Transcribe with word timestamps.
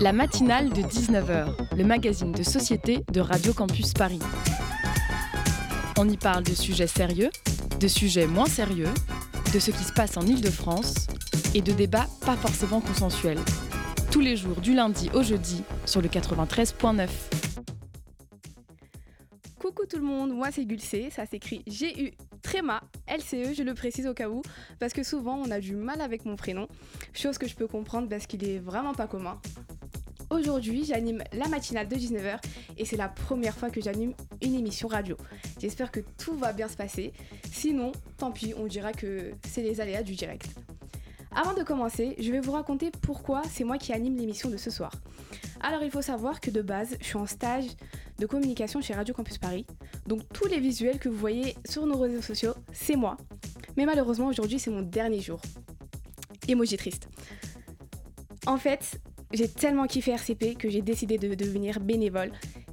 La 0.00 0.12
matinale 0.12 0.70
de 0.70 0.82
19h, 0.82 1.76
le 1.76 1.84
magazine 1.84 2.32
de 2.32 2.42
société 2.42 3.04
de 3.12 3.20
Radio 3.20 3.52
Campus 3.52 3.92
Paris. 3.92 4.20
On 5.98 6.08
y 6.08 6.16
parle 6.16 6.44
de 6.44 6.54
sujets 6.54 6.86
sérieux, 6.86 7.30
de 7.80 7.88
sujets 7.88 8.26
moins 8.26 8.46
sérieux, 8.46 8.92
de 9.52 9.58
ce 9.58 9.70
qui 9.70 9.82
se 9.82 9.92
passe 9.92 10.16
en 10.16 10.22
Ile-de-France 10.22 11.06
et 11.54 11.62
de 11.62 11.72
débats 11.72 12.06
pas 12.24 12.36
forcément 12.36 12.80
consensuels. 12.80 13.40
Tous 14.10 14.20
les 14.20 14.36
jours 14.36 14.60
du 14.60 14.74
lundi 14.74 15.10
au 15.14 15.22
jeudi 15.22 15.62
sur 15.86 16.02
le 16.02 16.08
93.9. 16.08 17.08
Coucou 19.58 19.86
tout 19.86 19.98
le 19.98 20.04
monde, 20.04 20.32
moi 20.32 20.48
c'est 20.52 20.64
Gulcé, 20.64 21.08
ça 21.10 21.26
s'écrit 21.26 21.62
G-U 21.66 22.12
Tréma, 22.48 22.80
LCE, 23.06 23.52
je 23.52 23.62
le 23.62 23.74
précise 23.74 24.06
au 24.06 24.14
cas 24.14 24.30
où, 24.30 24.40
parce 24.78 24.94
que 24.94 25.02
souvent 25.02 25.36
on 25.36 25.50
a 25.50 25.60
du 25.60 25.74
mal 25.74 26.00
avec 26.00 26.24
mon 26.24 26.34
prénom, 26.34 26.66
chose 27.12 27.36
que 27.36 27.46
je 27.46 27.54
peux 27.54 27.66
comprendre 27.66 28.08
parce 28.08 28.26
qu'il 28.26 28.42
est 28.42 28.58
vraiment 28.58 28.94
pas 28.94 29.06
commun. 29.06 29.38
Aujourd'hui, 30.30 30.86
j'anime 30.86 31.22
la 31.34 31.46
matinale 31.48 31.88
de 31.88 31.94
19h 31.94 32.40
et 32.78 32.86
c'est 32.86 32.96
la 32.96 33.10
première 33.10 33.54
fois 33.54 33.68
que 33.68 33.82
j'anime 33.82 34.14
une 34.40 34.54
émission 34.54 34.88
radio. 34.88 35.14
J'espère 35.60 35.90
que 35.90 36.00
tout 36.16 36.38
va 36.38 36.54
bien 36.54 36.68
se 36.68 36.76
passer. 36.78 37.12
Sinon, 37.52 37.92
tant 38.16 38.30
pis, 38.30 38.54
on 38.56 38.66
dira 38.66 38.94
que 38.94 39.32
c'est 39.46 39.62
les 39.62 39.82
aléas 39.82 40.02
du 40.02 40.14
direct. 40.14 40.48
Avant 41.40 41.54
de 41.54 41.62
commencer, 41.62 42.16
je 42.18 42.32
vais 42.32 42.40
vous 42.40 42.50
raconter 42.50 42.90
pourquoi 43.00 43.42
c'est 43.48 43.62
moi 43.62 43.78
qui 43.78 43.92
anime 43.92 44.16
l'émission 44.16 44.50
de 44.50 44.56
ce 44.56 44.72
soir. 44.72 44.90
Alors 45.60 45.84
il 45.84 45.90
faut 45.92 46.02
savoir 46.02 46.40
que 46.40 46.50
de 46.50 46.62
base, 46.62 46.96
je 47.00 47.04
suis 47.04 47.16
en 47.16 47.26
stage 47.26 47.66
de 48.18 48.26
communication 48.26 48.80
chez 48.80 48.92
Radio 48.92 49.14
Campus 49.14 49.38
Paris. 49.38 49.64
Donc 50.08 50.22
tous 50.34 50.48
les 50.48 50.58
visuels 50.58 50.98
que 50.98 51.08
vous 51.08 51.16
voyez 51.16 51.54
sur 51.64 51.86
nos 51.86 51.96
réseaux 51.96 52.22
sociaux, 52.22 52.54
c'est 52.72 52.96
moi. 52.96 53.16
Mais 53.76 53.86
malheureusement 53.86 54.26
aujourd'hui 54.26 54.58
c'est 54.58 54.72
mon 54.72 54.82
dernier 54.82 55.20
jour. 55.20 55.40
Emoji 56.48 56.76
triste. 56.76 57.08
En 58.48 58.56
fait, 58.56 59.00
j'ai 59.32 59.46
tellement 59.46 59.86
kiffé 59.86 60.10
RCP 60.10 60.56
que 60.58 60.68
j'ai 60.68 60.82
décidé 60.82 61.18
de 61.18 61.36
devenir 61.36 61.78
bénévole. 61.78 62.32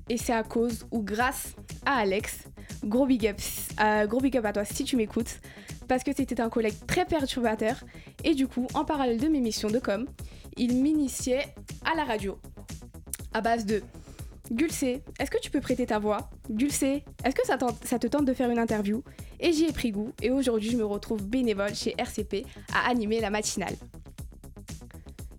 Et 0.10 0.18
c'est 0.18 0.34
à 0.34 0.42
cause 0.42 0.88
ou 0.90 1.04
grâce 1.04 1.56
à 1.86 1.98
Alex. 1.98 2.46
Gros 2.84 3.06
big 3.06 3.36
euh, 3.80 4.08
gros 4.08 4.22
big 4.22 4.36
up 4.38 4.46
à 4.46 4.54
toi 4.54 4.66
si 4.66 4.86
tu 4.86 4.96
m'écoutes. 4.96 5.40
Parce 5.88 6.04
que 6.04 6.12
c'était 6.16 6.42
un 6.42 6.50
collègue 6.50 6.76
très 6.88 7.06
perturbateur. 7.06 7.84
Et 8.24 8.34
du 8.34 8.48
coup, 8.48 8.68
en 8.74 8.86
parallèle 8.86 9.20
de 9.20 9.28
mes 9.28 9.40
missions 9.40 9.70
de 9.70 9.80
com, 9.80 10.06
il 10.58 10.82
m'initiait 10.82 11.46
à 11.84 11.96
la 11.96 12.04
radio. 12.04 12.40
À 13.34 13.42
base 13.42 13.66
de 13.66 13.84
Gulcé, 14.52 15.02
est-ce 15.20 15.32
que 15.32 15.40
tu 15.40 15.50
peux 15.50 15.60
prêter 15.60 15.88
ta 15.88 16.00
voix? 16.00 16.30
Gulcé, 16.50 17.04
est-ce 17.24 17.36
que 17.36 17.46
ça, 17.46 17.58
ça, 17.84 18.00
te 18.00 18.08
tente 18.08 18.26
de 18.26 18.34
faire 18.34 18.50
une 18.50 18.60
interview? 18.60 19.04
Et 19.40 19.52
j'y 19.52 19.66
ai 19.66 19.72
pris 19.72 19.92
goût 19.92 20.12
et 20.22 20.30
aujourd'hui 20.30 20.70
je 20.70 20.78
me 20.78 20.86
retrouve 20.86 21.26
bénévole 21.26 21.74
chez 21.74 21.96
RCP 21.98 22.46
à 22.74 22.90
animer 22.90 23.20
la 23.20 23.30
matinale. 23.30 23.76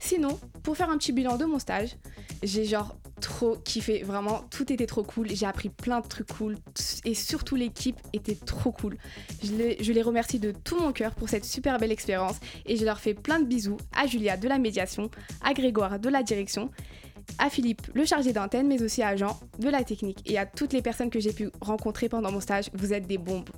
Sinon, 0.01 0.39
pour 0.63 0.77
faire 0.77 0.91
un 0.91 0.99
petit 0.99 1.13
bilan 1.13 1.37
de 1.37 1.45
mon 1.45 1.59
stage, 1.59 1.97
j'ai 2.43 2.65
genre 2.65 2.97
trop 3.21 3.57
kiffé, 3.57 4.03
vraiment, 4.03 4.43
tout 4.51 4.73
était 4.73 4.87
trop 4.87 5.03
cool, 5.03 5.29
j'ai 5.31 5.47
appris 5.47 5.69
plein 5.69 6.01
de 6.01 6.07
trucs 6.07 6.27
cool 6.29 6.57
et 7.05 7.15
surtout 7.15 7.57
l'équipe 7.57 7.99
était 8.13 8.35
trop 8.35 8.73
cool. 8.73 8.97
Je 9.43 9.93
les, 9.93 10.03
remercie 10.03 10.39
de 10.39 10.53
tout 10.53 10.79
mon 10.79 10.93
cœur 10.93 11.15
pour 11.15 11.29
cette 11.29 11.45
super 11.45 11.79
belle 11.79 11.93
expérience 11.93 12.37
et 12.67 12.77
je 12.77 12.85
leur 12.85 13.01
fais 13.01 13.15
plein 13.15 13.41
de 13.41 13.45
bisous 13.45 13.79
à 13.95 14.07
Julia 14.07 14.37
de 14.37 14.49
la 14.49 14.59
médiation, 14.59 15.11
à 15.43 15.55
Grégoire 15.55 15.99
de 15.99 16.09
la 16.09 16.23
direction 16.23 16.71
à 17.39 17.51
Philippe, 17.51 17.83
le 17.95 18.05
chargé 18.05 18.33
d'antenne, 18.33 18.69
mais 18.69 18.83
aussi 18.83 19.03
à 19.03 19.17
Jean, 19.17 19.39
de 19.59 19.69
la 19.69 19.83
technique, 19.83 20.21
et 20.27 20.39
à 20.39 20.47
toutes 20.47 20.73
les 20.73 20.81
personnes 20.81 21.11
que 21.11 21.19
j'ai 21.19 21.33
pu 21.33 21.51
rencontrer 21.61 22.09
pendant 22.09 22.31
mon 22.31 22.41
stage. 22.41 22.71
Vous 22.73 22.93
êtes 22.93 23.07
des 23.07 23.19
bombes. 23.19 23.51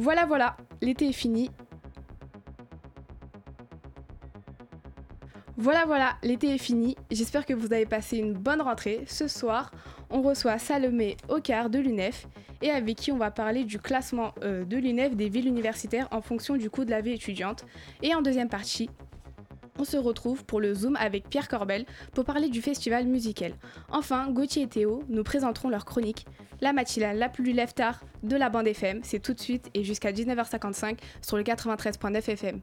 Voilà, 0.00 0.26
voilà, 0.26 0.56
l'été 0.80 1.08
est 1.08 1.12
fini. 1.12 1.50
Voilà, 5.56 5.86
voilà, 5.86 6.16
l'été 6.22 6.54
est 6.54 6.58
fini. 6.58 6.96
J'espère 7.10 7.44
que 7.44 7.52
vous 7.52 7.72
avez 7.72 7.84
passé 7.84 8.16
une 8.18 8.32
bonne 8.32 8.62
rentrée. 8.62 9.02
Ce 9.08 9.26
soir, 9.26 9.72
on 10.08 10.22
reçoit 10.22 10.56
Salomé 10.58 11.16
Ocar 11.28 11.68
de 11.68 11.80
l'UNEF 11.80 12.28
et 12.62 12.70
avec 12.70 12.96
qui 12.96 13.10
on 13.10 13.16
va 13.16 13.32
parler 13.32 13.64
du 13.64 13.80
classement 13.80 14.34
euh, 14.44 14.64
de 14.64 14.76
l'UNEF 14.76 15.16
des 15.16 15.28
villes 15.28 15.48
universitaires 15.48 16.06
en 16.12 16.20
fonction 16.20 16.56
du 16.56 16.70
coût 16.70 16.84
de 16.84 16.90
la 16.90 17.00
vie 17.00 17.14
étudiante. 17.14 17.66
Et 18.00 18.14
en 18.14 18.22
deuxième 18.22 18.48
partie, 18.48 18.88
on 19.78 19.84
se 19.84 19.96
retrouve 19.96 20.44
pour 20.44 20.60
le 20.60 20.74
Zoom 20.74 20.96
avec 20.96 21.28
Pierre 21.28 21.48
Corbel 21.48 21.86
pour 22.14 22.24
parler 22.24 22.48
du 22.48 22.60
festival 22.60 23.06
musical. 23.06 23.54
Enfin, 23.90 24.30
Gauthier 24.30 24.62
et 24.62 24.68
Théo 24.68 25.02
nous 25.08 25.24
présenteront 25.24 25.68
leur 25.68 25.84
chronique, 25.84 26.26
la 26.60 26.72
matinale 26.72 27.18
la 27.18 27.28
plus 27.28 27.52
lève 27.52 27.72
tard 27.72 28.00
de 28.22 28.36
la 28.36 28.50
bande 28.50 28.66
FM. 28.66 29.00
C'est 29.02 29.20
tout 29.20 29.34
de 29.34 29.40
suite 29.40 29.70
et 29.74 29.84
jusqu'à 29.84 30.12
19h55 30.12 30.98
sur 31.22 31.36
le 31.36 31.42
93.9 31.42 32.30
FM. 32.30 32.60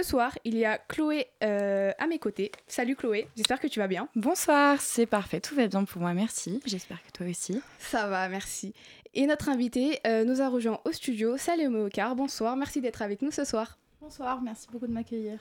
Ce 0.00 0.06
soir, 0.06 0.38
il 0.44 0.56
y 0.56 0.64
a 0.64 0.78
Chloé 0.78 1.26
euh, 1.44 1.92
à 1.98 2.06
mes 2.06 2.18
côtés. 2.18 2.52
Salut 2.66 2.96
Chloé, 2.96 3.28
j'espère 3.36 3.60
que 3.60 3.66
tu 3.66 3.80
vas 3.80 3.86
bien. 3.86 4.08
Bonsoir, 4.16 4.80
c'est 4.80 5.04
parfait, 5.04 5.40
tout 5.40 5.54
va 5.54 5.66
bien 5.66 5.84
pour 5.84 6.00
moi, 6.00 6.14
merci. 6.14 6.58
J'espère 6.64 7.02
que 7.02 7.10
toi 7.12 7.26
aussi. 7.26 7.60
Ça 7.78 8.08
va, 8.08 8.26
merci. 8.30 8.72
Et 9.12 9.26
notre 9.26 9.50
invité 9.50 10.00
euh, 10.06 10.24
nous 10.24 10.40
a 10.40 10.48
rejoint 10.48 10.80
au 10.86 10.92
studio, 10.92 11.36
Salomé 11.36 11.80
Ocar. 11.80 12.16
Bonsoir, 12.16 12.56
merci 12.56 12.80
d'être 12.80 13.02
avec 13.02 13.20
nous 13.20 13.30
ce 13.30 13.44
soir. 13.44 13.76
Bonsoir, 14.00 14.40
merci 14.40 14.68
beaucoup 14.72 14.86
de 14.86 14.92
m'accueillir. 14.92 15.38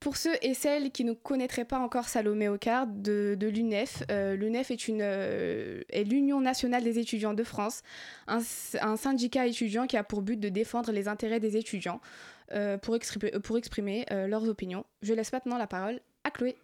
Pour 0.00 0.16
ceux 0.16 0.34
et 0.42 0.54
celles 0.54 0.90
qui 0.90 1.04
ne 1.04 1.12
connaîtraient 1.12 1.64
pas 1.64 1.78
encore 1.78 2.08
Salomé 2.08 2.48
Ocar 2.48 2.88
de, 2.88 3.38
l'UNEF, 3.40 4.02
euh, 4.10 4.34
l'UNEF 4.34 4.72
est, 4.72 4.90
est 4.90 6.04
l'Union 6.04 6.40
nationale 6.40 6.82
des 6.82 6.98
étudiants 6.98 7.34
de 7.34 7.44
France, 7.44 7.82
un, 8.26 8.40
un, 8.82 8.96
syndicat 8.96 9.46
étudiant 9.46 9.86
qui 9.86 9.96
a 9.96 10.02
pour 10.02 10.22
but 10.22 10.40
de 10.40 10.48
défendre 10.48 10.90
les 10.90 11.06
intérêts 11.06 11.38
des 11.38 11.56
étudiants. 11.56 12.00
Euh, 12.52 12.78
pour 12.78 12.94
exprimer, 12.94 13.34
euh, 13.34 13.40
pour 13.40 13.58
exprimer 13.58 14.06
euh, 14.12 14.28
leurs 14.28 14.48
opinions. 14.48 14.84
Je 15.02 15.12
laisse 15.14 15.32
maintenant 15.32 15.58
la 15.58 15.66
parole 15.66 16.00
à 16.22 16.30
Chloé. 16.30 16.56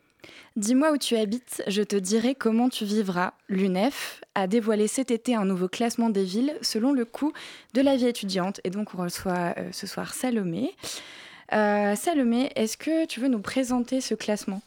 Dis-moi 0.54 0.92
où 0.92 0.96
tu 0.96 1.16
habites, 1.16 1.64
je 1.66 1.82
te 1.82 1.96
dirai 1.96 2.36
comment 2.36 2.68
tu 2.68 2.84
vivras. 2.84 3.34
L'UNEF 3.48 4.20
a 4.36 4.46
dévoilé 4.46 4.86
cet 4.86 5.10
été 5.10 5.34
un 5.34 5.44
nouveau 5.44 5.66
classement 5.66 6.10
des 6.10 6.22
villes 6.22 6.56
selon 6.62 6.92
le 6.92 7.04
coût 7.04 7.32
de 7.74 7.80
la 7.80 7.96
vie 7.96 8.06
étudiante. 8.06 8.60
Et 8.62 8.70
donc 8.70 8.94
on 8.94 8.98
reçoit 8.98 9.56
ce 9.72 9.88
soir 9.88 10.14
Salomé. 10.14 10.76
Salomé, 11.50 12.52
est-ce 12.54 12.76
que 12.76 13.04
tu 13.06 13.18
veux 13.18 13.26
nous 13.26 13.40
présenter 13.40 14.00
ce 14.00 14.14
classement? 14.14 14.62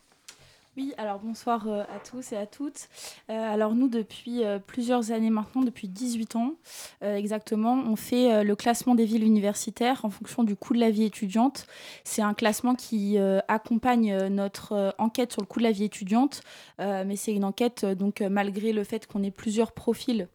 Oui, 0.78 0.94
alors 0.97 1.19
bonsoir 1.19 1.68
euh, 1.68 1.84
à 1.84 2.00
tous 2.00 2.34
et 2.34 2.38
à 2.38 2.46
toutes. 2.46 2.90
Euh, 3.30 3.34
alors 3.34 3.75
nous, 3.75 3.88
depuis 3.88 4.44
euh, 4.44 4.59
plusieurs 4.59 5.12
années 5.12 5.30
maintenant, 5.30 5.62
depuis 5.62 5.88
18 5.88 6.36
ans 6.36 6.56
exactement, 7.02 7.75
on 7.75 7.96
fait 7.96 8.44
le 8.44 8.56
classement 8.56 8.96
des 8.96 9.06
villes 9.06 9.24
universitaires 9.24 10.03
en 10.03 10.09
fonction 10.09 10.44
du 10.44 10.56
coût 10.56 10.74
de 10.74 10.80
la 10.80 10.90
vie 10.90 11.03
étudiante. 11.03 11.68
C'est 12.03 12.22
un 12.22 12.34
classement 12.34 12.75
qui 12.75 13.18
accompagne 13.47 14.28
notre 14.28 14.96
enquête 14.97 15.31
sur 15.31 15.41
le 15.41 15.47
coût 15.47 15.59
de 15.59 15.66
la 15.66 15.72
vie 15.72 15.84
étudiante, 15.84 16.41
mais 16.80 17.16
c'est 17.16 17.34
une 17.34 17.44
enquête 17.44 17.85
donc 17.85 18.22
malgré 18.22 18.72
le 18.72 18.84
fait 18.84 19.06
qu'on 19.08 19.24
ait 19.24 19.31
plusieurs 19.31 19.72
profils 19.72 20.28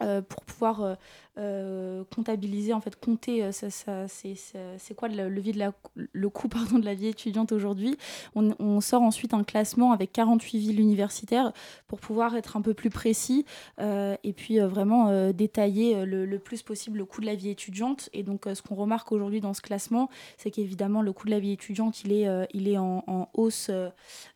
pour 0.00 0.44
pouvoir 0.44 0.96
euh, 1.38 2.02
comptabiliser, 2.12 2.72
en 2.72 2.80
fait, 2.80 2.96
compter, 2.96 3.44
euh, 3.44 3.52
ça, 3.52 3.70
ça, 3.70 4.06
c'est 4.08 4.94
quoi 4.96 5.06
le, 5.06 5.28
le, 5.28 5.40
de 5.40 5.58
la, 5.58 5.72
le 5.94 6.28
coût 6.28 6.48
pardon, 6.48 6.80
de 6.80 6.84
la 6.84 6.94
vie 6.94 7.06
étudiante 7.06 7.52
aujourd'hui? 7.52 7.96
On, 8.34 8.80
sort 8.80 9.02
ensuite 9.02 9.34
un 9.34 9.44
classement 9.44 9.92
avec 9.92 10.12
48 10.12 10.58
villes 10.58 10.80
universitaires 10.80 11.52
pour 11.86 12.00
pouvoir 12.00 12.36
être 12.36 12.56
un 12.56 12.60
peu 12.60 12.74
plus 12.74 12.90
précis 12.90 13.44
euh, 13.80 14.16
et 14.24 14.32
puis 14.32 14.58
vraiment 14.60 15.32
détailler 15.32 16.04
le, 16.06 16.26
le, 16.26 16.38
plus 16.38 16.62
possible 16.62 16.98
le 16.98 17.04
coût 17.04 17.20
de 17.20 17.26
la 17.26 17.34
vie 17.34 17.50
étudiante. 17.50 18.08
Et 18.12 18.22
donc, 18.22 18.46
ce 18.52 18.62
qu'on 18.62 18.76
remarque 18.76 19.12
aujourd'hui 19.12 19.40
dans 19.40 19.52
ce 19.52 19.60
classement, 19.60 20.08
c'est 20.38 20.50
qu'évidemment, 20.50 21.02
le 21.02 21.12
coût 21.12 21.26
de 21.26 21.32
la 21.32 21.40
vie 21.40 21.52
étudiante, 21.52 22.02
il 22.04 22.12
est, 22.12 22.26
il 22.54 22.68
est 22.68 22.78
en, 22.78 23.28
hausse, 23.34 23.70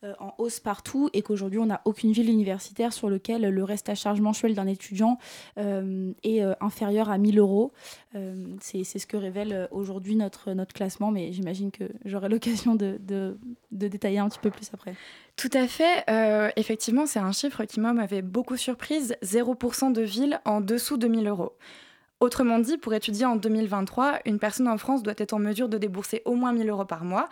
en 0.02 0.34
hausse 0.38 0.60
partout 0.60 1.08
et 1.12 1.22
qu'aujourd'hui, 1.22 1.58
on 1.58 1.66
n'a 1.66 1.80
aucune 1.84 2.12
ville 2.12 2.28
universitaire 2.28 2.92
sur 2.92 3.08
lequel 3.08 3.42
le 3.42 3.64
reste 3.64 3.88
à 3.88 3.94
charge 3.94 4.20
mensuel 4.20 4.54
d'un 4.54 4.66
étudiant 4.66 5.18
est 5.56 6.42
inférieur 6.60 7.10
à 7.10 7.18
1000 7.18 7.38
euros. 7.38 7.72
Euh, 8.14 8.34
c'est 8.60 8.84
ce 8.84 9.06
que 9.06 9.16
révèle 9.16 9.52
euh, 9.52 9.66
aujourd'hui 9.70 10.16
notre, 10.16 10.52
notre 10.52 10.74
classement, 10.74 11.10
mais 11.10 11.32
j'imagine 11.32 11.70
que 11.70 11.84
j'aurai 12.04 12.28
l'occasion 12.30 12.74
de, 12.74 12.98
de, 13.00 13.36
détailler 13.70 14.18
un 14.18 14.28
petit 14.28 14.38
peu 14.38 14.50
plus 14.50 14.70
après. 14.72 14.94
Tout 15.36 15.50
à 15.52 15.66
fait. 15.66 16.04
Euh, 16.10 16.50
effectivement, 16.56 17.06
c'est 17.06 17.18
un 17.18 17.32
chiffre 17.32 17.64
qui 17.64 17.80
m'avait 17.80 18.22
beaucoup 18.22 18.56
surprise. 18.56 19.16
0% 19.22 19.92
de 19.92 20.02
villes 20.02 20.40
en 20.44 20.60
dessous 20.60 20.96
de 20.96 21.08
1000 21.08 21.26
euros. 21.28 21.52
Autrement 22.20 22.58
dit, 22.58 22.78
pour 22.78 22.94
étudier 22.94 23.24
en 23.24 23.36
2023, 23.36 24.20
une 24.26 24.38
personne 24.38 24.68
en 24.68 24.78
France 24.78 25.02
doit 25.02 25.14
être 25.16 25.32
en 25.32 25.38
mesure 25.38 25.68
de 25.68 25.78
débourser 25.78 26.22
au 26.24 26.34
moins 26.34 26.52
1000 26.52 26.68
euros 26.68 26.84
par 26.84 27.04
mois, 27.04 27.28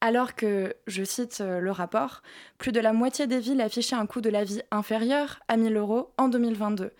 alors 0.00 0.34
que, 0.34 0.74
je 0.88 1.04
cite 1.04 1.40
le 1.40 1.70
rapport, 1.70 2.22
plus 2.58 2.72
de 2.72 2.80
la 2.80 2.92
moitié 2.92 3.28
des 3.28 3.38
villes 3.38 3.60
affichaient 3.60 3.94
un 3.94 4.06
coût 4.06 4.20
de 4.20 4.30
la 4.30 4.42
vie 4.42 4.60
inférieur 4.72 5.38
à 5.46 5.56
1000 5.56 5.76
euros 5.76 6.10
en 6.18 6.28
2022. 6.28 6.90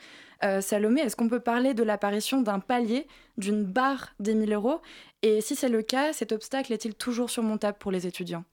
Salomé, 0.60 1.02
est-ce 1.02 1.16
qu'on 1.16 1.28
peut 1.28 1.40
parler 1.40 1.72
de 1.72 1.82
l'apparition 1.82 2.42
d'un 2.42 2.58
palier, 2.58 3.06
d'une 3.38 3.64
barre 3.64 4.14
des 4.18 4.34
1000 4.34 4.52
euros? 4.52 4.80
Et 5.22 5.40
si 5.40 5.54
c'est 5.54 5.68
le 5.68 5.82
cas, 5.82 6.12
cet 6.12 6.32
obstacle 6.32 6.72
est-il 6.72 6.94
toujours 6.94 7.30
surmontable 7.30 7.78
pour 7.78 7.92
les 7.92 8.06
étudiants? 8.06 8.44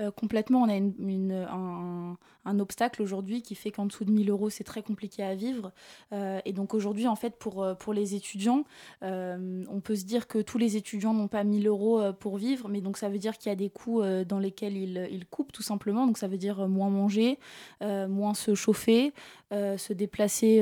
Euh, 0.00 0.10
complètement, 0.10 0.62
on 0.62 0.68
a 0.68 2.16
un, 2.44 2.58
obstacle 2.58 3.00
aujourd'hui 3.00 3.42
qui 3.42 3.54
fait 3.54 3.70
qu'en 3.70 3.86
dessous 3.86 4.04
de 4.04 4.10
1000 4.10 4.30
euros, 4.30 4.50
c'est 4.50 4.64
très 4.64 4.82
compliqué 4.82 5.22
à 5.22 5.34
vivre. 5.34 5.72
Euh, 6.12 6.40
et 6.44 6.52
donc 6.52 6.74
aujourd'hui, 6.74 7.06
en 7.06 7.14
fait, 7.14 7.36
pour, 7.36 7.62
euh, 7.62 7.74
les 7.92 8.14
étudiants, 8.14 8.64
on 9.02 9.80
peut 9.82 9.96
se 9.96 10.04
dire 10.04 10.26
que 10.28 10.38
tous 10.38 10.58
les 10.58 10.76
étudiants 10.76 11.12
n'ont 11.12 11.28
pas 11.28 11.44
1000 11.44 11.66
euros 11.66 12.00
pour 12.18 12.36
vivre, 12.36 12.68
mais 12.68 12.80
donc 12.80 12.96
ça 12.96 13.08
veut 13.08 13.18
dire 13.18 13.36
qu'il 13.36 13.50
y 13.50 13.52
a 13.52 13.56
des 13.56 13.68
coûts 13.68 14.02
dans 14.26 14.38
lesquels 14.38 14.76
ils, 14.76 15.26
coupent 15.26 15.52
tout 15.52 15.62
simplement. 15.62 16.06
Donc 16.06 16.18
ça 16.18 16.28
veut 16.28 16.38
dire 16.38 16.68
moins 16.68 16.88
manger, 16.88 17.38
moins 17.80 18.34
se 18.34 18.54
chauffer, 18.54 19.12
se 19.50 19.92
déplacer 19.92 20.60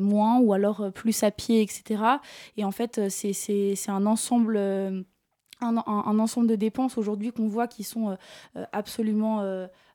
moins 0.00 0.38
ou 0.40 0.52
alors 0.52 0.92
plus 0.92 1.22
à 1.22 1.30
pied, 1.30 1.62
etc. 1.62 2.02
Et 2.58 2.64
en 2.64 2.72
fait, 2.72 3.08
c'est 3.08 3.74
un 3.88 4.04
ensemble 4.04 4.58
un, 5.60 6.18
ensemble 6.18 6.46
de 6.46 6.56
dépenses 6.56 6.98
aujourd'hui 6.98 7.32
qu'on 7.32 7.48
voit 7.48 7.66
qui 7.66 7.84
sont 7.84 8.10
euh, 8.10 8.14
euh, 8.56 8.64
absolument 8.72 9.42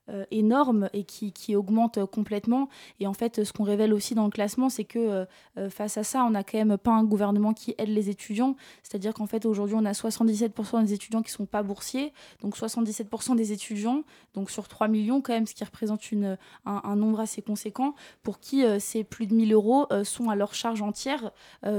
euh, 0.10 0.16
euh, 0.16 0.26
énorme 0.32 0.90
et 0.94 1.04
qui, 1.04 1.32
qui, 1.32 1.56
augmente 1.56 2.04
complètement. 2.06 2.70
Et 3.00 3.08
en 3.08 3.14
fait, 3.14 3.44
ce 3.44 3.54
qu'on 3.54 3.64
révèle 3.64 3.94
aussi 3.94 4.16
dans 4.16 4.26
le 4.26 4.30
classement, 4.30 4.70
c'est 4.70 4.84
que 4.84 5.00
euh, 5.00 5.26
euh, 5.58 5.70
face 5.70 5.98
à 5.98 6.04
ça, 6.04 6.24
on 6.24 6.32
n'a 6.32 6.44
quand 6.44 6.58
même 6.58 6.78
pas 6.78 6.92
un 6.92 7.04
gouvernement 7.04 7.54
qui 7.54 7.76
aide 7.78 7.90
les 7.90 8.10
étudiants. 8.10 8.56
C'est-à-dire 8.84 9.14
qu'en 9.14 9.28
fait, 9.28 9.46
aujourd'hui, 9.46 9.76
on 9.78 9.86
a 9.86 9.92
77% 9.92 10.84
des 10.84 10.94
étudiants 10.94 11.22
qui 11.22 11.32
ne 11.32 11.38
sont 11.38 11.46
pas 11.46 11.64
boursiers. 11.64 12.14
Donc 12.42 12.58
77% 12.58 13.36
des 13.36 13.52
étudiants, 13.52 14.04
donc 14.34 14.52
sur 14.52 14.68
3 14.68 14.88
millions 14.88 15.22
quand 15.22 15.34
même, 15.34 15.48
ce 15.48 15.54
qui 15.54 15.64
représente 15.64 16.12
une, 16.12 16.38
un, 16.66 16.96
nombre 16.96 17.20
assez 17.20 17.42
conséquent, 17.42 17.96
pour 18.24 18.40
qui 18.40 18.64
ces 18.80 19.04
plus 19.04 19.28
de 19.28 19.34
1000 19.34 19.54
euros 19.54 19.88
sont 20.04 20.30
à 20.30 20.36
leur 20.36 20.54
charge 20.54 20.82
entière, 20.82 21.32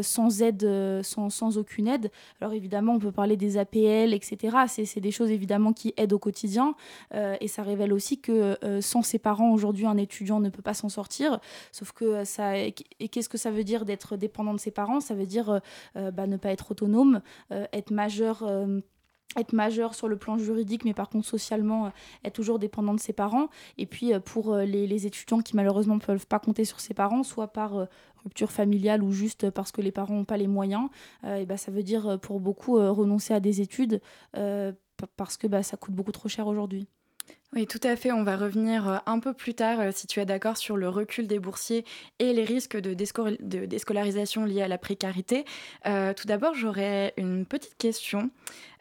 sans 0.02 0.42
aide, 0.42 1.02
sans, 1.02 1.30
sans, 1.30 1.58
aucune 1.58 1.88
aide. 1.88 2.10
Alors 2.40 2.54
évidemment, 2.54 2.94
on 2.94 2.98
peut 2.98 3.12
parler 3.12 3.36
des 3.36 3.58
APL, 3.58 4.14
etc. 4.14 4.56
C'est 4.66 5.00
des 5.00 5.10
choses 5.10 5.30
évidemment 5.30 5.72
qui 5.72 5.94
aident 5.96 6.12
au 6.12 6.18
quotidien. 6.18 6.74
et 7.14 7.48
ça 7.48 7.62
révèle 7.62 7.92
aussi 7.92 8.15
que 8.16 8.56
euh, 8.64 8.80
sans 8.80 9.02
ses 9.02 9.18
parents, 9.18 9.52
aujourd'hui, 9.52 9.86
un 9.86 9.96
étudiant 9.96 10.40
ne 10.40 10.50
peut 10.50 10.62
pas 10.62 10.74
s'en 10.74 10.88
sortir. 10.88 11.40
Sauf 11.72 11.92
que 11.92 12.04
euh, 12.04 12.24
ça. 12.24 12.58
Et 12.58 12.72
qu'est-ce 12.72 13.28
que 13.28 13.38
ça 13.38 13.50
veut 13.50 13.64
dire 13.64 13.84
d'être 13.84 14.16
dépendant 14.16 14.54
de 14.54 14.60
ses 14.60 14.70
parents? 14.70 15.00
Ça 15.00 15.14
veut 15.14 15.26
dire 15.26 15.60
euh, 15.96 16.10
bah, 16.10 16.26
ne 16.26 16.36
pas 16.36 16.50
être 16.50 16.70
autonome, 16.70 17.20
être 17.50 17.90
majeur 17.90 18.48
être 19.36 19.52
majeur 19.52 19.94
sur 19.94 20.08
le 20.08 20.16
plan 20.16 20.38
juridique, 20.38 20.84
mais 20.84 20.94
par 20.94 21.10
contre 21.10 21.26
socialement, 21.26 21.92
être 22.24 22.32
toujours 22.32 22.58
dépendant 22.58 22.94
de 22.94 23.00
ses 23.00 23.12
parents. 23.12 23.48
Et 23.76 23.84
puis 23.84 24.12
pour 24.24 24.56
les, 24.56 25.06
étudiants 25.06 25.40
qui 25.40 25.56
malheureusement 25.56 25.96
ne 25.96 26.00
peuvent 26.00 26.26
pas 26.26 26.38
compter 26.38 26.64
sur 26.64 26.80
ses 26.80 26.94
parents, 26.94 27.22
soit 27.22 27.48
par 27.48 27.86
rupture 28.24 28.50
familiale 28.50 29.02
ou 29.02 29.12
juste 29.12 29.50
parce 29.50 29.72
que 29.72 29.82
les 29.82 29.92
parents 29.92 30.14
n'ont 30.14 30.24
pas 30.24 30.38
les 30.38 30.46
moyens, 30.46 30.88
bah, 31.22 31.56
ça 31.58 31.70
veut 31.70 31.82
dire 31.82 32.18
pour 32.20 32.40
beaucoup 32.40 32.76
renoncer 32.76 33.34
à 33.34 33.40
des 33.40 33.60
études 33.60 34.00
parce 35.16 35.36
que 35.36 35.46
bah, 35.46 35.62
ça 35.62 35.76
coûte 35.76 35.94
beaucoup 35.94 36.12
trop 36.12 36.28
cher 36.28 36.46
aujourd'hui. 36.46 36.88
Oui, 37.56 37.66
tout 37.66 37.80
à 37.84 37.96
fait. 37.96 38.12
On 38.12 38.22
va 38.22 38.36
revenir 38.36 38.86
euh, 38.86 38.98
un 39.06 39.18
peu 39.18 39.32
plus 39.32 39.54
tard, 39.54 39.80
euh, 39.80 39.90
si 39.90 40.06
tu 40.06 40.20
es 40.20 40.26
d'accord, 40.26 40.58
sur 40.58 40.76
le 40.76 40.90
recul 40.90 41.26
des 41.26 41.38
boursiers 41.38 41.86
et 42.18 42.34
les 42.34 42.44
risques 42.44 42.76
de, 42.76 42.92
déscolarisation 42.92 44.44
liés 44.44 44.60
à 44.60 44.68
la 44.68 44.76
précarité. 44.76 45.46
Euh, 45.86 46.12
tout 46.12 46.26
d'abord, 46.26 46.54
j'aurais 46.54 47.14
une 47.16 47.46
petite 47.46 47.78
question. 47.78 48.28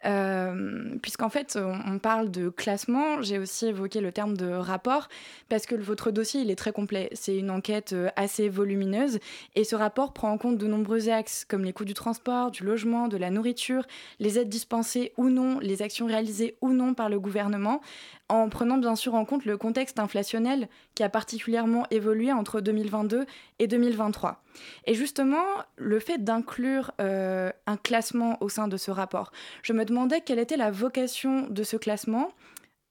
Euh, 0.06 0.96
puisqu'en 1.02 1.28
fait, 1.28 1.58
on, 1.60 1.98
parle 1.98 2.30
de 2.30 2.48
classement, 2.48 3.22
j'ai 3.22 3.38
aussi 3.38 3.66
évoqué 3.66 4.00
le 4.00 4.12
terme 4.12 4.36
de 4.36 4.50
rapport, 4.52 5.08
parce 5.48 5.66
que 5.66 5.74
votre 5.74 6.10
dossier, 6.10 6.42
il 6.42 6.50
est 6.50 6.56
très 6.56 6.72
complet. 6.72 7.08
C'est 7.12 7.36
une 7.36 7.50
enquête 7.50 7.92
euh, 7.92 8.08
assez 8.16 8.48
volumineuse, 8.48 9.18
et 9.54 9.64
ce 9.64 9.74
rapport 9.74 10.12
prend 10.12 10.30
en 10.30 10.38
compte 10.38 10.58
de 10.58 10.66
nombreux 10.66 11.08
axes, 11.08 11.44
comme 11.44 11.64
les 11.64 11.72
coûts 11.72 11.84
du 11.84 11.94
transport, 11.94 12.50
du 12.50 12.64
logement, 12.64 13.08
de 13.08 13.16
la 13.16 13.30
nourriture, 13.30 13.84
les 14.20 14.38
aides 14.38 14.48
dispensées 14.48 15.12
ou 15.16 15.28
non, 15.28 15.58
les 15.58 15.82
actions 15.82 16.06
réalisées 16.06 16.56
ou 16.60 16.70
non 16.70 16.94
par 16.94 17.08
le 17.08 17.18
gouvernement, 17.18 17.80
en 18.28 18.48
prenant 18.48 18.78
bien 18.78 18.96
sûr 18.96 19.14
en 19.14 19.24
compte 19.24 19.44
le 19.44 19.56
contexte 19.56 19.98
inflationnel 19.98 20.68
qui 20.94 21.02
a 21.02 21.08
particulièrement 21.08 21.84
évolué 21.90 22.32
entre 22.32 22.60
2022 22.60 23.24
et 23.58 23.66
2023. 23.66 24.42
Et 24.86 24.94
justement, 24.94 25.44
le 25.76 26.00
fait 26.00 26.24
d'inclure 26.24 26.92
euh, 27.00 27.50
un 27.66 27.76
classement 27.76 28.42
au 28.42 28.48
sein 28.48 28.68
de 28.68 28.76
ce 28.76 28.90
rapport, 28.90 29.30
je 29.62 29.72
me 29.72 29.84
demandais 29.96 30.20
quelle 30.20 30.38
était 30.38 30.58
la 30.58 30.70
vocation 30.70 31.46
de 31.48 31.62
ce 31.62 31.78
classement 31.78 32.30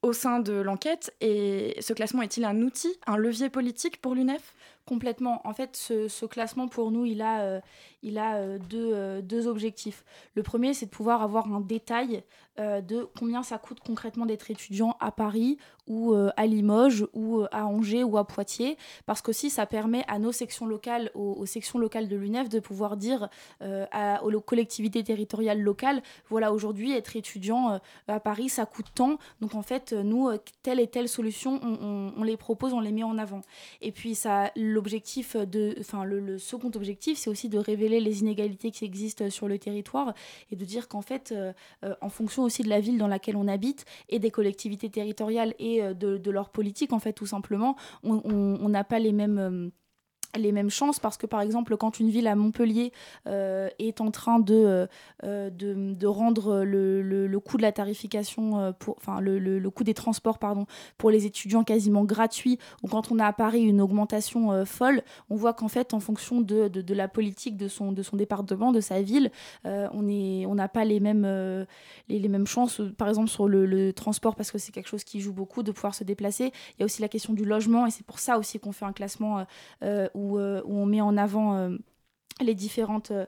au 0.01 0.11
sein 0.11 0.39
de 0.39 0.53
l'enquête 0.53 1.13
et 1.21 1.77
ce 1.79 1.93
classement 1.93 2.23
est-il 2.23 2.43
un 2.45 2.59
outil, 2.63 2.97
un 3.05 3.15
levier 3.15 3.51
politique 3.51 4.01
pour 4.01 4.15
l'UNEF? 4.15 4.55
Complètement. 4.87 5.41
En 5.45 5.53
fait, 5.53 5.75
ce, 5.75 6.25
classement, 6.27 6.67
pour 6.67 6.91
nous, 6.91 7.05
il 7.05 7.23
a, 7.23 7.41
euh, 7.41 7.59
il 8.03 8.19
a 8.19 8.35
euh, 8.35 8.59
deux, 8.59 8.91
euh, 8.93 9.21
deux, 9.23 9.47
objectifs. 9.47 10.05
Le 10.35 10.43
premier, 10.43 10.75
c'est 10.75 10.85
de 10.85 10.91
pouvoir 10.91 11.23
avoir 11.23 11.51
un 11.51 11.61
détail 11.61 12.23
de 12.57 13.05
combien 13.19 13.43
ça 13.43 13.57
coûte 13.57 13.81
concrètement 13.85 14.25
d'être 14.25 14.49
étudiant 14.49 14.95
à 15.01 15.11
Paris 15.11 15.57
ou 15.87 16.13
à 16.13 16.45
Limoges 16.45 17.05
ou 17.11 17.43
à 17.51 17.65
Angers 17.65 18.05
ou 18.05 18.17
à 18.17 18.25
Poitiers. 18.25 18.77
Parce 19.05 19.21
que 19.21 19.33
ça 19.33 19.65
permet 19.65 20.05
à 20.07 20.19
nos 20.19 20.31
sections 20.31 20.65
locales, 20.65 21.11
aux, 21.15 21.45
sections 21.45 21.79
locales 21.79 22.07
de 22.07 22.15
l'UNEF, 22.15 22.47
de 22.47 22.61
pouvoir 22.61 22.95
dire 22.95 23.27
aux 23.61 24.39
collectivités 24.39 25.03
territoriales 25.03 25.59
locales, 25.59 26.01
voilà, 26.29 26.53
aujourd'hui, 26.53 26.93
être 26.93 27.17
étudiant 27.17 27.81
à 28.07 28.19
Paris, 28.21 28.47
ça 28.47 28.65
coûte 28.65 28.87
tant. 28.95 29.17
Donc, 29.41 29.53
en 29.53 29.61
fait, 29.61 29.91
nous, 29.91 30.29
telle 30.63 30.79
et 30.79 30.87
telle 30.87 31.09
solution, 31.09 31.59
on, 31.61 32.13
on 32.15 32.23
les 32.23 32.37
propose, 32.37 32.71
on 32.71 32.79
les 32.79 32.93
met 32.93 33.03
en 33.03 33.17
avant. 33.17 33.41
Et 33.81 33.91
puis, 33.91 34.15
ça 34.15 34.51
l'objectif 34.75 35.35
de, 35.35 35.75
enfin 35.79 36.03
le, 36.03 36.37
second 36.37 36.69
objectif, 36.75 37.17
c'est 37.17 37.29
aussi 37.29 37.49
de 37.49 37.57
révéler 37.57 37.99
les 37.99 38.19
inégalités 38.19 38.69
qui 38.71 38.85
existent 38.85 39.29
sur 39.29 39.47
le 39.47 39.57
territoire 39.57 40.13
et 40.51 40.55
de 40.55 40.65
dire 40.65 40.87
qu'en 40.87 41.01
fait, 41.01 41.31
euh, 41.31 41.53
euh, 41.83 41.95
en 42.01 42.09
fonction 42.09 42.43
aussi 42.43 42.61
de 42.61 42.69
la 42.69 42.79
ville 42.79 42.97
dans 42.97 43.07
laquelle 43.07 43.37
on 43.37 43.47
habite 43.47 43.85
et 44.09 44.19
des 44.19 44.31
collectivités 44.31 44.89
territoriales 44.89 45.55
et 45.57 45.81
euh, 45.81 45.93
de, 45.93 46.31
leur 46.31 46.49
politique, 46.49 46.91
en 46.91 46.99
fait, 46.99 47.13
tout 47.13 47.25
simplement, 47.25 47.75
on 48.03 48.69
n'a 48.69 48.83
pas 48.83 48.99
les 48.99 49.13
mêmes 49.13 49.71
les 50.37 50.51
mêmes 50.51 50.69
chances 50.69 50.99
parce 50.99 51.17
que 51.17 51.25
par 51.25 51.41
exemple 51.41 51.77
quand 51.77 51.99
une 51.99 52.09
ville 52.09 52.27
à 52.27 52.35
Montpellier 52.35 52.91
euh, 53.27 53.69
est 53.79 54.01
en 54.01 54.11
train 54.11 54.39
de, 54.39 54.87
euh, 55.23 55.49
de, 55.49 55.93
de, 55.93 56.07
rendre 56.07 56.63
le, 56.63 57.01
le, 57.01 57.39
coût 57.39 57.57
de 57.57 57.61
la 57.61 57.71
tarification 57.71 58.59
euh, 58.59 58.71
pour 58.71 58.95
enfin 58.97 59.19
le, 59.19 59.39
le, 59.39 59.69
coût 59.69 59.83
des 59.83 59.93
transports 59.93 60.39
pardon 60.39 60.65
pour 60.97 61.11
les 61.11 61.25
étudiants 61.25 61.63
quasiment 61.63 62.03
gratuit 62.03 62.59
ou 62.83 62.87
quand 62.87 63.11
on 63.11 63.19
a 63.19 63.25
à 63.25 63.33
Paris 63.33 63.61
une 63.63 63.81
augmentation 63.81 64.65
folle 64.65 65.01
on 65.29 65.35
voit 65.35 65.53
qu'en 65.53 65.67
fait 65.67 65.93
en 65.93 65.99
fonction 65.99 66.41
de, 66.41 66.67
de, 66.67 66.81
de, 66.81 66.93
la 66.93 67.07
politique 67.07 67.57
de 67.57 67.67
son, 67.67 67.91
de 67.91 68.03
son 68.03 68.15
département 68.15 68.71
de 68.71 68.79
sa 68.79 69.01
ville 69.01 69.31
on 69.63 70.07
est 70.07 70.45
on 70.45 70.55
n'a 70.55 70.67
pas 70.67 70.85
les 70.85 70.99
mêmes 70.99 71.25
les, 72.07 72.19
les, 72.19 72.27
mêmes 72.29 72.47
chances 72.47 72.81
par 72.97 73.09
exemple 73.09 73.29
sur 73.29 73.47
le, 73.47 73.93
transport 73.93 74.35
parce 74.35 74.51
que 74.51 74.57
c'est 74.57 74.71
quelque 74.71 74.89
chose 74.89 75.03
qui 75.03 75.19
joue 75.19 75.33
beaucoup 75.33 75.63
de 75.63 75.71
pouvoir 75.71 75.93
se 75.93 76.03
déplacer. 76.03 76.51
Il 76.77 76.79
y 76.79 76.83
a 76.83 76.85
aussi 76.85 77.01
la 77.01 77.07
question 77.07 77.33
du 77.33 77.45
logement 77.45 77.85
et 77.85 77.91
c'est 77.91 78.05
pour 78.05 78.19
ça 78.19 78.37
aussi 78.37 78.59
qu'on 78.59 78.71
fait 78.71 78.85
un 78.85 78.93
classement 78.93 79.45
où 80.13 80.24
euh, 80.33 80.61
où, 80.65 80.77
on 80.77 80.85
met 80.85 81.01
en 81.01 81.17
avant 81.17 81.55
euh, 81.55 81.77
les 82.41 82.55
différentes 82.55 83.11
euh, 83.11 83.25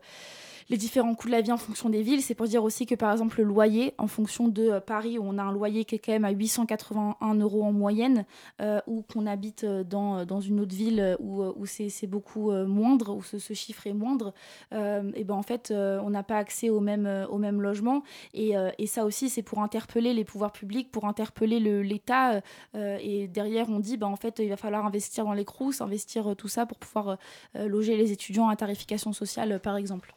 les 0.70 0.78
différents 0.78 1.16
coûts 1.16 1.28
de 1.28 1.32
la 1.32 1.42
vie 1.42 1.52
en 1.52 1.58
fonction 1.58 1.90
des 1.90 2.02
villes. 2.02 2.22
C'est 2.22 2.36
pour 2.36 2.48
dire 2.48 2.64
aussi 2.64 2.86
que 2.86 2.96
par 2.96 3.12
exemple 3.12 3.40
le 3.40 3.46
loyer, 3.46 3.94
en 3.98 4.08
fonction 4.08 4.48
de 4.48 4.64
euh, 4.64 4.80
Paris, 4.80 5.18
où 5.18 5.24
on 5.24 5.38
a 5.38 5.44
un 5.44 5.52
loyer 5.52 5.86
qui 5.86 5.96
est 5.96 6.00
quand 6.00 6.12
même 6.12 6.26
à 6.26 6.32
881 6.32 7.36
euros 7.36 7.64
en 7.64 7.72
moyenne, 7.72 8.26
euh, 8.62 8.80
ou 8.88 9.02
qu'on 9.02 9.26
habite 9.26 9.64
euh, 9.64 9.84
dans, 9.84 10.26
dans 10.26 10.42
une 10.42 10.60
autre 10.60 10.76
ville 10.76 11.16
où, 11.20 11.44
où 11.44 11.66
c'est 11.66 12.08
beaucoup 12.08 12.52
moindre, 12.52 13.16
où 13.16 13.24
ce, 13.24 13.54
chiffre 13.54 13.88
est 13.88 13.94
moindre, 13.94 14.34
et 14.72 15.24
ben 15.24 15.36
en 15.36 15.42
fait 15.42 15.72
on 15.72 16.10
n'a 16.10 16.24
pas 16.24 16.38
accès 16.38 16.70
au 16.70 16.80
même, 16.80 17.28
au 17.30 17.38
même 17.38 17.62
logement. 17.62 18.04
Et, 18.34 18.54
et 18.78 18.88
ça 18.88 19.06
aussi 19.06 19.30
c'est 19.30 19.42
pour 19.42 19.60
interpeller 19.60 20.14
les 20.14 20.24
pouvoirs 20.24 20.52
publics, 20.52 20.92
pour 20.92 21.06
interpeller 21.06 21.60
l'État. 21.60 22.42
et 22.76 23.28
derrière 23.28 23.70
on 23.70 23.80
dit 23.80 23.98
ben 23.98 24.08
en 24.08 24.16
fait 24.16 24.40
il 24.40 24.50
va 24.50 24.58
falloir 24.58 24.86
investir 24.86 25.26
dans 25.26 25.34
les 25.34 25.46
crous, 25.46 25.82
investir 25.82 26.36
tout 26.36 26.48
ça 26.48 26.66
pour 26.66 26.78
pouvoir 26.78 27.18
loger 27.56 27.98
les 27.98 28.12
étudiants 28.12 28.50
à 28.50 28.56
tarification 28.56 29.14
sociale 29.14 29.60
par 29.60 29.78
exemple. 29.78 30.17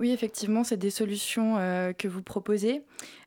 Oui, 0.00 0.12
effectivement, 0.12 0.62
c'est 0.62 0.76
des 0.76 0.90
solutions 0.90 1.56
euh, 1.58 1.92
que 1.92 2.06
vous 2.06 2.22
proposez, 2.22 2.82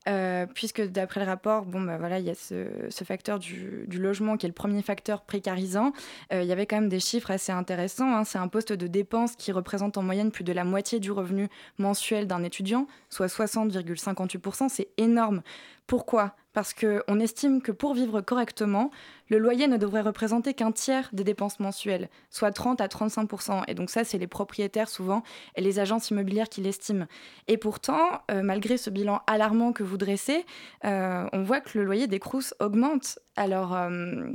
euh, 0.07 0.45
puisque 0.45 0.81
d'après 0.81 1.19
le 1.19 1.25
rapport, 1.25 1.65
bon, 1.65 1.81
bah, 1.81 1.97
voilà, 1.97 2.19
il 2.19 2.25
y 2.25 2.29
a 2.29 2.35
ce, 2.35 3.03
facteur 3.03 3.39
du, 3.39 3.85
logement 3.91 4.37
qui 4.37 4.45
est 4.45 4.49
le 4.49 4.53
premier 4.53 4.81
facteur 4.81 5.23
précarisant. 5.23 5.91
Euh, 6.31 6.43
il 6.43 6.47
y 6.47 6.53
avait 6.53 6.65
quand 6.65 6.77
même 6.77 6.89
des 6.89 7.01
chiffres 7.01 7.29
assez 7.29 7.51
intéressants. 7.51 8.15
Hein. 8.15 8.23
C'est 8.23 8.37
un 8.37 8.47
poste 8.47 8.71
de 8.71 8.87
dépense 8.87 9.35
qui 9.35 9.51
représente 9.51 9.97
en 9.97 10.03
moyenne 10.03 10.31
plus 10.31 10.45
de 10.45 10.53
la 10.53 10.63
moitié 10.63 11.01
du 11.01 11.11
revenu 11.11 11.49
mensuel 11.77 12.25
d'un 12.25 12.41
étudiant, 12.43 12.87
soit 13.09 13.27
60,58%. 13.27 14.69
C'est 14.69 14.87
énorme. 14.97 15.41
Pourquoi? 15.87 16.35
Parce 16.53 16.74
qu'on 16.74 17.20
estime 17.20 17.62
que 17.62 17.72
pour 17.72 17.93
vivre 17.93 18.20
correctement, 18.20 18.91
le 19.29 19.38
loyer 19.38 19.67
ne 19.67 19.77
devrait 19.77 20.01
représenter 20.01 20.53
qu'un 20.53 20.74
tiers 20.74 21.10
des 21.13 21.24
dépenses 21.24 21.62
mensuelles, 21.62 22.10
soit 22.29 22.51
30 22.51 22.81
à 22.81 22.88
35% 22.88 23.63
Et 23.67 23.74
donc 23.74 23.89
ça, 23.89 24.03
c'est 24.03 24.17
les 24.17 24.27
propriétaires 24.27 24.89
souvent 24.89 25.24
et 25.55 25.62
les 25.62 25.79
agences 25.79 26.10
immobilières 26.10 26.50
qui 26.50 26.62
l'estiment. 26.62 27.05
Et 27.48 27.58
pourtant, 27.58 28.22
euh, 28.29 28.41
malgré 28.41 28.75
ce 28.77 28.89
bilan 28.89 29.22
alarmant 29.27 29.72
que 29.72 29.84
vous 29.84 29.98
dressez, 29.98 30.46
euh, 30.84 31.25
on 31.31 31.43
voit 31.43 31.62
que 31.62 31.77
le 31.77 31.86
loyer 31.86 32.08
des 32.08 32.20
Crous 32.20 32.53
augmente. 32.60 33.20
Alors, 33.38 33.74
euh, 33.74 34.31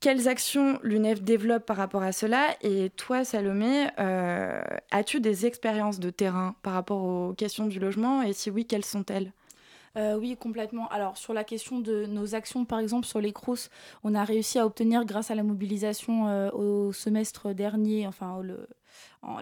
Quelles 0.00 0.26
actions 0.26 0.80
l'UNEF 0.82 1.22
développe 1.22 1.64
par 1.64 1.76
rapport 1.76 2.02
à 2.02 2.10
cela? 2.10 2.56
Et 2.62 2.90
toi, 2.90 3.24
Salomé, 3.24 3.86
as-tu 4.90 5.20
des 5.20 5.46
expériences 5.46 6.00
de 6.00 6.10
terrain 6.10 6.56
par 6.62 6.72
rapport 6.72 7.04
aux 7.04 7.34
questions 7.34 7.66
du 7.66 7.78
logement? 7.78 8.20
Et 8.22 8.32
si 8.32 8.50
oui, 8.50 8.66
quelles 8.66 8.84
sont-elles? 8.84 9.32
Euh, 9.96 10.16
oui, 10.16 10.36
complètement. 10.36 10.88
Alors, 10.88 11.16
sur 11.18 11.34
la 11.34 11.44
question 11.44 11.78
de 11.80 12.06
nos 12.06 12.34
actions, 12.34 12.64
par 12.64 12.78
exemple, 12.78 13.06
sur 13.06 13.20
les 13.20 13.32
CROUS, 13.32 13.68
on 14.04 14.14
a 14.14 14.24
réussi 14.24 14.58
à 14.58 14.64
obtenir, 14.64 15.04
grâce 15.04 15.30
à 15.30 15.34
la 15.34 15.42
mobilisation 15.42 16.28
euh, 16.28 16.50
au 16.52 16.92
semestre 16.92 17.52
dernier, 17.52 18.06
enfin, 18.06 18.40
le, 18.42 18.68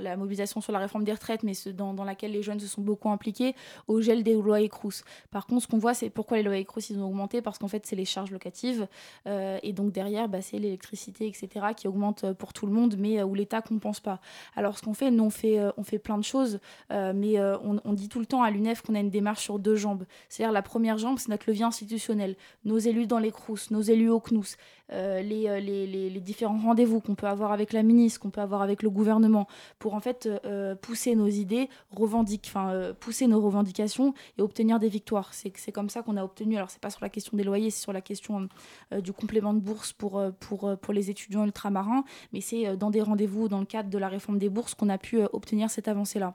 la 0.00 0.16
mobilisation 0.16 0.60
sur 0.60 0.72
la 0.72 0.78
réforme 0.78 1.04
des 1.04 1.12
retraites, 1.12 1.42
mais 1.42 1.52
dans, 1.72 2.04
laquelle 2.04 2.32
les 2.32 2.42
jeunes 2.42 2.60
se 2.60 2.66
sont 2.66 2.82
beaucoup 2.82 3.10
impliqués, 3.10 3.54
au 3.88 4.00
gel 4.00 4.22
des 4.22 4.34
loyers 4.34 4.68
crous. 4.68 5.02
Par 5.30 5.46
contre, 5.46 5.62
ce 5.62 5.68
qu'on 5.68 5.78
voit, 5.78 5.94
c'est 5.94 6.10
pourquoi 6.10 6.36
les 6.36 6.42
loyers 6.42 6.64
crous 6.64 6.90
ils 6.90 6.98
ont 6.98 7.06
augmenté, 7.06 7.42
parce 7.42 7.58
qu'en 7.58 7.68
fait, 7.68 7.86
c'est 7.86 7.96
les 7.96 8.04
charges 8.04 8.30
locatives, 8.30 8.86
euh, 9.26 9.58
et 9.62 9.72
donc 9.72 9.92
derrière, 9.92 10.28
bah, 10.28 10.42
c'est 10.42 10.58
l'électricité, 10.58 11.26
etc., 11.26 11.66
qui 11.76 11.88
augmente 11.88 12.32
pour 12.34 12.52
tout 12.52 12.66
le 12.66 12.72
monde, 12.72 12.96
mais 12.98 13.20
euh, 13.20 13.24
où 13.24 13.34
l'État 13.34 13.62
compense 13.62 14.00
pas. 14.00 14.20
Alors, 14.56 14.76
ce 14.78 14.82
qu'on 14.82 14.94
fait, 14.94 15.10
nous, 15.10 15.24
on 15.24 15.30
fait, 15.30 15.58
euh, 15.58 15.70
on 15.76 15.84
fait 15.84 15.98
plein 15.98 16.18
de 16.18 16.24
choses, 16.24 16.60
mais 16.90 17.40
on, 17.40 17.92
dit 17.92 18.08
tout 18.08 18.20
le 18.20 18.26
temps 18.26 18.42
à 18.42 18.50
l'UNEF 18.50 18.82
qu'on 18.82 18.94
a 18.94 19.00
une 19.00 19.10
démarche 19.10 19.42
sur 19.42 19.58
deux 19.58 19.76
jambes. 19.76 20.04
C'est-à-dire, 20.28 20.52
la 20.52 20.62
première 20.62 20.98
jambe, 20.98 21.18
c'est 21.18 21.28
notre 21.28 21.48
levier 21.48 21.64
institutionnel. 21.64 22.36
Nos 22.64 22.78
élus 22.78 23.06
dans 23.06 23.18
les 23.18 23.30
crous, 23.30 23.70
nos 23.70 23.80
élus 23.80 24.10
au 24.10 24.20
CNUS, 24.20 24.56
les 24.90 26.20
différents 26.22 26.58
rendez-vous 26.58 27.00
qu'on 27.00 27.14
peut 27.14 27.26
avoir 27.26 27.52
avec 27.52 27.72
la 27.72 27.82
ministre, 27.82 28.20
qu'on 28.20 28.30
peut 28.30 28.40
avoir 28.40 28.62
avec 28.62 28.82
le 28.82 28.90
gouvernement, 28.90 29.46
pour 29.78 29.94
en 29.94 30.00
fait 30.00 30.28
euh, 30.44 30.74
pousser 30.74 31.14
nos 31.14 31.28
idées, 31.28 31.68
revendiquer, 31.90 32.50
enfin 32.50 32.70
euh, 32.70 32.92
pousser 32.92 33.26
nos 33.26 33.40
revendications 33.40 34.14
et 34.38 34.42
obtenir 34.42 34.78
des 34.78 34.88
victoires. 34.88 35.32
C'est 35.32 35.52
c'est 35.56 35.72
comme 35.72 35.88
ça 35.88 36.02
qu'on 36.02 36.16
a 36.16 36.24
obtenu. 36.24 36.56
Alors 36.56 36.70
c'est 36.70 36.80
pas 36.80 36.90
sur 36.90 37.02
la 37.02 37.08
question 37.08 37.36
des 37.36 37.44
loyers, 37.44 37.70
c'est 37.70 37.82
sur 37.82 37.92
la 37.92 38.00
question 38.00 38.48
euh, 38.92 39.00
du 39.00 39.12
complément 39.12 39.54
de 39.54 39.60
bourse 39.60 39.92
pour 39.92 40.22
pour 40.40 40.76
pour 40.78 40.94
les 40.94 41.10
étudiants 41.10 41.44
ultramarins, 41.44 42.04
mais 42.32 42.40
c'est 42.40 42.76
dans 42.76 42.90
des 42.90 43.02
rendez-vous 43.02 43.48
dans 43.48 43.60
le 43.60 43.66
cadre 43.66 43.90
de 43.90 43.98
la 43.98 44.08
réforme 44.08 44.38
des 44.38 44.48
bourses 44.48 44.74
qu'on 44.74 44.88
a 44.88 44.98
pu 44.98 45.20
obtenir 45.32 45.70
cette 45.70 45.88
avancée 45.88 46.18
là. 46.18 46.34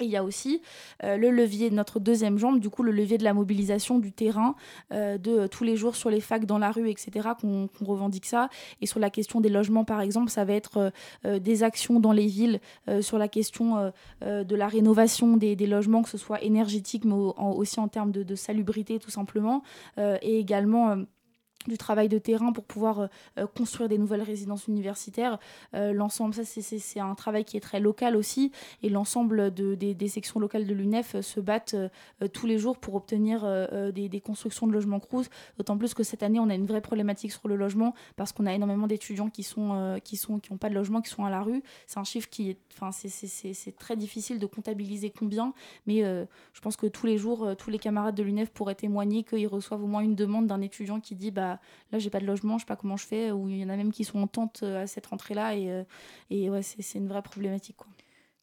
Et 0.00 0.04
il 0.04 0.10
y 0.10 0.16
a 0.16 0.22
aussi 0.22 0.62
euh, 1.02 1.16
le 1.16 1.30
levier, 1.30 1.70
notre 1.70 1.98
deuxième 1.98 2.38
jambe, 2.38 2.60
du 2.60 2.70
coup 2.70 2.84
le 2.84 2.92
levier 2.92 3.18
de 3.18 3.24
la 3.24 3.34
mobilisation 3.34 3.98
du 3.98 4.12
terrain, 4.12 4.54
euh, 4.92 5.18
de 5.18 5.30
euh, 5.32 5.48
tous 5.48 5.64
les 5.64 5.76
jours 5.76 5.96
sur 5.96 6.08
les 6.08 6.20
facs, 6.20 6.46
dans 6.46 6.58
la 6.58 6.70
rue, 6.70 6.88
etc., 6.88 7.30
qu'on 7.40 7.68
revendique 7.80 8.26
ça. 8.26 8.48
Et 8.80 8.86
sur 8.86 9.00
la 9.00 9.10
question 9.10 9.40
des 9.40 9.48
logements, 9.48 9.84
par 9.84 10.00
exemple, 10.00 10.30
ça 10.30 10.44
va 10.44 10.52
être 10.52 10.92
des 11.24 11.62
actions 11.62 12.00
dans 12.00 12.12
les 12.12 12.26
villes 12.26 12.60
sur 13.00 13.18
la 13.18 13.28
question 13.28 13.92
de 14.22 14.56
la 14.56 14.68
rénovation 14.68 15.36
des, 15.36 15.56
logements, 15.66 16.02
que 16.02 16.08
ce 16.08 16.18
soit 16.18 16.42
énergétique, 16.42 17.04
mais 17.04 17.14
aussi 17.14 17.80
en 17.80 17.88
termes 17.88 18.12
de, 18.12 18.22
de, 18.22 18.34
salubrité, 18.34 18.98
tout 18.98 19.10
simplement. 19.10 19.62
et 19.98 20.38
également 20.38 20.96
du 21.68 21.78
travail 21.78 22.08
de 22.08 22.18
terrain 22.18 22.52
pour 22.52 22.64
pouvoir 22.64 23.00
euh, 23.00 23.06
euh, 23.38 23.46
construire 23.46 23.88
des 23.88 23.98
nouvelles 23.98 24.22
résidences 24.22 24.66
universitaires. 24.66 25.38
Euh, 25.74 25.92
l'ensemble, 25.92 26.34
ça 26.34 26.44
c'est 26.44 27.00
un 27.00 27.14
travail 27.14 27.44
qui 27.44 27.56
est 27.56 27.60
très 27.60 27.80
local 27.80 28.16
aussi, 28.16 28.52
et 28.82 28.88
l'ensemble 28.88 29.52
de, 29.52 29.74
des, 29.74 30.08
sections 30.08 30.40
locales 30.40 30.66
de 30.66 30.74
l'UNEF 30.74 31.20
se 31.20 31.40
battent 31.40 31.76
tous 32.32 32.46
les 32.46 32.58
jours 32.58 32.78
pour 32.78 32.94
obtenir 32.94 33.46
des, 33.92 34.20
constructions 34.20 34.66
de 34.66 34.72
logements 34.72 35.00
Crous, 35.00 35.26
d'autant 35.58 35.76
plus 35.76 35.94
que 35.94 36.02
cette 36.02 36.22
année 36.22 36.40
on 36.40 36.48
a 36.48 36.54
une 36.54 36.66
vraie 36.66 36.80
problématique 36.80 37.32
sur 37.32 37.46
le 37.46 37.56
logement, 37.56 37.94
parce 38.16 38.32
qu'on 38.32 38.46
a 38.46 38.54
énormément 38.54 38.86
d'étudiants 38.86 39.28
qui 39.28 39.42
sont 39.42 40.00
qui 40.02 40.16
sont 40.16 40.38
qui 40.38 40.52
n'ont 40.52 40.58
pas 40.58 40.70
de 40.70 40.74
logement, 40.74 41.02
qui 41.02 41.10
sont 41.10 41.24
à 41.24 41.30
la 41.30 41.42
rue. 41.42 41.62
C'est 41.86 41.98
un 41.98 42.04
chiffre 42.04 42.28
qui 42.30 42.50
est, 42.50 42.58
enfin 42.74 42.90
c'est 42.92 43.76
très 43.76 43.96
difficile 43.96 44.38
de 44.38 44.46
comptabiliser 44.46 45.10
combien, 45.10 45.52
mais 45.86 46.02
je 46.02 46.60
pense 46.60 46.76
que 46.76 46.86
tous 46.86 47.06
les 47.06 47.18
jours, 47.18 47.54
tous 47.58 47.70
les 47.70 47.78
camarades 47.78 48.14
de 48.14 48.22
l'UNEF 48.22 48.50
pourraient 48.50 48.74
témoigner 48.74 49.24
qu'ils 49.24 49.48
reçoivent 49.48 49.84
au 49.84 49.88
moins 49.88 50.00
une 50.00 50.14
demande 50.14 50.46
d'un 50.46 50.60
étudiant 50.60 51.00
qui 51.00 51.14
dit 51.14 51.30
bah 51.30 51.57
là 51.92 51.98
j'ai 51.98 52.10
pas 52.10 52.20
de 52.20 52.26
logement, 52.26 52.58
je 52.58 52.62
sais 52.62 52.66
pas 52.66 52.76
comment 52.76 52.96
je 52.96 53.06
fais, 53.06 53.30
ou 53.30 53.48
il 53.48 53.58
y 53.58 53.64
en 53.64 53.68
a 53.68 53.76
même 53.76 53.92
qui 53.92 54.04
sont 54.04 54.20
en 54.20 54.26
tente 54.26 54.60
euh, 54.62 54.82
à 54.82 54.86
cette 54.86 55.06
rentrée-là, 55.06 55.54
et, 55.54 55.70
euh, 55.70 55.84
et 56.30 56.50
ouais, 56.50 56.62
c'est 56.62 56.98
une 56.98 57.08
vraie 57.08 57.22
problématique. 57.22 57.76
Quoi. 57.76 57.88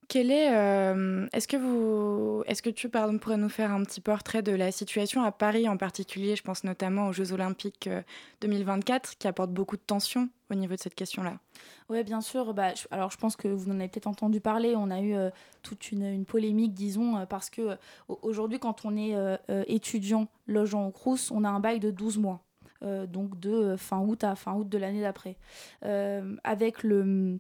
Quel 0.08 0.30
est, 0.30 0.54
euh, 0.54 1.28
est-ce 1.34 1.48
que 1.48 1.58
vous, 1.58 2.44
est-ce 2.46 2.62
que 2.62 2.70
tu 2.70 2.90
pardon, 2.90 3.18
pourrais 3.18 3.38
nous 3.38 3.50
faire 3.50 3.72
un 3.72 3.84
petit 3.84 4.02
portrait 4.02 4.44
de 4.44 4.52
la 4.52 4.72
situation 4.72 5.24
à 5.24 5.32
Paris 5.32 5.68
en 5.68 5.78
particulier? 5.78 6.36
Je 6.36 6.44
pense 6.44 6.64
notamment 6.64 7.08
aux 7.08 7.12
Jeux 7.12 7.34
Olympiques 7.34 7.90
2024 8.42 9.18
qui 9.18 9.28
apportent 9.28 9.54
beaucoup 9.54 9.78
de 9.78 9.82
tensions 9.82 10.30
au 10.52 10.54
niveau 10.54 10.76
de 10.76 10.80
cette 10.80 10.94
question-là. 10.94 11.40
Oui, 11.90 12.04
bien 12.04 12.22
sûr. 12.22 12.54
Bah, 12.54 12.74
alors, 12.92 13.10
je 13.10 13.18
pense 13.18 13.36
que 13.36 13.48
vous 13.48 13.72
en 13.72 13.80
avez 13.80 13.88
peut-être 13.88 14.06
entendu 14.06 14.40
parler. 14.40 14.76
On 14.76 14.92
a 14.92 15.02
eu 15.02 15.16
toute 15.64 15.92
une, 15.92 16.06
une, 16.06 16.26
polémique, 16.26 16.76
disons, 16.76 17.26
parce 17.26 17.50
que 17.50 17.76
aujourd'hui, 18.08 18.60
quand 18.60 18.86
on 18.86 18.96
est 18.96 19.16
étudiant 19.68 20.28
logeant 20.46 20.86
au 20.86 20.92
Crous, 20.92 21.32
on 21.32 21.44
a 21.44 21.50
un 21.50 21.60
bail 21.60 21.80
de 21.80 21.90
12 21.90 22.20
mois. 22.20 22.45
Euh, 22.84 23.08
donc 23.08 23.40
de 23.40 23.52
euh, 23.52 23.78
fin 23.78 24.02
août 24.02 24.24
à 24.24 24.36
fin 24.36 24.54
août 24.54 24.68
de 24.68 24.78
l'année 24.78 25.02
d'après. 25.02 25.38
Euh, 25.86 26.36
avec 26.44 26.84
le 26.84 27.40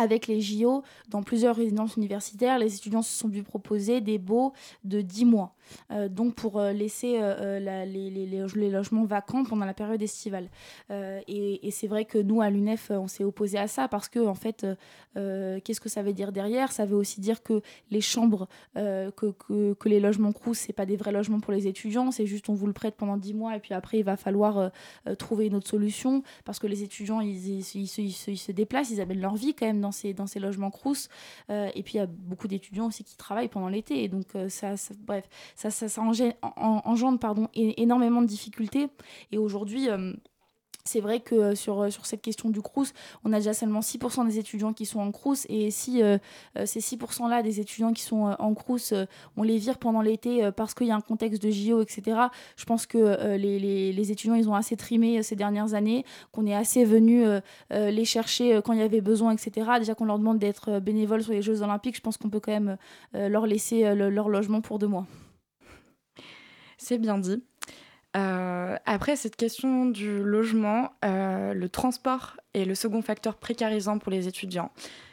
avec 0.00 0.28
les 0.28 0.40
JO, 0.40 0.84
dans 1.08 1.24
plusieurs 1.24 1.56
résidences 1.56 1.96
universitaires, 1.96 2.60
les 2.60 2.76
étudiants 2.76 3.02
se 3.02 3.18
sont 3.18 3.28
vus 3.28 3.42
proposer 3.42 4.00
des 4.00 4.18
baux 4.18 4.52
de 4.84 5.00
10 5.00 5.24
mois. 5.24 5.56
Euh, 5.90 6.08
donc 6.08 6.34
pour 6.34 6.58
euh, 6.58 6.72
laisser 6.72 7.18
euh, 7.20 7.58
les, 7.86 8.10
les, 8.10 8.26
les, 8.26 8.70
logements 8.70 9.04
vacants 9.04 9.44
pendant 9.44 9.64
la 9.64 9.74
période 9.74 10.00
estivale. 10.02 10.48
et, 10.90 11.70
c'est 11.70 11.86
vrai 11.86 12.04
que 12.04 12.18
nous, 12.18 12.40
à 12.40 12.50
l'UNEF, 12.50 12.90
on 12.90 13.06
s'est 13.06 13.24
opposé 13.24 13.58
à 13.58 13.68
ça 13.68 13.88
parce 13.88 14.08
que, 14.08 14.18
en 14.20 14.34
fait, 14.34 14.66
qu'est-ce 15.14 15.80
que 15.80 15.88
ça 15.88 16.02
veut 16.02 16.12
dire 16.12 16.32
derrière? 16.32 16.72
Ça 16.72 16.86
veut 16.86 16.96
aussi 16.96 17.20
dire 17.20 17.42
que 17.42 17.62
les 17.90 18.00
chambres, 18.00 18.48
que, 18.74 19.10
que, 19.10 19.74
que, 19.74 19.88
les 19.88 20.00
logements 20.00 20.32
crous, 20.32 20.58
c'est 20.58 20.72
pas 20.72 20.86
des 20.86 20.96
vrais 20.96 21.12
logements 21.12 21.40
pour 21.40 21.52
les 21.52 21.66
étudiants, 21.66 22.10
c'est 22.10 22.26
juste 22.26 22.48
on 22.48 22.54
vous 22.54 22.66
le 22.66 22.72
prête 22.72 22.96
pendant 22.96 23.16
10 23.16 23.34
mois 23.34 23.56
et 23.56 23.60
puis 23.60 23.74
après, 23.74 23.98
il 23.98 24.04
va 24.04 24.16
falloir 24.16 24.70
trouver 25.18 25.46
une 25.46 25.54
autre 25.54 25.68
solution 25.68 26.22
parce 26.44 26.58
que 26.58 26.66
les 26.66 26.82
étudiants, 26.82 27.20
ils, 27.20 27.60
ils, 27.60 27.86
se, 27.88 28.00
ils, 28.00 28.38
se, 28.38 28.52
déplacent, 28.52 28.90
ils 28.90 29.00
amènent 29.00 29.20
leur 29.20 29.36
vie 29.36 29.54
quand 29.54 29.66
même 29.66 29.80
dans 29.80 29.92
ces, 29.92 30.14
dans 30.14 30.26
ces 30.26 30.40
logements 30.40 30.70
crous. 30.70 31.08
et 31.48 31.82
puis, 31.82 31.94
il 31.94 31.98
y 31.98 32.00
a 32.00 32.06
beaucoup 32.06 32.48
d'étudiants 32.48 32.86
aussi 32.86 33.04
qui 33.04 33.16
travaillent 33.16 33.48
pendant 33.48 33.68
l'été. 33.68 34.02
Et 34.02 34.08
donc, 34.08 34.26
ça, 34.48 34.74
bref, 35.06 35.28
ça, 35.58 36.00
engendre, 36.00 37.48
énormément 37.54 38.22
de 38.22 38.26
difficultés. 38.26 38.88
Et 39.32 39.38
aujourd'hui, 39.38 39.88
euh, 39.88 40.12
c'est 40.84 41.00
vrai 41.00 41.18
que 41.18 41.34
euh, 41.34 41.54
sur, 41.56 41.82
euh, 41.82 41.90
sur 41.90 42.06
cette 42.06 42.22
question 42.22 42.48
du 42.48 42.62
Crous, 42.62 42.92
on 43.24 43.32
a 43.32 43.38
déjà 43.38 43.52
seulement 43.54 43.80
6% 43.80 44.24
des 44.26 44.38
étudiants 44.38 44.72
qui 44.72 44.86
sont 44.86 45.00
en 45.00 45.10
Crous. 45.10 45.46
Et 45.48 45.72
si 45.72 46.00
ces 46.64 46.80
6%-là 46.80 47.42
des 47.42 47.58
étudiants 47.58 47.92
qui 47.92 48.02
sont 48.02 48.36
en 48.38 48.54
Crous, 48.54 48.94
on 49.36 49.42
les 49.42 49.58
vire 49.58 49.78
pendant 49.78 50.00
l'été 50.00 50.48
parce 50.56 50.74
qu'il 50.74 50.86
y 50.86 50.92
a 50.92 50.96
un 50.96 51.00
contexte 51.00 51.42
de 51.42 51.50
JO, 51.50 51.82
etc., 51.82 52.20
je 52.56 52.64
pense 52.64 52.86
que 52.86 53.36
les, 53.36 54.12
étudiants, 54.12 54.34
ils 54.34 54.48
ont 54.48 54.54
assez 54.54 54.76
trimé 54.76 55.22
ces 55.22 55.36
dernières 55.36 55.74
années, 55.74 56.04
qu'on 56.32 56.46
est 56.46 56.54
assez 56.54 56.84
venu 56.84 57.24
les 57.70 58.04
chercher 58.04 58.60
quand 58.64 58.72
il 58.72 58.78
y 58.78 58.82
avait 58.82 59.00
besoin, 59.00 59.32
etc. 59.32 59.70
Déjà 59.78 59.94
qu'on 59.94 60.06
leur 60.06 60.18
demande 60.18 60.38
d'être 60.38 60.78
bénévoles 60.78 61.22
sur 61.22 61.32
les 61.32 61.42
Jeux 61.42 61.62
Olympiques, 61.62 61.96
je 61.96 62.00
pense 62.00 62.16
qu'on 62.16 62.30
peut 62.30 62.40
quand 62.40 62.52
même 62.52 62.76
leur 63.12 63.46
laisser 63.46 63.94
leur 63.94 64.28
logement 64.28 64.60
pour 64.60 64.78
deux 64.78 64.88
mois. 64.88 65.06
C'est 66.78 66.98
bien 66.98 67.18
dit. 67.18 67.42
Euh, 68.16 68.76
après 68.86 69.16
cette 69.16 69.36
question 69.36 69.86
du 69.86 70.22
logement, 70.24 70.90
euh, 71.04 71.52
le 71.52 71.68
transport 71.68 72.36
est 72.54 72.64
le 72.64 72.74
second 72.74 73.02
facteur 73.02 73.36
précarisant 73.36 73.98
pour 73.98 74.10
les 74.10 74.28
étudiants. 74.28 74.70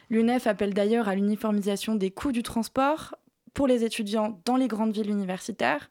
L'UNEF 0.10 0.48
appelle 0.48 0.74
d'ailleurs 0.74 1.10
à 1.10 1.16
l'uniformisation 1.16 1.96
des 1.96 2.12
coûts 2.12 2.32
du 2.32 2.44
transport 2.44 3.16
pour 3.54 3.68
les 3.68 3.84
étudiants 3.84 4.40
dans 4.46 4.56
les 4.56 4.68
grandes 4.68 4.94
villes 4.94 5.10
universitaires. 5.10 5.90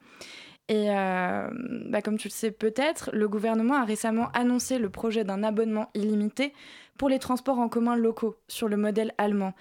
Et 0.69 0.90
euh, 0.90 1.50
bah 1.90 2.00
comme 2.00 2.16
tu 2.16 2.28
le 2.28 2.33
sais 2.33 2.50
peut-être, 2.50 3.11
le 3.12 3.28
gouvernement 3.28 3.75
a 3.75 3.85
récemment 3.85 4.31
annoncé 4.33 4.78
le 4.78 4.88
projet 4.88 5.25
d'un 5.25 5.43
abonnement 5.43 5.90
illimité 5.95 6.54
pour 6.97 7.11
les 7.11 7.19
transports 7.19 7.59
en 7.59 7.69
commun 7.69 7.97
locaux 7.97 8.37
sur 8.49 8.69
le 8.69 8.78
modèle 8.78 9.12
allemand. 9.19 9.52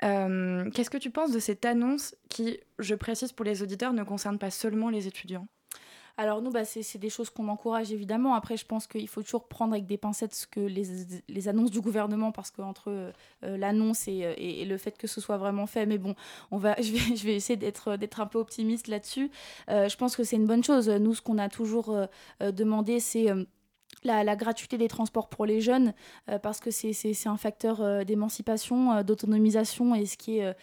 Qu'est-ce 0.00 0.90
que 0.90 0.98
tu 0.98 1.10
penses 1.10 1.30
de 1.30 1.38
cette 1.38 1.64
annonce 1.64 2.16
qui, 2.28 2.58
je 2.80 2.94
précise 2.96 3.32
pour 3.32 3.44
les 3.44 3.62
auditeurs, 3.62 3.92
ne 3.92 4.02
concerne 4.02 4.38
pas 4.38 4.50
seulement 4.50 4.90
les 4.90 5.06
étudiants? 5.06 5.46
Alors 6.16 6.42
nous, 6.42 6.50
bah, 6.50 6.64
c'est 6.64 6.98
des 6.98 7.08
choses 7.08 7.30
qu'on 7.30 7.48
encourage 7.48 7.92
évidemment. 7.92 8.34
Après, 8.34 8.56
je 8.56 8.66
pense 8.66 8.86
qu'il 8.86 9.08
faut 9.08 9.22
toujours 9.22 9.48
prendre 9.48 9.72
avec 9.72 9.86
des 9.86 9.96
pincettes 9.96 10.48
les, 10.56 11.48
annonces 11.48 11.70
du 11.70 11.80
gouvernement, 11.80 12.32
parce 12.32 12.50
qu'entre 12.50 12.88
euh, 12.88 13.12
l'annonce 13.42 14.08
et, 14.08 14.24
euh, 14.24 14.34
et, 14.36 14.64
le 14.64 14.76
fait 14.76 14.96
que 14.98 15.06
ce 15.06 15.20
soit 15.20 15.38
vraiment 15.38 15.66
fait, 15.66 15.86
mais 15.86 15.98
bon, 15.98 16.14
on 16.50 16.58
va, 16.58 16.76
je, 16.80 17.24
vais, 17.24 17.34
essayer 17.34 17.56
d'être 17.56 18.20
un 18.20 18.26
peu 18.26 18.38
optimiste 18.38 18.88
là-dessus. 18.88 19.30
Euh, 19.70 19.88
je 19.88 19.96
pense 19.96 20.16
que 20.16 20.24
c'est 20.24 20.36
une 20.36 20.46
bonne 20.46 20.64
chose. 20.64 20.88
Nous, 20.88 21.14
ce 21.14 21.22
qu'on 21.22 21.38
a 21.38 21.48
toujours 21.48 21.90
euh, 21.90 22.06
euh 22.42 22.52
demandé, 22.52 23.00
c'est 23.00 23.26
la, 24.04 24.36
gratuité 24.36 24.78
des 24.78 24.88
transports 24.88 25.28
pour 25.28 25.46
les 25.46 25.60
jeunes, 25.60 25.94
euh, 26.28 26.38
parce 26.38 26.60
que 26.60 26.70
c'est 26.70 27.26
un 27.26 27.36
facteur 27.36 27.80
euh, 27.80 28.04
d'émancipation, 28.04 28.92
euh, 28.92 29.02
d'autonomisation, 29.02 29.94
et 29.94 30.06
ce 30.06 30.16
qui 30.16 30.38
est, 30.38 30.54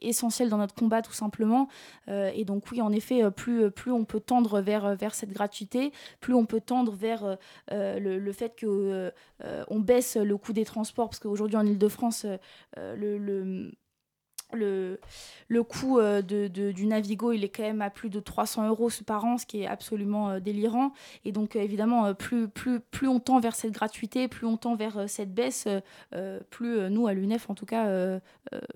essentiel 0.00 0.48
dans 0.48 0.58
notre 0.58 0.74
combat 0.74 1.02
tout 1.02 1.12
simplement. 1.12 1.68
et 2.08 2.44
donc 2.44 2.70
oui, 2.70 2.80
en 2.80 2.92
effet, 2.92 3.30
plus, 3.30 3.72
on 3.90 4.04
peut 4.04 4.20
tendre 4.20 4.60
vers, 4.60 5.14
cette 5.14 5.32
gratuité, 5.32 5.92
plus 6.20 6.34
on 6.34 6.46
peut 6.46 6.60
tendre 6.60 6.92
vers 6.92 7.36
le, 7.70 8.32
fait 8.32 8.58
qu'on 8.58 9.10
on 9.68 9.80
baisse 9.80 10.16
le 10.16 10.36
coût 10.36 10.52
des 10.52 10.64
transports, 10.64 11.08
parce 11.08 11.20
qu'aujourd'hui 11.20 11.56
en 11.56 11.66
Ile-de-France, 11.66 12.26
le, 12.76 13.18
le 13.18 13.72
le, 14.52 15.00
le 15.48 15.62
coût 15.62 15.98
euh, 15.98 16.22
de, 16.22 16.48
du 16.48 16.86
Navigo, 16.86 17.32
il 17.32 17.44
est 17.44 17.48
quand 17.48 17.62
même 17.62 17.82
à 17.82 17.90
plus 17.90 18.10
de 18.10 18.20
300 18.20 18.68
euros 18.68 18.90
par 19.06 19.24
an, 19.24 19.38
ce 19.38 19.46
qui 19.46 19.62
est 19.62 19.66
absolument 19.66 20.30
euh, 20.30 20.40
délirant. 20.40 20.92
Et 21.24 21.32
donc, 21.32 21.56
euh, 21.56 21.60
évidemment, 21.60 22.14
plus, 22.14 22.48
plus, 22.48 22.80
plus 22.80 23.08
on 23.08 23.20
tend 23.20 23.40
vers 23.40 23.54
cette 23.54 23.72
gratuité, 23.72 24.28
plus 24.28 24.46
on 24.46 24.56
tend 24.56 24.74
vers 24.74 25.08
cette 25.08 25.34
baisse, 25.34 25.68
plus 26.50 26.90
nous, 26.90 27.06
à 27.06 27.14
l'UNEF, 27.14 27.50
en 27.50 27.54
tout 27.54 27.66
cas, 27.66 28.20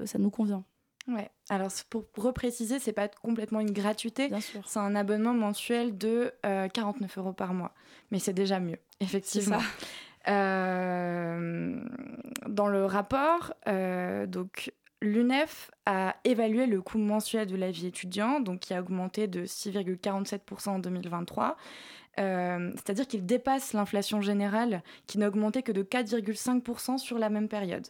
ça 0.05 0.19
nous 0.19 0.31
convient. 0.31 0.65
Ouais. 1.09 1.31
Alors 1.49 1.71
pour 1.91 2.05
repréciser, 2.17 2.79
c'est 2.79 2.93
pas 2.93 3.09
complètement 3.09 3.61
une 3.61 3.73
gratuité, 3.73 4.31
c'est 4.65 4.79
un 4.79 4.95
abonnement 4.95 5.35
mensuel 5.35 5.99
de 5.99 6.33
49 6.43 7.19
euros 7.19 7.33
par 7.33 7.55
mois, 7.55 7.75
mais 8.11 8.19
c'est 8.19 8.33
déjà 8.33 8.61
mieux, 8.61 8.79
effectivement. 9.01 9.61
dans 10.27 10.29
le 12.69 12.85
rapport, 12.85 13.55
donc 14.29 14.73
l'UNEF 15.03 15.71
a 15.85 16.17
évalué 16.25 16.67
le 16.67 16.81
coût 16.81 16.99
mensuel 16.99 17.47
de 17.47 17.57
la 17.57 17.71
vie 17.71 17.87
étudiante, 17.87 18.45
donc 18.45 18.61
qui 18.61 18.73
a 18.73 18.81
augmenté 18.81 19.27
de 19.27 19.45
6,47% 19.45 20.71
en 20.71 20.79
2023. 20.79 21.57
Euh, 22.19 22.71
c'est-à-dire 22.75 23.07
qu'il 23.07 23.27
dépasse 23.27 23.73
l'inflation 23.73 24.21
générale 24.21 24.83
qui 25.07 25.19
n'a 25.19 25.29
augmenté 25.29 25.63
que 25.63 25.73
de 25.73 25.83
4,5% 25.83 26.99
sur 26.99 27.19
la 27.19 27.31
même 27.31 27.49
période. 27.49 27.87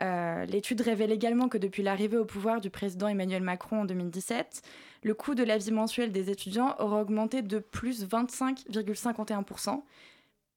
Euh, 0.00 0.44
l'étude 0.44 0.80
révèle 0.80 1.10
également 1.10 1.48
que 1.48 1.58
depuis 1.58 1.82
l'arrivée 1.82 2.18
au 2.18 2.24
pouvoir 2.24 2.60
du 2.60 2.70
président 2.70 3.08
Emmanuel 3.08 3.42
Macron 3.42 3.80
en 3.80 3.84
2017, 3.84 4.62
le 5.02 5.14
coût 5.14 5.34
de 5.34 5.42
la 5.42 5.58
vie 5.58 5.72
mensuelle 5.72 6.12
des 6.12 6.30
étudiants 6.30 6.74
aura 6.78 7.00
augmenté 7.00 7.42
de 7.42 7.58
plus 7.58 8.06
25,51%, 8.06 9.82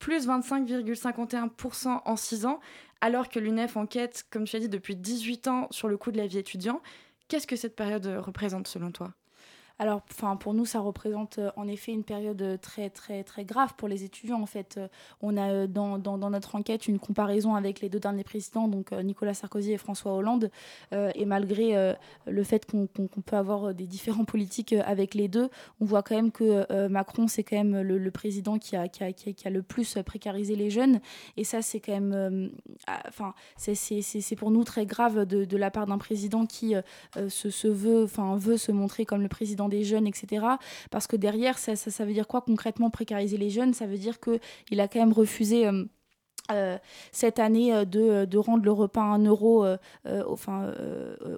plus 0.01 0.27
25,51% 0.27 2.01
en 2.03 2.15
6 2.17 2.45
ans, 2.45 2.59
alors 2.99 3.29
que 3.29 3.39
l'UNEF 3.39 3.77
enquête, 3.77 4.25
comme 4.31 4.43
tu 4.43 4.55
as 4.55 4.59
dit, 4.59 4.67
depuis 4.67 4.95
18 4.97 5.47
ans 5.47 5.67
sur 5.71 5.87
le 5.87 5.95
coût 5.95 6.11
de 6.11 6.17
la 6.17 6.27
vie 6.27 6.39
étudiante. 6.39 6.81
Qu'est-ce 7.29 7.47
que 7.47 7.55
cette 7.55 7.75
période 7.75 8.05
représente 8.17 8.67
selon 8.67 8.91
toi? 8.91 9.13
Alors, 9.81 10.01
enfin, 10.11 10.35
pour 10.35 10.53
nous, 10.53 10.67
ça 10.67 10.79
représente 10.79 11.39
euh, 11.39 11.49
en 11.55 11.67
effet 11.67 11.91
une 11.91 12.03
période 12.03 12.39
euh, 12.43 12.55
très, 12.55 12.91
très, 12.91 13.23
très 13.23 13.45
grave 13.45 13.73
pour 13.77 13.87
les 13.87 14.03
étudiants. 14.03 14.39
En 14.39 14.45
fait, 14.45 14.75
euh, 14.77 14.87
on 15.23 15.35
a 15.37 15.65
dans, 15.65 15.97
dans, 15.97 16.29
notre 16.29 16.53
enquête 16.53 16.87
une 16.87 16.99
comparaison 16.99 17.55
avec 17.55 17.81
les 17.81 17.89
deux 17.89 17.99
derniers 17.99 18.23
présidents, 18.23 18.67
donc 18.67 18.91
Nicolas 18.91 19.33
Sarkozy 19.33 19.71
et 19.73 19.79
François 19.79 20.13
Hollande. 20.13 20.51
et 20.91 21.25
malgré 21.25 21.95
le 22.27 22.43
fait 22.43 22.69
qu'on 22.69 22.87
peut 22.87 23.35
avoir 23.35 23.73
des 23.73 23.87
différents 23.87 24.23
politiques 24.23 24.73
avec 24.73 25.15
les 25.15 25.27
deux, 25.27 25.49
on 25.79 25.85
voit 25.85 26.03
quand 26.03 26.15
même 26.15 26.31
que 26.31 26.87
Macron, 26.87 27.27
c'est 27.27 27.43
quand 27.43 27.57
même 27.57 27.81
le, 27.81 28.11
président 28.11 28.57
qui 28.59 28.75
a, 28.75 28.87
qui, 28.87 29.03
a, 29.03 29.11
qui, 29.11 29.47
a, 29.47 29.49
le 29.49 29.61
plus 29.61 29.97
précarisé 30.05 30.55
les 30.55 30.69
jeunes. 30.69 31.01
Et 31.37 31.43
ça, 31.43 31.61
c'est 31.61 31.79
quand 31.79 31.93
même, 31.93 32.51
ah, 32.87 33.01
enfin, 33.07 33.33
c'est 33.57 34.35
pour 34.37 34.51
nous 34.51 34.63
très 34.63 34.85
grave 34.85 35.25
de, 35.25 35.43
de 35.43 35.57
la 35.57 35.71
part 35.71 35.87
d'un 35.87 35.97
président 35.97 36.45
qui 36.45 36.75
se, 37.15 37.49
se 37.49 37.67
veut, 37.67 38.03
enfin, 38.03 38.35
veut 38.37 38.57
se 38.57 38.71
montrer 38.71 39.05
comme 39.05 39.21
le 39.21 39.29
président 39.29 39.70
des 39.71 39.83
jeunes, 39.83 40.05
etc. 40.05 40.45
Parce 40.91 41.07
que 41.07 41.15
derrière, 41.15 41.57
ça, 41.57 41.75
ça, 41.75 42.05
veut 42.05 42.13
dire 42.13 42.27
quoi 42.27 42.41
concrètement 42.41 42.91
précariser 42.91 43.37
les 43.37 43.49
jeunes? 43.49 43.73
Ça 43.73 43.87
veut 43.87 43.97
dire 43.97 44.19
qu'il 44.19 44.79
a 44.79 44.87
quand 44.87 44.99
même 44.99 45.13
refusé... 45.13 45.65
Euh, 45.65 45.85
euh, 46.51 46.77
cette 47.11 47.39
année 47.39 47.73
euh, 47.73 47.85
de, 47.85 48.25
de, 48.25 48.37
rendre 48.37 48.63
le 48.63 48.71
repas 48.71 49.01
à 49.01 49.05
1 49.05 49.25
euro 49.25 49.65
enfin, 50.27 50.73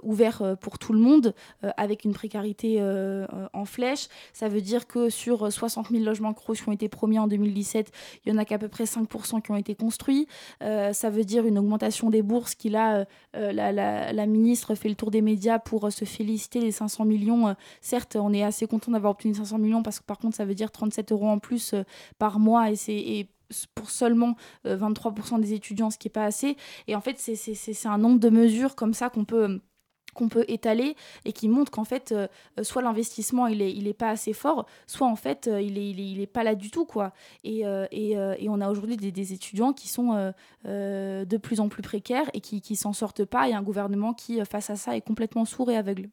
ouvert 0.03 0.55
pour 0.61 0.79
tout 0.79 0.93
le 0.93 0.99
monde 0.99 1.33
avec 1.77 2.05
une 2.05 2.13
précarité 2.13 2.81
en 3.53 3.65
flèche. 3.65 4.07
Ça 4.31 4.47
veut 4.47 4.61
dire 4.61 4.87
que 4.87 5.09
sur 5.09 5.51
60 5.51 5.89
000 5.89 6.03
logements 6.03 6.33
crous 6.33 6.61
qui 6.61 6.69
ont 6.69 6.71
été 6.71 6.87
promis 6.87 7.19
en 7.19 7.27
2017, 7.27 7.91
il 8.25 8.31
y 8.31 8.35
en 8.35 8.37
a 8.37 8.45
qu'à 8.45 8.57
peu 8.57 8.67
près 8.67 8.85
5% 8.85 9.41
qui 9.41 9.51
ont 9.51 9.55
été 9.55 9.75
construits. 9.75 10.27
ça 10.61 11.09
veut 11.09 11.25
dire 11.25 11.45
une 11.45 11.57
augmentation 11.57 12.09
des 12.09 12.21
bourses 12.21 12.55
qui 12.55 12.69
là, 12.69 13.05
la, 13.33 13.71
la, 13.71 14.13
la, 14.13 14.25
ministre 14.25 14.75
fait 14.75 14.89
le 14.89 14.95
tour 14.95 15.11
des 15.11 15.21
médias 15.21 15.59
pour 15.59 15.91
se 15.91 16.05
féliciter 16.05 16.59
des 16.59 16.71
500 16.71 17.05
millions. 17.05 17.55
certes, 17.81 18.15
on 18.15 18.33
est 18.33 18.43
assez 18.43 18.67
content 18.67 18.91
d'avoir 18.91 19.11
obtenu 19.11 19.33
500 19.33 19.57
millions 19.57 19.83
parce 19.83 19.99
que 19.99 20.05
par 20.05 20.19
contre, 20.19 20.35
ça 20.35 20.45
veut 20.45 20.55
dire 20.55 20.71
37 20.71 21.11
euros 21.11 21.27
en 21.27 21.39
plus 21.39 21.75
par 22.17 22.39
mois 22.39 22.71
et 22.71 22.75
c'est 22.75 23.27
pour 23.75 23.89
seulement 23.89 24.35
23% 24.65 25.35
euh, 25.35 25.39
des 25.39 25.53
étudiants, 25.53 25.89
ce 25.89 25.97
qui 25.97 26.07
n'est 26.07 26.13
pas 26.13 26.25
assez. 26.25 26.57
Et 26.87 26.95
en 26.95 27.01
fait, 27.01 27.17
c'est 27.17 27.87
un 27.87 27.97
nombre 27.97 28.19
de 28.19 28.29
mesures 28.29 28.75
comme 28.75 28.93
ça 28.93 29.09
qu'on 29.09 29.25
peut 29.25 29.59
qu'on 30.13 30.29
peut 30.29 30.45
étaler 30.47 30.95
et 31.25 31.33
qui 31.33 31.49
montre 31.49 31.71
qu'en 31.71 31.85
fait 31.85 32.11
euh, 32.11 32.27
soit 32.61 32.83
l'investissement 32.83 33.47
il 33.47 33.63
est 33.63 33.73
il 33.73 33.87
est 33.87 33.95
pas 33.95 34.09
assez 34.09 34.31
fort 34.31 34.67
soit 34.85 35.07
en 35.07 35.15
fait 35.15 35.47
euh, 35.47 35.59
il 35.59 35.75
est, 35.79 35.89
il 35.89 36.21
est, 36.21 36.27
pas 36.27 36.43
là 36.43 36.53
du 36.53 36.69
tout 36.69 36.85
quoi. 36.85 37.13
Et, 37.43 37.63
et, 37.91 38.11
et 38.11 38.49
on 38.49 38.61
a 38.61 38.69
aujourd'hui 38.69 38.95
des, 38.95 39.33
étudiants 39.33 39.73
qui 39.73 39.87
sont 39.87 40.33
de 40.65 41.37
plus 41.37 41.59
en 41.59 41.67
plus 41.67 41.81
précaires 41.81 42.29
et 42.33 42.41
qui 42.41 42.61
qui 42.61 42.75
s'en 42.75 42.93
sortent 42.93 43.25
pas. 43.25 43.49
Et 43.49 43.53
un 43.53 43.63
gouvernement 43.63 44.13
qui 44.13 44.39
face 44.45 44.69
à 44.69 44.75
ça 44.75 44.95
est 44.95 45.01
complètement 45.01 45.45
sourd 45.45 45.71
et 45.71 45.77
aveugle. 45.77 46.09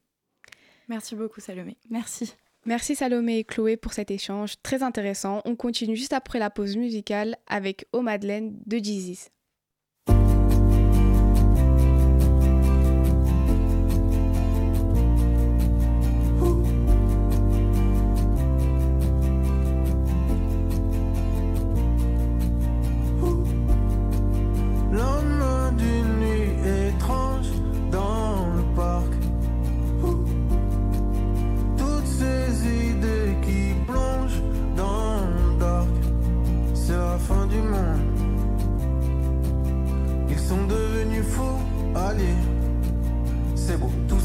Merci 0.88 1.14
beaucoup 1.14 1.40
Salomé. 1.40 1.76
Merci 1.90 2.34
Merci 2.66 2.94
Salomé 2.94 3.38
et 3.38 3.44
Chloé 3.44 3.76
pour 3.76 3.94
cet 3.94 4.10
échange 4.10 4.54
très 4.62 4.82
intéressant. 4.82 5.40
On 5.44 5.56
continue 5.56 5.96
juste 5.96 6.12
après 6.12 6.38
la 6.38 6.50
pause 6.50 6.76
musicale 6.76 7.36
avec 7.48 7.86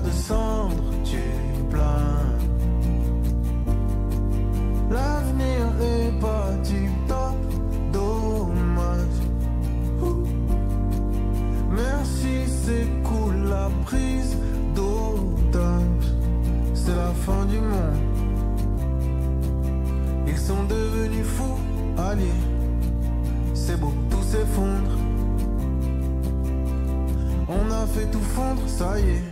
de 0.00 0.10
cendre, 0.10 0.82
tu 1.04 1.22
plains. 1.70 2.38
L'avenir 4.90 5.62
est 5.80 6.20
pas 6.20 6.50
du 6.64 6.90
top, 7.08 7.36
dommage. 7.92 9.18
Merci, 11.70 12.46
c'est 12.46 12.86
cool 13.02 13.48
la 13.48 13.68
prise 13.84 14.36
d'otage. 14.74 16.06
C'est 16.74 16.96
la 16.96 17.12
fin 17.24 17.44
du 17.46 17.58
monde. 17.58 18.02
Ils 20.26 20.38
sont 20.38 20.64
devenus 20.64 21.26
fous, 21.26 21.58
alliés. 21.98 22.40
C'est 23.54 23.78
beau, 23.78 23.92
tout 24.10 24.22
s'effondre. 24.22 24.92
On 27.48 27.70
a 27.70 27.86
fait 27.86 28.10
tout 28.10 28.26
fondre, 28.34 28.62
ça 28.66 28.98
y 28.98 29.10
est. 29.10 29.31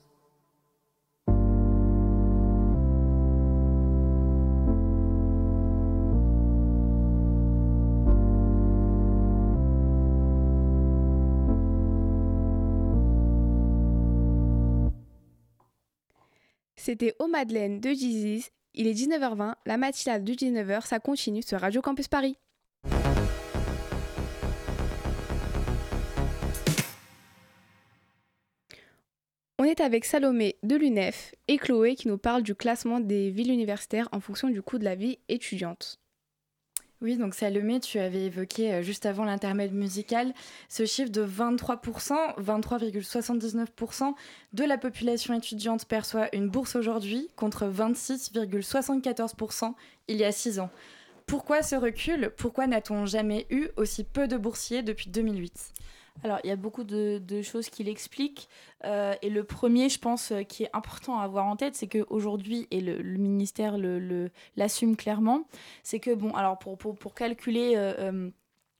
C'était 16.91 17.15
Au 17.19 17.27
Madeleine 17.27 17.79
de 17.79 17.91
Jesus. 17.91 18.49
Il 18.73 18.85
est 18.85 18.91
19h20, 18.91 19.53
la 19.65 19.77
matinale 19.77 20.25
de 20.25 20.33
19h, 20.33 20.85
ça 20.85 20.99
continue 20.99 21.41
sur 21.41 21.57
Radio 21.57 21.81
Campus 21.81 22.09
Paris. 22.09 22.35
On 29.57 29.63
est 29.63 29.79
avec 29.79 30.03
Salomé 30.03 30.57
de 30.63 30.75
l'UNEF 30.75 31.33
et 31.47 31.57
Chloé 31.57 31.95
qui 31.95 32.09
nous 32.09 32.17
parle 32.17 32.43
du 32.43 32.55
classement 32.55 32.99
des 32.99 33.29
villes 33.29 33.51
universitaires 33.51 34.09
en 34.11 34.19
fonction 34.19 34.49
du 34.49 34.61
coût 34.61 34.77
de 34.77 34.83
la 34.83 34.95
vie 34.95 35.17
étudiante. 35.29 35.97
Oui, 37.01 37.17
donc 37.17 37.33
Salomé, 37.33 37.79
tu 37.79 37.97
avais 37.97 38.25
évoqué 38.25 38.73
euh, 38.73 38.83
juste 38.83 39.07
avant 39.07 39.25
l'intermède 39.25 39.73
musical 39.73 40.35
ce 40.69 40.85
chiffre 40.85 41.09
de 41.09 41.25
23%, 41.25 42.39
23,79% 42.39 44.13
de 44.53 44.63
la 44.63 44.77
population 44.77 45.33
étudiante 45.33 45.87
perçoit 45.87 46.29
une 46.35 46.47
bourse 46.47 46.75
aujourd'hui 46.75 47.27
contre 47.35 47.65
26,74% 47.65 49.73
il 50.09 50.17
y 50.17 50.23
a 50.23 50.31
six 50.31 50.59
ans. 50.59 50.69
Pourquoi 51.25 51.63
ce 51.63 51.75
recul? 51.75 52.31
Pourquoi 52.37 52.67
n'a-t-on 52.67 53.07
jamais 53.07 53.47
eu 53.49 53.69
aussi 53.77 54.03
peu 54.03 54.27
de 54.27 54.37
boursiers 54.37 54.83
depuis 54.83 55.09
2008 55.09 55.73
alors, 56.23 56.39
il 56.43 56.47
y 56.47 56.51
a 56.51 56.55
beaucoup 56.55 56.83
de, 56.83 57.41
choses 57.41 57.69
qui 57.69 57.83
l'expliquent. 57.83 58.47
Euh, 58.83 59.15
et 59.21 59.29
le 59.29 59.43
premier, 59.43 59.89
je 59.89 59.99
pense, 59.99 60.31
euh, 60.31 60.43
qui 60.43 60.63
est 60.63 60.69
important 60.73 61.19
à 61.19 61.23
avoir 61.23 61.45
en 61.45 61.55
tête, 61.55 61.75
c'est 61.75 61.87
qu'aujourd'hui, 61.87 62.67
et 62.71 62.81
le, 62.81 63.01
ministère 63.17 63.77
l'assume 64.55 64.91
le, 64.91 64.95
clairement, 64.95 65.47
c'est 65.83 65.99
que, 65.99 66.13
bon, 66.13 66.33
alors 66.33 66.59
pour, 66.59 66.77
pour, 66.77 67.13
calculer... 67.13 67.73
Euh, 67.75 68.29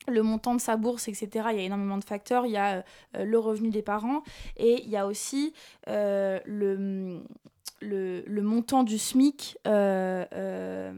le 0.08 0.24
montant 0.24 0.56
de 0.56 0.60
sa 0.60 0.78
bourse, 0.78 1.08
etc. 1.08 1.50
Il 1.52 1.58
y 1.58 1.60
a 1.60 1.64
énormément 1.64 2.00
de 2.00 2.04
facteurs. 2.04 2.48
Il 2.48 2.54
y 2.54 2.58
a 2.58 2.84
le 3.14 3.38
revenu 3.38 3.70
des 3.70 3.84
parents 3.84 4.24
et 4.58 4.82
il 4.82 4.90
y 4.90 4.98
a 4.98 5.06
aussi 5.06 5.54
le, 5.86 7.22
le, 7.82 8.42
montant 8.42 8.84
du 8.84 8.98
SMIC 8.98 9.58
euh, 9.68 10.26
euh, 10.34 10.94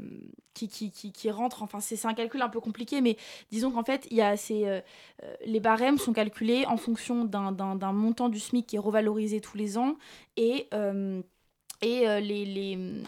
qui, 0.53 1.31
rentre, 1.31 1.63
enfin 1.63 1.79
c'est 1.79 2.05
un 2.05 2.13
calcul 2.13 2.41
un 2.41 2.49
peu 2.49 2.59
compliqué, 2.59 3.01
mais 3.01 3.17
disons 3.51 3.71
qu'en 3.71 3.83
fait, 3.83 4.07
y 4.11 4.21
a 4.21 4.37
ces, 4.37 4.65
euh, 4.65 4.81
les 5.45 5.59
barèmes 5.59 5.97
sont 5.97 6.13
calculés 6.13 6.65
en 6.67 6.77
fonction 6.77 7.25
d'un 7.25 7.91
montant 7.91 8.29
du 8.29 8.39
SMIC 8.39 8.67
qui 8.67 8.75
est 8.75 8.79
revalorisé 8.79 9.41
tous 9.41 9.57
les 9.57 9.77
ans 9.77 9.97
et, 10.37 10.69
et 11.81 12.21
les 12.21 13.03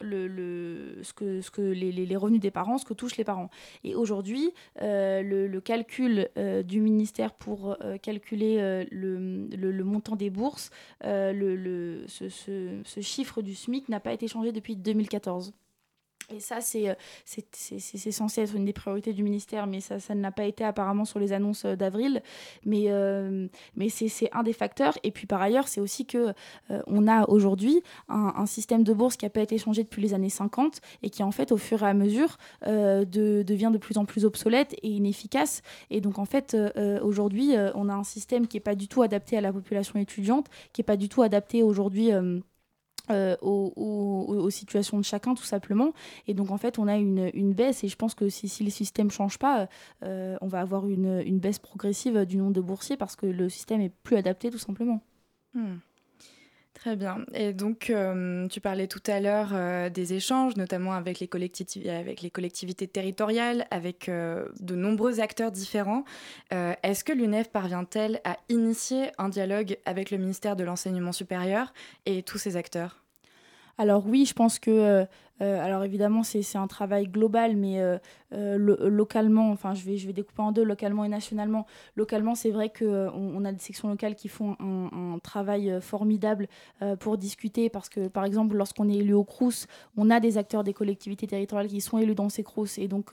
le, 0.00 0.26
le, 0.26 0.98
ce 1.02 1.12
que, 1.12 1.40
ce 1.40 1.50
que 1.50 1.62
les, 1.62 1.92
les, 1.92 2.16
revenus 2.16 2.40
des 2.40 2.50
parents, 2.50 2.78
ce 2.78 2.84
que 2.84 2.94
touchent 2.94 3.16
les 3.16 3.24
parents. 3.24 3.50
Et 3.82 3.94
aujourd'hui, 3.94 4.52
euh, 4.82 5.22
le, 5.22 5.46
le, 5.46 5.60
calcul 5.60 6.28
euh, 6.36 6.62
du 6.62 6.80
ministère 6.80 7.32
pour 7.32 7.76
euh, 7.82 7.96
calculer 7.98 8.86
le, 8.90 9.48
le, 9.48 9.84
montant 9.84 10.16
des 10.16 10.30
bourses, 10.30 10.70
le, 11.02 12.04
ce, 12.06 12.28
ce, 12.28 12.80
ce, 12.84 13.00
chiffre 13.00 13.42
du 13.42 13.54
SMIC 13.54 13.88
n'a 13.88 14.00
pas 14.00 14.12
été 14.12 14.28
changé 14.28 14.52
depuis 14.52 14.76
2014. 14.76 15.52
Et 16.32 16.40
ça, 16.40 16.58
euh, 16.76 16.94
c'est 17.52 18.12
censé 18.12 18.42
être 18.42 18.54
une 18.54 18.64
des 18.64 18.72
priorités 18.72 19.12
du 19.12 19.22
ministère, 19.22 19.66
mais 19.66 19.80
ça, 19.80 20.00
ça 20.00 20.14
ne 20.14 20.22
l'a 20.22 20.32
pas 20.32 20.44
été 20.44 20.64
apparemment 20.64 21.04
sur 21.04 21.18
les 21.18 21.32
annonces 21.32 21.64
euh, 21.64 21.76
d'avril. 21.76 22.22
Mais, 22.64 22.84
euh, 22.88 23.46
mais 23.76 23.88
c'est 23.88 24.30
un 24.32 24.42
des 24.42 24.52
facteurs. 24.52 24.94
Et 25.02 25.10
puis 25.10 25.26
par 25.26 25.42
ailleurs, 25.42 25.68
c'est 25.68 25.80
aussi 25.80 26.06
que 26.06 26.32
on 26.86 27.06
a 27.08 27.28
aujourd'hui 27.28 27.82
un, 28.08 28.46
système 28.46 28.84
de 28.84 28.92
bourse 28.92 29.16
qui 29.16 29.24
n'a 29.24 29.30
pas 29.30 29.40
été 29.40 29.58
changé 29.58 29.82
depuis 29.82 30.02
les 30.02 30.14
années 30.14 30.30
50 30.30 30.80
et 31.02 31.10
qui, 31.10 31.22
en 31.22 31.30
fait, 31.30 31.52
au 31.52 31.56
fur 31.56 31.82
et 31.82 31.86
à 31.86 31.94
mesure, 31.94 32.36
de, 32.66 33.04
devient 33.42 33.70
de 33.72 33.78
plus 33.78 33.98
en 33.98 34.04
plus 34.04 34.24
obsolète 34.24 34.74
et 34.82 34.88
inefficace. 34.88 35.62
Et 35.90 36.00
donc, 36.00 36.18
en 36.18 36.24
fait, 36.24 36.56
aujourd'hui, 37.02 37.54
on 37.74 37.88
a 37.88 37.94
un 37.94 38.04
système 38.04 38.46
qui 38.46 38.56
n'est 38.56 38.62
pas 38.62 38.74
du 38.74 38.88
tout 38.88 39.02
adapté 39.02 39.36
à 39.36 39.40
la 39.40 39.52
population 39.52 39.98
étudiante, 39.98 40.46
qui 40.72 40.80
n'est 40.80 40.86
pas 40.86 40.96
du 40.96 41.08
tout 41.08 41.22
adapté 41.22 41.62
aujourd'hui 41.62 42.10
euh, 43.10 43.36
aux, 43.42 44.50
situations 44.50 44.98
de 44.98 45.04
chacun 45.04 45.34
tout 45.34 45.44
simplement. 45.44 45.92
Et 46.26 46.34
donc 46.34 46.50
en 46.50 46.58
fait 46.58 46.78
on 46.78 46.88
a 46.88 46.96
une, 46.96 47.52
baisse. 47.52 47.84
Et 47.84 47.88
je 47.88 47.96
pense 47.96 48.14
que 48.14 48.28
si, 48.28 48.64
le 48.64 48.70
système 48.70 49.10
change 49.10 49.38
pas 49.38 49.68
euh, 50.02 50.36
on 50.40 50.46
va 50.46 50.60
avoir 50.60 50.88
une, 50.88 51.22
une, 51.24 51.38
baisse 51.38 51.58
progressive 51.58 52.24
du 52.24 52.36
nombre 52.36 52.52
de 52.52 52.60
boursiers 52.60 52.96
parce 52.96 53.16
que 53.16 53.26
le 53.26 53.48
système 53.48 53.80
est 53.80 53.92
plus 54.02 54.16
adapté 54.16 54.50
tout 54.50 54.58
simplement. 54.58 55.00
Hmm. 55.54 55.76
Très 56.74 56.96
bien. 56.96 57.24
Et 57.32 57.52
donc, 57.52 57.88
euh, 57.88 58.46
tu 58.48 58.60
parlais 58.60 58.88
tout 58.88 59.02
à 59.06 59.20
l'heure 59.20 59.90
des 59.90 60.12
échanges, 60.12 60.56
notamment 60.56 60.92
avec 60.92 61.18
les, 61.20 61.28
collectivités, 61.28 62.88
territoriales, 62.88 63.66
avec 63.70 64.10
de 64.10 64.74
nombreux 64.74 65.20
acteurs 65.20 65.52
différents. 65.52 66.04
Est-ce 66.50 67.04
que 67.04 67.12
l'UNEF 67.12 67.50
parvient-elle 67.50 68.20
à 68.24 68.36
initier 68.48 69.10
un 69.18 69.28
dialogue 69.28 69.78
avec 69.86 70.10
le 70.10 70.18
ministère 70.18 70.56
de 70.56 70.64
l'Enseignement 70.64 71.12
supérieur 71.12 71.72
et 72.06 72.22
tous 72.22 72.38
ces 72.38 72.56
acteurs? 72.56 73.04
Alors 73.78 74.06
oui, 74.06 74.24
je 74.24 74.34
pense 74.34 74.58
que 74.58 74.70
euh, 74.70 75.04
alors 75.40 75.84
évidemment, 75.84 76.22
c'est 76.22 76.56
un 76.56 76.66
travail 76.66 77.06
global, 77.08 77.56
mais 77.56 77.80
euh, 77.80 77.98
euh, 78.32 78.88
localement, 78.88 79.50
enfin 79.50 79.74
je 79.74 79.84
vais, 79.84 79.96
je 79.96 80.06
vais 80.06 80.12
découper 80.12 80.42
en 80.42 80.52
deux, 80.52 80.62
localement 80.62 81.04
et 81.04 81.08
nationalement. 81.08 81.66
Localement, 81.96 82.34
c'est 82.34 82.50
vrai 82.50 82.70
qu'on 82.70 83.12
on 83.14 83.44
a 83.44 83.52
des 83.52 83.58
sections 83.58 83.88
locales 83.88 84.14
qui 84.14 84.28
font 84.28 84.56
un, 84.60 85.18
travail 85.22 85.78
formidable 85.80 86.48
pour 87.00 87.16
discuter, 87.16 87.70
parce 87.70 87.88
que 87.88 88.08
par 88.08 88.24
exemple, 88.24 88.56
lorsqu'on 88.56 88.88
est 88.88 88.96
élu 88.96 89.14
au 89.14 89.24
CRUS, 89.24 89.66
on 89.96 90.10
a 90.10 90.20
des 90.20 90.38
acteurs 90.38 90.64
des 90.64 90.72
collectivités 90.72 91.26
territoriales 91.26 91.68
qui 91.68 91.80
sont 91.80 91.98
élus 91.98 92.14
dans 92.14 92.28
ces 92.28 92.42
CRUS, 92.42 92.78
et 92.78 92.88
donc 92.88 93.12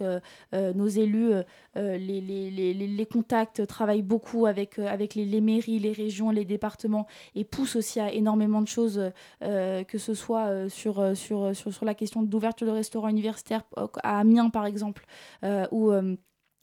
nos 0.51 0.87
élus, 0.87 1.31
les, 1.75 1.97
les, 1.97 2.51
les, 2.51 2.73
les, 2.73 3.05
contacts 3.05 3.65
travaillent 3.67 4.01
beaucoup 4.01 4.45
avec, 4.45 4.79
avec 4.79 5.15
les, 5.15 5.41
mairies, 5.41 5.79
les 5.79 5.91
régions, 5.91 6.31
les 6.31 6.45
départements, 6.45 7.07
et 7.35 7.43
poussent 7.43 7.75
aussi 7.75 7.99
à 7.99 8.11
énormément 8.11 8.61
de 8.61 8.67
choses, 8.67 9.11
que 9.41 9.97
ce 9.97 10.13
soit 10.13 10.69
sur, 10.69 11.15
sur, 11.15 11.55
sur, 11.55 11.73
sur 11.73 11.85
la 11.85 11.93
question 11.93 12.10
d'ouverture 12.15 12.67
de 12.67 12.71
restaurants 12.71 13.09
universitaires 13.09 13.63
euh, 13.77 13.87
à 14.03 14.19
Amiens, 14.19 14.49
par 14.49 14.65
exemple, 14.65 15.05
euh, 15.43 15.65
euh, 15.71 16.15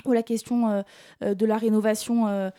ou 0.04 0.12
la 0.12 0.22
question 0.22 0.84
de 1.20 1.46
la 1.46 1.56
rénovation 1.56 2.50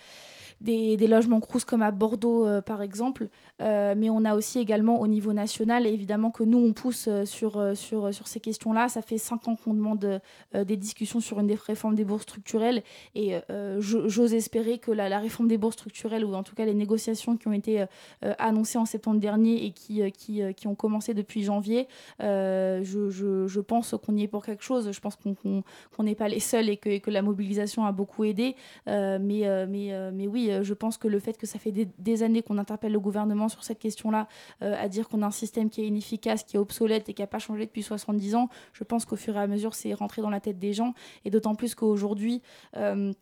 des, 0.61 1.07
logements 1.07 1.39
crous 1.39 1.63
comme 1.65 1.81
à 1.81 1.91
Bordeaux, 1.91 2.45
euh, 2.45 2.61
par 2.61 2.81
exemple. 2.81 3.29
Euh, 3.61 3.93
mais 3.97 4.09
on 4.09 4.25
a 4.25 4.35
aussi 4.35 4.59
également 4.59 5.01
au 5.01 5.07
niveau 5.07 5.33
national, 5.33 5.85
évidemment 5.87 6.31
que 6.31 6.43
nous, 6.43 6.57
on 6.57 6.73
pousse 6.73 7.07
euh, 7.07 7.25
sur, 7.25 7.75
sur, 7.75 8.13
sur 8.13 8.27
ces 8.27 8.39
questions-là. 8.39 8.89
Ça 8.89 9.01
fait 9.01 9.17
cinq 9.17 9.47
ans 9.47 9.55
qu'on 9.55 9.73
demande 9.73 10.21
des 10.53 10.77
discussions 10.77 11.19
sur 11.19 11.39
une 11.39 11.51
réforme 11.51 11.95
des 11.95 12.05
bourses 12.05 12.23
structurelles. 12.23 12.83
Et 13.15 13.35
j'ose 13.79 14.33
espérer 14.33 14.77
que 14.77 14.91
la, 14.91 15.19
réforme 15.19 15.47
des 15.47 15.57
bourses 15.57 15.75
structurelles, 15.75 16.25
ou 16.25 16.33
en 16.33 16.43
tout 16.43 16.55
cas 16.55 16.65
les 16.65 16.73
négociations 16.73 17.37
qui 17.37 17.47
ont 17.47 17.53
été 17.53 17.85
annoncées 18.21 18.77
en 18.77 18.85
septembre 18.85 19.19
dernier 19.19 19.65
et 19.65 19.71
qui, 19.71 20.01
qui, 20.11 20.41
qui 20.55 20.67
ont 20.67 20.75
commencé 20.75 21.13
depuis 21.13 21.43
janvier, 21.43 21.87
je, 22.19 22.81
je, 22.81 23.59
pense 23.59 23.95
qu'on 24.03 24.15
y 24.15 24.23
est 24.23 24.27
pour 24.27 24.45
quelque 24.45 24.63
chose. 24.63 24.91
Je 24.91 24.99
pense 24.99 25.15
qu'on 25.15 26.03
n'est 26.03 26.15
pas 26.15 26.27
les 26.27 26.39
seuls 26.39 26.69
et 26.69 26.77
que, 26.77 26.97
que, 26.99 27.11
la 27.11 27.21
mobilisation 27.21 27.85
a 27.85 27.91
beaucoup 27.91 28.23
aidé. 28.23 28.55
mais, 28.85 29.19
mais, 29.19 30.11
mais 30.11 30.27
oui, 30.27 30.48
euh, 30.51 30.63
je 30.63 30.73
pense 30.73 30.97
que 30.97 31.07
le 31.07 31.19
fait 31.19 31.37
que 31.37 31.47
ça 31.47 31.59
fait 31.59 31.71
des, 31.71 32.23
années 32.23 32.41
qu'on 32.41 32.57
interpelle 32.57 32.91
le 32.91 32.99
gouvernement 32.99 33.49
sur 33.49 33.63
cette 33.63 33.79
question-là, 33.79 34.27
euh, 34.61 34.75
à 34.77 34.87
dire 34.87 35.07
qu'on 35.07 35.21
a 35.21 35.27
un 35.27 35.31
système 35.31 35.69
qui 35.69 35.81
est 35.81 35.87
inefficace, 35.87 36.43
qui 36.43 36.55
est 36.57 36.59
obsolète 36.59 37.09
et 37.09 37.13
qui 37.13 37.21
n'a 37.21 37.27
pas 37.27 37.39
changé 37.39 37.65
depuis 37.65 37.83
70 37.83 38.35
ans, 38.35 38.49
je 38.73 38.83
pense 38.83 39.05
qu'au 39.05 39.15
fur 39.15 39.35
et 39.35 39.39
à 39.39 39.47
mesure, 39.47 39.73
c'est 39.73 39.93
rentré 39.93 40.21
dans 40.21 40.29
la 40.29 40.39
tête 40.39 40.59
des 40.59 40.73
gens. 40.73 40.93
Et 41.25 41.29
d'autant 41.29 41.55
plus 41.55 41.75
qu'aujourd'hui, 41.75 42.41
euh, 42.75 43.13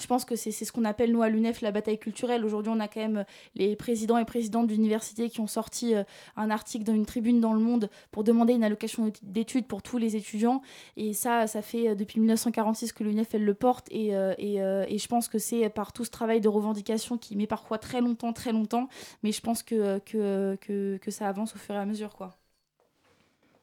je 0.00 0.06
pense 0.06 0.24
que 0.24 0.36
c'est 0.36 0.52
ce 0.52 0.72
qu'on 0.72 0.84
appelle, 0.84 1.12
nous, 1.12 1.22
à 1.22 1.28
l'UNEF, 1.28 1.60
la 1.60 1.70
bataille 1.70 1.98
culturelle. 1.98 2.44
Aujourd'hui, 2.44 2.72
on 2.74 2.80
a 2.80 2.88
quand 2.88 3.00
même 3.00 3.18
euh, 3.18 3.24
les 3.54 3.76
présidents 3.76 4.16
et 4.16 4.24
présidentes 4.24 4.66
d'universités 4.66 5.28
qui 5.28 5.40
ont 5.40 5.46
sorti 5.46 5.94
euh, 5.94 6.02
un 6.36 6.50
article 6.50 6.84
dans 6.84 6.94
une 6.94 7.04
tribune 7.04 7.40
dans 7.40 7.52
le 7.52 7.60
monde 7.60 7.90
pour 8.10 8.24
demander 8.24 8.54
une 8.54 8.64
allocation 8.64 9.12
d'études 9.22 9.66
pour 9.66 9.82
tous 9.82 9.98
les 9.98 10.16
étudiants. 10.16 10.62
Et 10.96 11.12
ça, 11.12 11.46
ça 11.46 11.60
fait 11.60 11.90
euh, 11.90 11.94
depuis 11.94 12.20
1946 12.20 12.92
que 12.92 13.04
l'UNEF, 13.04 13.34
elle 13.34 13.44
le 13.44 13.54
porte. 13.54 13.86
Et, 13.90 14.12
et, 14.38 14.56
et 14.56 14.98
je 14.98 15.08
pense 15.08 15.28
que 15.28 15.38
c'est 15.38 15.68
par 15.68 15.92
tout 15.92 16.04
ce 16.04 16.10
travail 16.10 16.40
de 16.40 16.48
revendication 16.48 17.18
qui 17.18 17.36
met 17.36 17.46
parfois 17.46 17.78
très 17.78 18.00
longtemps, 18.00 18.32
très 18.32 18.52
longtemps. 18.52 18.88
Mais 19.22 19.32
je 19.32 19.40
pense 19.40 19.62
que, 19.62 19.98
que, 20.00 20.56
que, 21.00 21.10
ça 21.10 21.28
avance 21.28 21.54
au 21.54 21.58
fur 21.58 21.74
et 21.74 21.78
à 21.78 21.84
mesure. 21.84 22.14
quoi. 22.14 22.36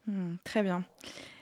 Hmm, 0.06 0.36
très 0.44 0.64
bien. 0.64 0.84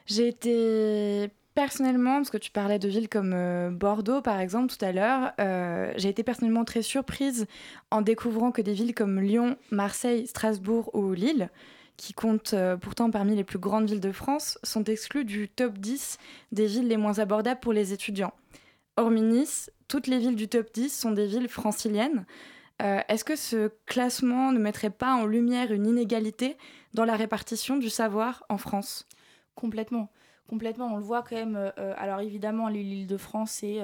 J'ai 0.06 0.28
été 0.28 1.30
personnellement, 1.58 2.18
parce 2.18 2.30
que 2.30 2.38
tu 2.38 2.52
parlais 2.52 2.78
de 2.78 2.88
villes 2.88 3.10
comme 3.10 3.34
euh, 3.34 3.72
Bordeaux 3.72 4.22
par 4.22 4.40
exemple 4.40 4.72
tout 4.72 4.86
à 4.86 4.92
l'heure, 4.92 5.32
euh, 5.42 5.92
j'ai 5.98 6.08
été 6.08 6.22
personnellement 6.22 6.66
très 6.66 6.84
surprise 6.84 7.48
en 7.90 8.04
découvrant 8.04 8.52
que 8.52 8.62
des 8.62 8.74
villes 8.74 8.94
comme 8.94 9.20
Lyon, 9.20 9.58
Marseille, 9.72 10.28
Strasbourg 10.28 10.94
ou 10.94 11.14
Lille, 11.14 11.50
qui 11.98 12.14
comptent 12.14 12.54
euh, 12.54 12.78
pourtant 12.78 13.10
parmi 13.10 13.36
les 13.36 13.44
plus 13.44 13.58
grandes 13.58 13.90
villes 13.90 14.02
de 14.02 14.12
France, 14.12 14.60
sont 14.62 14.84
exclues 14.84 15.26
du 15.26 15.50
top 15.50 15.80
10 15.80 16.20
des 16.52 16.68
villes 16.68 16.88
les 16.88 16.96
moins 16.96 17.18
abordables 17.18 17.60
pour 17.60 17.74
les 17.74 17.92
étudiants. 17.92 18.34
Hormis 18.96 19.24
Nice, 19.24 19.72
toutes 19.88 20.06
les 20.06 20.20
villes 20.20 20.36
du 20.36 20.48
top 20.48 20.72
10 20.72 20.96
sont 20.96 21.12
des 21.12 21.26
villes 21.26 21.50
franciliennes. 21.50 22.28
Est-ce 22.80 23.24
que 23.24 23.36
ce 23.36 23.72
classement 23.88 24.52
ne 24.52 24.60
mettrait 24.60 24.92
pas 24.92 25.16
en 25.16 25.26
lumière 25.26 25.72
une 25.72 25.88
inégalité 25.88 26.56
dans 26.94 27.06
la 27.06 27.16
répartition 27.16 27.78
du 27.78 27.90
savoir 27.90 28.44
en 28.50 28.60
France? 28.60 29.08
Complètement. 29.56 30.12
Complètement. 30.48 30.88
On 30.94 30.98
le 30.98 31.04
voit 31.04 31.24
quand 31.24 31.36
même. 31.36 31.72
alors 31.78 32.22
évidemment, 32.22 32.70
l'île 32.70 33.08
de 33.08 33.18
France, 33.18 33.52
c'est 33.52 33.82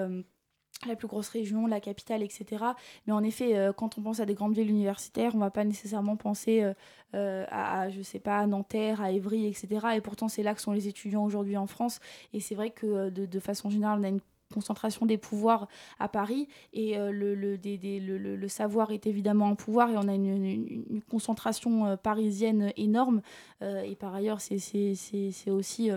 la 0.87 0.95
plus 0.95 1.07
grosse 1.07 1.29
région, 1.29 1.67
la 1.67 1.79
capitale, 1.79 2.23
etc. 2.23 2.63
Mais 3.07 3.13
en 3.13 3.23
effet, 3.23 3.57
euh, 3.57 3.73
quand 3.73 3.97
on 3.97 4.01
pense 4.01 4.19
à 4.19 4.25
des 4.25 4.33
grandes 4.33 4.55
villes 4.55 4.69
universitaires, 4.69 5.31
on 5.33 5.37
ne 5.37 5.43
va 5.43 5.51
pas 5.51 5.63
nécessairement 5.63 6.15
penser 6.15 6.63
euh, 6.63 6.73
euh, 7.15 7.45
à, 7.49 7.89
je 7.89 8.01
sais 8.01 8.19
pas, 8.19 8.39
à 8.39 8.47
Nanterre, 8.47 9.01
à 9.01 9.11
Évry, 9.11 9.45
etc. 9.45 9.87
Et 9.95 10.01
pourtant, 10.01 10.27
c'est 10.27 10.43
là 10.43 10.53
que 10.53 10.61
sont 10.61 10.71
les 10.71 10.87
étudiants 10.87 11.23
aujourd'hui 11.23 11.57
en 11.57 11.67
France. 11.67 11.99
Et 12.33 12.39
c'est 12.39 12.55
vrai 12.55 12.71
que 12.71 13.09
de, 13.09 13.39
façon 13.39 13.69
générale, 13.69 13.99
on 13.99 14.03
a 14.03 14.09
une 14.09 14.21
concentration 14.53 15.05
des 15.07 15.17
pouvoirs 15.17 15.67
à 15.99 16.07
Paris 16.07 16.47
et 16.73 16.95
le, 16.95 17.33
le, 17.33 17.55
le, 17.57 18.47
savoir 18.47 18.91
est 18.91 19.07
évidemment 19.07 19.49
un 19.49 19.55
pouvoir 19.55 19.89
et 19.89 19.97
on 19.97 20.07
a 20.07 20.13
une, 20.13 21.01
concentration 21.09 21.97
parisienne 21.97 22.71
énorme. 22.77 23.21
et 23.61 23.95
par 23.95 24.13
ailleurs, 24.13 24.41
c'est 24.41 24.59
aussi... 25.49 25.91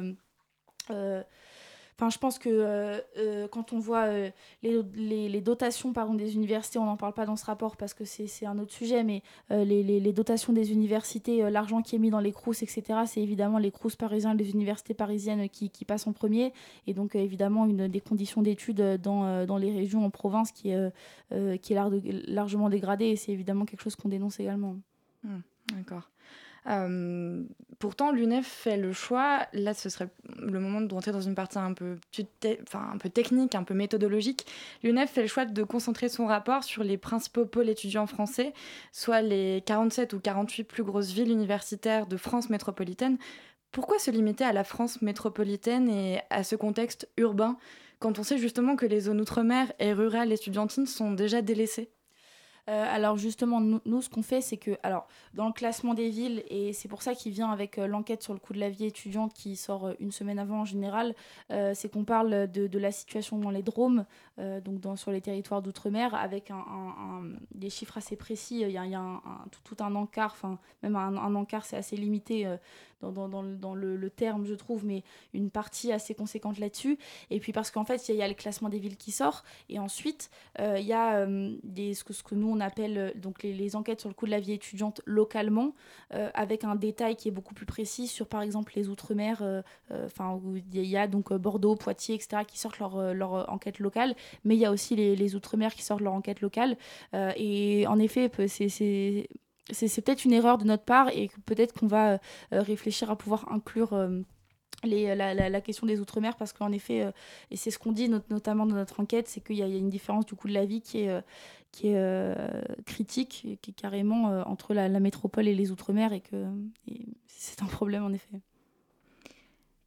Enfin, 1.99 2.11
je 2.11 2.19
pense 2.19 2.39
que 2.39 2.51
euh, 2.51 3.01
euh, 3.17 3.49
quand 3.49 3.73
on 3.73 3.79
voit 3.79 4.05
euh, 4.05 4.31
les, 4.63 5.41
dotations 5.41 5.93
des 5.93 6.35
universités, 6.35 6.79
on 6.79 6.85
n'en 6.85 6.99
parle 6.99 7.15
pas 7.15 7.25
dans 7.25 7.37
ce 7.37 7.47
rapport 7.47 7.79
parce 7.79 7.95
que 7.95 8.05
c'est 8.05 8.45
un 8.45 8.59
autre 8.59 8.73
sujet, 8.73 9.03
mais 9.03 9.23
les, 9.51 10.13
dotations 10.13 10.53
des 10.53 10.73
universités, 10.73 11.51
l'argent 11.51 11.81
qui 11.81 11.97
est 11.97 11.99
mis 11.99 12.11
dans 12.11 12.21
les 12.21 12.33
crous, 12.33 12.63
etc., 12.63 13.01
c'est 13.07 13.23
évidemment 13.23 13.57
les 13.57 13.71
crous 13.71 13.97
parisiens 13.97 14.35
et 14.35 14.37
les 14.37 14.51
universités 14.51 14.93
parisiennes 14.93 15.49
qui, 15.49 15.71
passent 15.87 16.07
en 16.07 16.13
premier. 16.13 16.53
Et 16.87 16.93
donc, 16.93 17.15
évidemment, 17.15 17.65
une 17.65 17.89
des 17.89 18.01
conditions 18.01 18.43
d'études 18.43 18.99
dans, 19.01 19.59
les 19.59 19.73
régions 19.73 20.05
en 20.05 20.11
province 20.11 20.53
qui, 20.53 20.75
qui 21.63 21.73
est 21.73 22.27
largement 22.27 22.69
dégradée. 22.69 23.07
Et 23.07 23.17
c'est 23.17 23.33
évidemment 23.33 23.65
quelque 23.65 23.83
chose 23.83 23.97
qu'on 23.97 24.11
dénonce 24.11 24.39
également. 24.39 24.77
Mmh, 25.23 25.39
d'accord. 25.73 26.11
Euh, 26.69 27.45
pourtant, 27.79 28.11
l'UNEF 28.11 28.47
fait 28.47 28.77
le 28.77 28.93
choix, 28.93 29.47
là 29.53 29.75
ce 29.75 29.89
serait 29.89 30.09
le 30.39 30.59
moment 30.59 30.81
de 30.81 30.93
rentrer 30.93 31.13
dans 31.13 31.21
une 31.21 31.35
partie 31.35 31.59
un 31.59 31.73
peu, 31.75 31.97
enfin, 32.63 32.91
un 32.93 32.99
peu 32.99 33.09
technique, 33.09 33.55
un 33.55 33.63
peu 33.63 33.75
méthodologique. 33.75 34.47
L'UNEF 34.83 35.11
fait 35.11 35.23
le 35.23 35.29
choix 35.29 35.45
de 35.45 35.63
concentrer 35.63 36.09
son 36.09 36.27
rapport 36.27 36.65
sur 36.65 36.83
les 36.83 36.99
principaux 36.99 37.47
pôles 37.47 37.69
étudiants 37.69 38.07
français, 38.07 38.53
soit 38.93 39.23
les 39.23 39.63
47 39.67 40.13
ou 40.13 40.21
48 40.21 40.65
plus 40.65 40.83
grosses 40.83 41.13
villes 41.13 41.31
universitaires 41.31 42.07
de 42.07 42.17
France 42.17 42.51
métropolitaine. 42.51 43.19
Pourquoi 43.71 43.99
se 43.99 44.11
limiter 44.11 44.45
à 44.45 44.53
la 44.53 44.65
France 44.65 45.03
métropolitaine 45.03 45.89
et 45.89 46.21
à 46.31 46.43
ce 46.45 46.57
contexte 46.57 47.09
urbain 47.17 47.59
quand 47.99 48.19
on 48.19 48.23
sait 48.23 48.39
justement 48.39 48.77
que 48.77 48.87
les 48.87 49.01
zones 49.01 49.21
outre-mer 49.21 49.73
et 49.79 49.93
rurales 49.93 50.33
étudiantines 50.33 50.87
sont 50.87 51.13
déjà 51.13 51.43
délaissées? 51.43 51.91
Alors 52.67 53.17
justement, 53.17 53.61
nous, 53.61 54.03
ce 54.03 54.11
qu'on 54.11 54.23
fait, 54.23 54.41
c'est 54.41 54.57
que, 54.57 54.73
alors, 54.83 55.07
dans 55.35 55.47
le 55.47 55.53
classement 55.53 55.95
des 55.95 56.09
villes, 56.11 56.43
et 56.49 56.73
c'est 56.73 56.89
pour 56.89 57.03
ça 57.03 57.15
qu'il 57.15 57.33
vient 57.33 57.51
avec 57.51 57.79
euh, 57.79 57.87
l'enquête 57.87 58.23
sur 58.23 58.33
le 58.33 58.41
coût 58.41 58.53
de 58.53 58.59
la 58.59 58.69
vie 58.69 58.87
étudiante 58.87 59.33
qui 59.33 59.57
sort 59.57 59.87
euh, 59.87 59.95
une 60.01 60.11
semaine 60.11 60.39
avant 60.39 60.61
en 60.61 60.65
général, 60.65 61.15
c'est 61.49 61.91
qu'on 61.91 62.05
parle 62.05 62.51
de, 62.51 62.79
la 62.79 62.91
situation 62.91 63.39
dans 63.39 63.51
les 63.51 63.63
Drômes, 63.63 64.05
donc 64.39 64.81
dans, 64.81 64.97
sur 64.97 65.11
les 65.11 65.21
territoires 65.21 65.63
d'outre-mer, 65.63 66.15
avec 66.15 66.51
un, 66.51 67.23
des 67.55 67.71
chiffres 67.71 67.99
assez 67.99 68.17
précis. 68.17 68.61
Il 68.61 68.71
y 68.71 68.77
a, 68.79 69.23
tout, 69.65 69.77
un 69.81 69.95
encart, 69.95 70.33
enfin, 70.33 70.59
même 70.83 70.97
un, 70.97 71.35
encart, 71.35 71.65
c'est 71.65 71.77
assez 71.77 71.97
limité 71.97 72.47
dans, 73.01 73.29
dans, 73.29 73.43
dans, 73.43 73.75
le, 73.75 74.11
terme, 74.11 74.47
je 74.47 74.55
trouve, 74.55 74.85
mais 74.85 75.03
une 75.35 75.51
partie 75.51 75.93
assez 75.93 76.15
conséquente 76.15 76.59
là-dessus. 76.59 76.99
Et 77.31 77.41
puis 77.41 77.53
parce 77.53 77.71
qu'en 77.71 77.85
fait, 77.85 78.09
il 78.09 78.17
y, 78.17 78.23
a 78.23 78.29
le 78.29 78.35
classement 78.35 78.69
des 78.69 78.79
villes 78.79 78.97
qui 78.97 79.11
sort. 79.11 79.45
Et 79.69 79.79
ensuite, 79.79 80.31
euh, 80.61 80.79
il 80.79 80.87
y 80.87 80.93
a 80.93 81.19
euh, 81.19 81.57
des, 81.63 81.95
ce, 81.95 82.05
que, 82.05 82.13
ce 82.13 82.23
que 82.23 82.35
nous, 82.35 82.56
appelle 82.61 82.99
euh, 82.99 83.11
donc 83.15 83.43
les, 83.43 83.77
enquêtes 83.77 84.01
sur 84.01 84.09
le 84.09 84.15
coût 84.15 84.27
de 84.27 84.31
la 84.31 84.41
vie 84.41 84.53
étudiante 84.53 85.01
localement, 85.07 85.75
avec 86.11 86.65
un 86.65 86.77
détail 86.77 87.17
qui 87.17 87.29
est 87.29 87.33
beaucoup 87.33 87.55
plus 87.55 87.67
précis 87.67 88.07
sur, 88.07 88.27
par 88.27 88.43
exemple, 88.43 88.73
les 88.77 88.89
Outre-mer, 88.89 89.43
enfin, 89.91 90.41
où 90.43 90.57
il 90.57 90.87
y 90.87 90.97
a 90.97 91.07
donc 91.09 91.33
Bordeaux, 91.33 91.75
Poitiers, 91.75 92.15
etc., 92.15 92.43
qui 92.47 92.59
sortent 92.59 92.79
leur, 92.79 93.51
enquête 93.51 93.81
locale. 93.81 94.15
Mais 94.45 94.55
il 94.55 94.61
y 94.61 94.65
a 94.65 94.71
aussi 94.71 94.95
les, 94.95 95.35
Outre-mer 95.35 95.75
qui 95.75 95.83
sortent 95.83 96.03
leur 96.03 96.13
enquête 96.13 96.41
locale. 96.41 96.77
et 97.37 97.87
en 97.89 97.99
effet, 97.99 98.31
c'est 99.73 100.05
peut-être 100.05 100.25
une 100.25 100.33
erreur 100.33 100.59
de 100.59 100.65
notre 100.65 100.85
part 100.85 101.09
et 101.11 101.31
peut-être 101.45 101.73
qu'on 101.79 101.87
va 101.87 102.15
euh, 102.15 102.19
réfléchir 102.53 103.11
à 103.11 103.17
pouvoir 103.17 103.51
inclure 103.53 103.93
euh, 103.93 104.21
les, 104.85 105.15
la, 105.15 105.61
question 105.61 105.87
des 105.87 106.01
outre-mer 106.01 106.37
parce 106.37 106.53
qu'en 106.53 106.73
effet, 106.73 107.03
euh, 107.03 107.11
et 107.51 107.57
c'est 107.57 107.71
ce 107.71 107.79
qu'on 107.79 107.93
dit 107.93 108.09
notamment 108.09 108.67
dans 108.67 108.75
notre 108.75 109.01
enquête, 109.01 109.29
c'est 109.29 109.41
qu'il 109.41 109.57
y, 109.57 109.63
a 109.63 109.67
une 109.67 109.91
différence 109.91 110.27
du 110.27 110.35
coût 110.35 110.49
de 110.49 110.55
la 110.55 110.65
vie 110.65 110.81
qui 110.81 111.01
est, 111.01 111.23
qui 111.73 111.89
est 111.89 112.35
critique, 112.85 113.59
qui 113.61 113.71
est 113.71 113.75
carrément 113.75 114.43
entre 114.49 114.75
la, 114.75 114.89
métropole 115.01 115.49
et 115.49 115.55
les 115.55 115.71
outre-mer 115.71 116.13
et 116.13 116.21
que 116.21 116.47
c'est 117.27 117.63
un 117.63 117.67
problème 117.67 118.05
en 118.05 118.13
effet. 118.13 118.41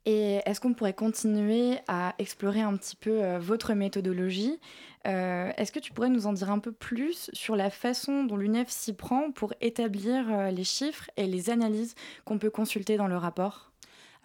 Et 0.05 0.39
est-ce 0.45 0.59
qu'on 0.59 0.73
pourrait 0.73 0.93
continuer 0.93 1.77
à 1.87 2.15
explorer 2.17 2.61
un 2.61 2.75
petit 2.77 2.95
peu 2.95 3.37
votre 3.37 3.73
méthodologie? 3.73 4.59
Euh, 5.07 5.51
est-ce 5.55 5.71
que 5.71 5.79
tu 5.79 5.93
pourrais 5.93 6.09
nous 6.09 6.27
en 6.27 6.33
dire 6.33 6.51
un 6.51 6.59
peu 6.59 6.71
plus 6.71 7.29
sur 7.33 7.55
la 7.55 7.69
façon 7.69 8.25
dont 8.25 8.35
l'UNEF 8.35 8.69
s'y 8.69 8.93
prend 8.93 9.31
pour 9.31 9.53
établir 9.61 10.25
euh, 10.29 10.51
les 10.51 10.65
chiffres 10.65 11.09
et 11.15 11.25
les 11.25 11.49
analyses 11.49 11.95
qu'on 12.25 12.37
peut 12.37 12.49
consulter 12.49 12.97
dans 12.97 13.07
le 13.07 13.17
rapport? 13.17 13.68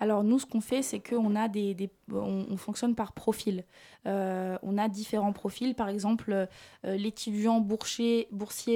Alors 0.00 0.24
nous, 0.24 0.38
ce 0.38 0.46
qu'on 0.46 0.60
fait, 0.60 0.82
c'est 0.82 1.00
qu'on 1.00 1.36
a 1.36 1.48
des, 1.48 1.90
on, 2.12 2.56
fonctionne 2.56 2.94
par 2.94 3.12
profil. 3.12 3.64
Euh, 4.06 4.58
on 4.62 4.76
a 4.76 4.88
différents 4.88 5.32
profils. 5.32 5.74
Par 5.74 5.88
exemple, 5.88 6.48
l'étudiant 6.82 7.60
boursier, 7.60 8.28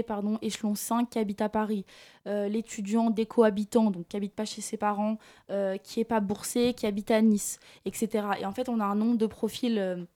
pardon, 0.07 0.39
échelon 0.43 0.75
5 0.75 1.11
qui 1.11 1.19
habite 1.19 1.43
à 1.43 1.49
Paris. 1.49 1.85
l'étudiant 2.27 3.11
décohabitant, 3.11 3.91
donc 3.91 4.07
qui 4.09 4.17
habite 4.17 4.35
pas 4.35 4.45
chez 4.45 4.61
ses 4.61 4.77
parents, 4.77 5.19
qui 5.83 6.01
est 6.01 6.05
pas 6.09 6.21
boursier, 6.21 6.75
qui 6.75 6.87
habite 6.87 7.11
à 7.11 7.21
Nice, 7.21 7.59
etc. 7.85 8.29
Et 8.41 8.47
en 8.47 8.53
fait, 8.53 8.69
on 8.69 8.81
a 8.81 8.85
un 8.85 8.95
nombre 8.95 9.19
de 9.19 9.27
profils 9.27 10.07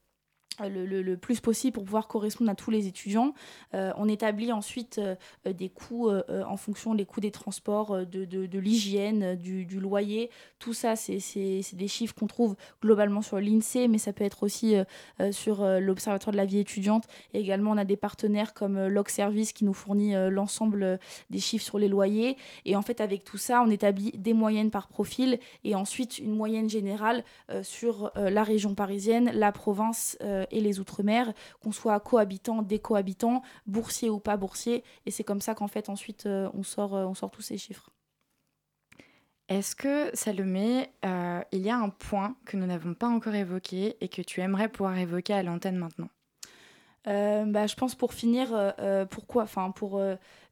le, 0.60 1.02
le, 1.02 1.16
plus 1.16 1.40
possible 1.40 1.74
pour 1.74 1.84
pouvoir 1.84 2.08
correspondre 2.08 2.50
à 2.50 2.54
tous 2.54 2.70
les 2.70 2.86
étudiants. 2.86 3.34
Euh, 3.74 3.92
on 3.96 4.08
établit 4.08 4.52
ensuite 4.52 4.98
euh, 4.98 5.14
des 5.52 5.68
coûts 5.68 6.08
euh, 6.08 6.22
en 6.44 6.56
fonction 6.56 6.94
des 6.94 7.04
coûts 7.04 7.20
des 7.20 7.30
transports, 7.30 8.06
de, 8.06 8.24
de, 8.24 8.46
de 8.46 8.58
l'hygiène, 8.58 9.36
du, 9.36 9.64
du, 9.64 9.80
loyer. 9.80 10.30
Tout 10.58 10.74
ça, 10.74 10.96
c'est 10.96 11.18
des 11.72 11.88
chiffres 11.88 12.14
qu'on 12.14 12.26
trouve 12.26 12.56
globalement 12.82 13.22
sur 13.22 13.38
l'INSEE, 13.38 13.88
mais 13.88 13.98
ça 13.98 14.12
peut 14.12 14.24
être 14.24 14.42
aussi 14.42 14.76
sur 15.32 15.64
l'Observatoire 15.80 16.32
de 16.32 16.36
la 16.36 16.44
vie 16.44 16.58
étudiante. 16.58 17.04
Et 17.34 17.40
également, 17.40 17.72
on 17.72 17.76
a 17.76 17.84
des 17.84 17.96
partenaires 17.96 18.54
comme 18.54 18.86
Log 18.86 19.08
Service 19.08 19.52
qui 19.52 19.64
nous 19.64 19.74
fournit 19.74 20.14
l'ensemble 20.30 21.00
des 21.30 21.40
chiffres 21.40 21.64
sur 21.64 21.78
les 21.78 21.88
loyers. 21.88 22.36
Et 22.64 22.76
en 22.76 22.82
fait, 22.82 23.00
avec 23.00 23.24
tout 23.24 23.38
ça, 23.38 23.62
on 23.62 23.70
établit 23.70 24.12
des 24.12 24.34
moyennes 24.34 24.70
par 24.70 24.88
profil 24.88 25.38
et 25.64 25.74
ensuite 25.74 26.18
une 26.18 26.34
moyenne 26.34 26.70
générale 26.70 27.24
sur 27.62 28.12
la 28.14 28.44
région 28.44 28.74
parisienne, 28.74 29.30
la 29.34 29.50
province 29.50 30.16
et 30.50 30.60
les 30.60 30.80
Outre-mer, 30.80 31.32
qu'on 31.62 31.72
soit 31.72 31.98
cohabitant, 32.00 32.62
décohabitant, 32.62 33.42
boursier 33.66 34.10
ou 34.10 34.18
pas 34.18 34.36
boursier. 34.36 34.84
Et 35.06 35.10
c'est 35.10 35.24
comme 35.24 35.40
ça 35.40 35.54
qu'en 35.54 35.68
fait, 35.68 35.88
ensuite, 35.88 36.26
euh, 36.26 36.48
on, 36.54 36.62
sort, 36.62 36.94
euh, 36.94 37.04
on 37.04 37.14
sort 37.14 37.30
tous 37.30 37.42
ces 37.42 37.58
chiffres. 37.58 37.90
Est-ce 39.48 39.76
que, 39.76 40.10
Salomé, 40.14 40.90
euh, 41.04 41.42
il 41.52 41.60
y 41.60 41.70
a 41.70 41.76
un 41.76 41.90
point 41.90 42.36
que 42.46 42.56
nous 42.56 42.66
n'avons 42.66 42.94
pas 42.94 43.08
encore 43.08 43.34
évoqué 43.34 43.96
et 44.00 44.08
que 44.08 44.22
tu 44.22 44.40
aimerais 44.40 44.68
pouvoir 44.68 44.96
évoquer 44.98 45.34
à 45.34 45.42
l'antenne 45.42 45.76
maintenant? 45.76 46.08
Bah, 47.04 47.66
je 47.66 47.74
pense 47.74 47.96
pour 47.96 48.14
finir, 48.14 48.74
pourquoi, 49.10 49.42
enfin 49.42 49.72
pour 49.72 50.00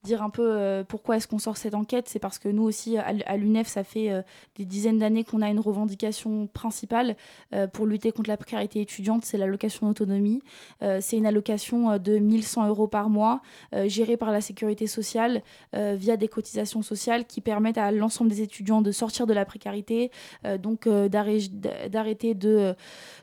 dire 0.02 0.22
un 0.22 0.30
peu 0.30 0.42
euh, 0.42 0.82
pourquoi 0.82 1.16
est-ce 1.16 1.28
qu'on 1.28 1.38
sort 1.38 1.58
cette 1.58 1.74
enquête, 1.74 2.08
c'est 2.08 2.18
parce 2.18 2.38
que 2.38 2.48
nous 2.48 2.62
aussi, 2.62 2.96
à, 2.96 3.36
l'UNEF, 3.36 3.66
ça 3.66 3.84
fait 3.84 4.10
euh, 4.10 4.22
des 4.56 4.64
dizaines 4.64 4.98
d'années 4.98 5.24
qu'on 5.24 5.42
a 5.42 5.50
une 5.50 5.60
revendication 5.60 6.46
principale 6.46 7.16
euh, 7.54 7.66
pour 7.66 7.86
lutter 7.86 8.10
contre 8.10 8.30
la 8.30 8.38
précarité 8.38 8.80
étudiante, 8.80 9.24
c'est 9.26 9.36
l'allocation 9.36 9.86
d'autonomie. 9.86 10.42
c'est 11.00 11.16
une 11.16 11.26
allocation 11.26 11.98
de 11.98 12.18
1100 12.18 12.68
euros 12.68 12.86
par 12.86 13.10
mois, 13.10 13.40
gérée 13.86 14.16
par 14.16 14.30
la 14.30 14.40
sécurité 14.40 14.86
sociale 14.86 15.42
via 15.72 16.16
des 16.16 16.28
cotisations 16.28 16.82
sociales 16.82 17.24
qui 17.26 17.40
permettent 17.40 17.78
à 17.78 17.90
l'ensemble 17.92 18.30
des 18.30 18.42
étudiants 18.42 18.82
de 18.82 18.92
sortir 18.92 19.26
de 19.26 19.32
la 19.32 19.44
précarité, 19.44 20.10
donc 20.58 20.88
d'arrêter 20.88 22.34
de, 22.34 22.74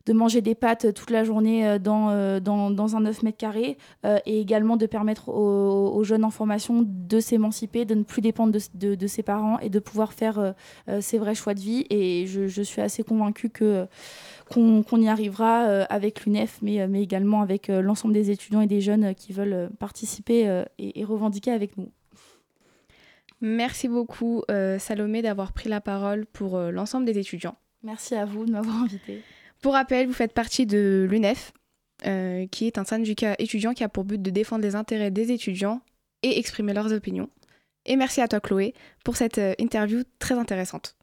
manger 0.10 0.42
des 0.42 0.56
pâtes 0.56 0.94
toute 0.94 1.10
la 1.10 1.24
journée 1.24 1.80
dans, 1.80 2.10
un 2.10 3.00
9 3.00 3.24
mètres 3.24 3.38
carrés 3.38 3.78
et 4.26 4.40
également 4.40 4.78
de 4.78 4.86
permettre 4.86 5.30
aux 5.30 6.04
jeunes 6.04 6.24
en 6.24 6.32
formation 6.32 6.67
de 6.74 7.20
s'émanciper, 7.20 7.86
de 7.86 7.96
ne 7.96 8.04
plus 8.04 8.22
dépendre 8.22 8.58
de, 8.74 9.08
ses 9.08 9.24
parents 9.24 9.60
et 9.60 9.70
de 9.70 9.80
pouvoir 9.80 10.14
faire 10.14 10.40
euh, 10.40 10.52
euh, 10.90 11.02
ses 11.02 11.18
vrais 11.18 11.36
choix 11.36 11.54
de 11.54 11.60
vie. 11.60 11.86
Et 11.90 12.26
je, 12.28 12.62
suis 12.62 12.82
assez 12.82 13.04
convaincue 13.04 13.50
que 13.50 13.88
qu'on 14.52 15.02
y 15.02 15.10
arrivera 15.10 15.66
euh, 15.66 15.86
avec 15.90 16.26
l'UNEF, 16.26 16.60
mais, 16.62 16.88
mais 16.88 17.04
également 17.04 17.42
avec 17.42 17.68
l'ensemble 17.68 18.14
des 18.14 18.32
étudiants 18.32 18.62
et 18.62 18.68
des 18.68 18.82
jeunes 18.82 19.14
qui 19.16 19.34
veulent 19.34 19.70
participer 19.80 20.64
et, 20.78 21.04
revendiquer 21.04 21.52
avec 21.52 21.78
nous. 21.78 21.92
Merci 23.42 23.88
beaucoup 23.88 24.44
Salomé 24.80 25.22
d'avoir 25.22 25.52
pris 25.52 25.70
la 25.70 25.82
parole 25.82 26.26
pour 26.26 26.58
l'ensemble 26.58 27.06
des 27.06 27.18
étudiants. 27.18 27.56
Merci 27.84 28.16
à 28.16 28.26
vous 28.26 28.46
de 28.46 28.52
m'avoir 28.52 28.84
invité. 28.84 29.22
Pour 29.62 29.74
rappel, 29.74 30.08
vous 30.08 30.14
faites 30.14 30.34
partie 30.34 30.66
de 30.66 31.06
l'UNEF, 31.10 31.52
qui 32.52 32.68
est 32.68 32.78
un 32.78 32.86
syndicat 32.86 33.36
étudiant 33.40 33.74
qui 33.74 33.84
a 33.84 33.90
pour 33.90 34.06
but 34.06 34.22
de 34.22 34.30
défendre 34.30 34.64
les 34.64 34.76
intérêts 34.76 35.12
des 35.12 35.32
étudiants 35.32 35.82
et 36.24 36.40
exprimer 36.40 36.74
leurs 36.74 36.94
opinions. 36.94 37.30
Et 37.86 37.96
merci 37.96 38.22
à 38.22 38.28
toi 38.28 38.40
Chloé 38.40 38.74
pour 39.04 39.16
cette 39.16 39.38
euh, 39.38 39.54
interview 39.60 40.04
très 40.20 40.36
intéressante. 40.36 40.96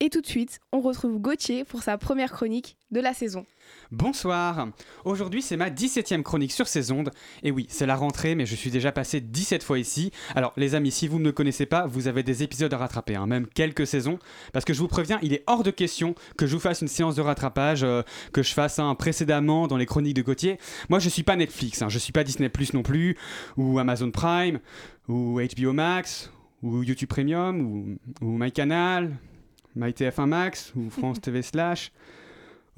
Et 0.00 0.10
tout 0.10 0.20
de 0.20 0.26
suite, 0.26 0.60
on 0.72 0.80
retrouve 0.80 1.18
Gauthier 1.18 1.64
pour 1.64 1.82
sa 1.82 1.98
première 1.98 2.30
chronique 2.30 2.76
de 2.92 3.00
la 3.00 3.14
saison. 3.14 3.46
Bonsoir 3.90 4.68
Aujourd'hui 5.04 5.42
c'est 5.42 5.56
ma 5.56 5.70
17ème 5.70 6.22
chronique 6.22 6.52
sur 6.52 6.68
ces 6.68 6.92
ondes. 6.92 7.10
Et 7.42 7.50
oui, 7.50 7.66
c'est 7.68 7.84
la 7.84 7.96
rentrée, 7.96 8.36
mais 8.36 8.46
je 8.46 8.54
suis 8.54 8.70
déjà 8.70 8.92
passé 8.92 9.20
17 9.20 9.64
fois 9.64 9.76
ici. 9.76 10.12
Alors 10.36 10.52
les 10.56 10.76
amis, 10.76 10.92
si 10.92 11.08
vous 11.08 11.18
ne 11.18 11.24
me 11.24 11.32
connaissez 11.32 11.66
pas, 11.66 11.88
vous 11.88 12.06
avez 12.06 12.22
des 12.22 12.44
épisodes 12.44 12.72
à 12.72 12.78
rattraper, 12.78 13.16
hein, 13.16 13.26
même 13.26 13.48
quelques 13.48 13.88
saisons. 13.88 14.20
Parce 14.52 14.64
que 14.64 14.72
je 14.72 14.78
vous 14.78 14.86
préviens, 14.86 15.18
il 15.20 15.32
est 15.32 15.42
hors 15.48 15.64
de 15.64 15.72
question 15.72 16.14
que 16.36 16.46
je 16.46 16.54
vous 16.54 16.60
fasse 16.60 16.80
une 16.80 16.86
séance 16.86 17.16
de 17.16 17.22
rattrapage, 17.22 17.82
euh, 17.82 18.02
que 18.32 18.44
je 18.44 18.52
fasse 18.52 18.78
un 18.78 18.94
précédemment 18.94 19.66
dans 19.66 19.76
les 19.76 19.86
chroniques 19.86 20.14
de 20.14 20.22
Gauthier. 20.22 20.58
Moi 20.90 21.00
je 21.00 21.08
suis 21.08 21.24
pas 21.24 21.34
Netflix, 21.34 21.82
hein, 21.82 21.88
je 21.88 21.98
suis 21.98 22.12
pas 22.12 22.22
Disney 22.22 22.50
Plus 22.50 22.72
non 22.72 22.84
plus, 22.84 23.16
ou 23.56 23.80
Amazon 23.80 24.12
Prime, 24.12 24.60
ou 25.08 25.40
HBO 25.40 25.72
Max, 25.72 26.30
ou 26.62 26.84
YouTube 26.84 27.08
Premium, 27.08 27.60
ou, 27.60 27.98
ou 28.24 28.38
MyCanal, 28.38 29.16
MyTF1 29.78 30.26
Max, 30.26 30.72
ou 30.76 30.90
France 30.90 31.20
TV 31.20 31.42
Slash. 31.42 31.92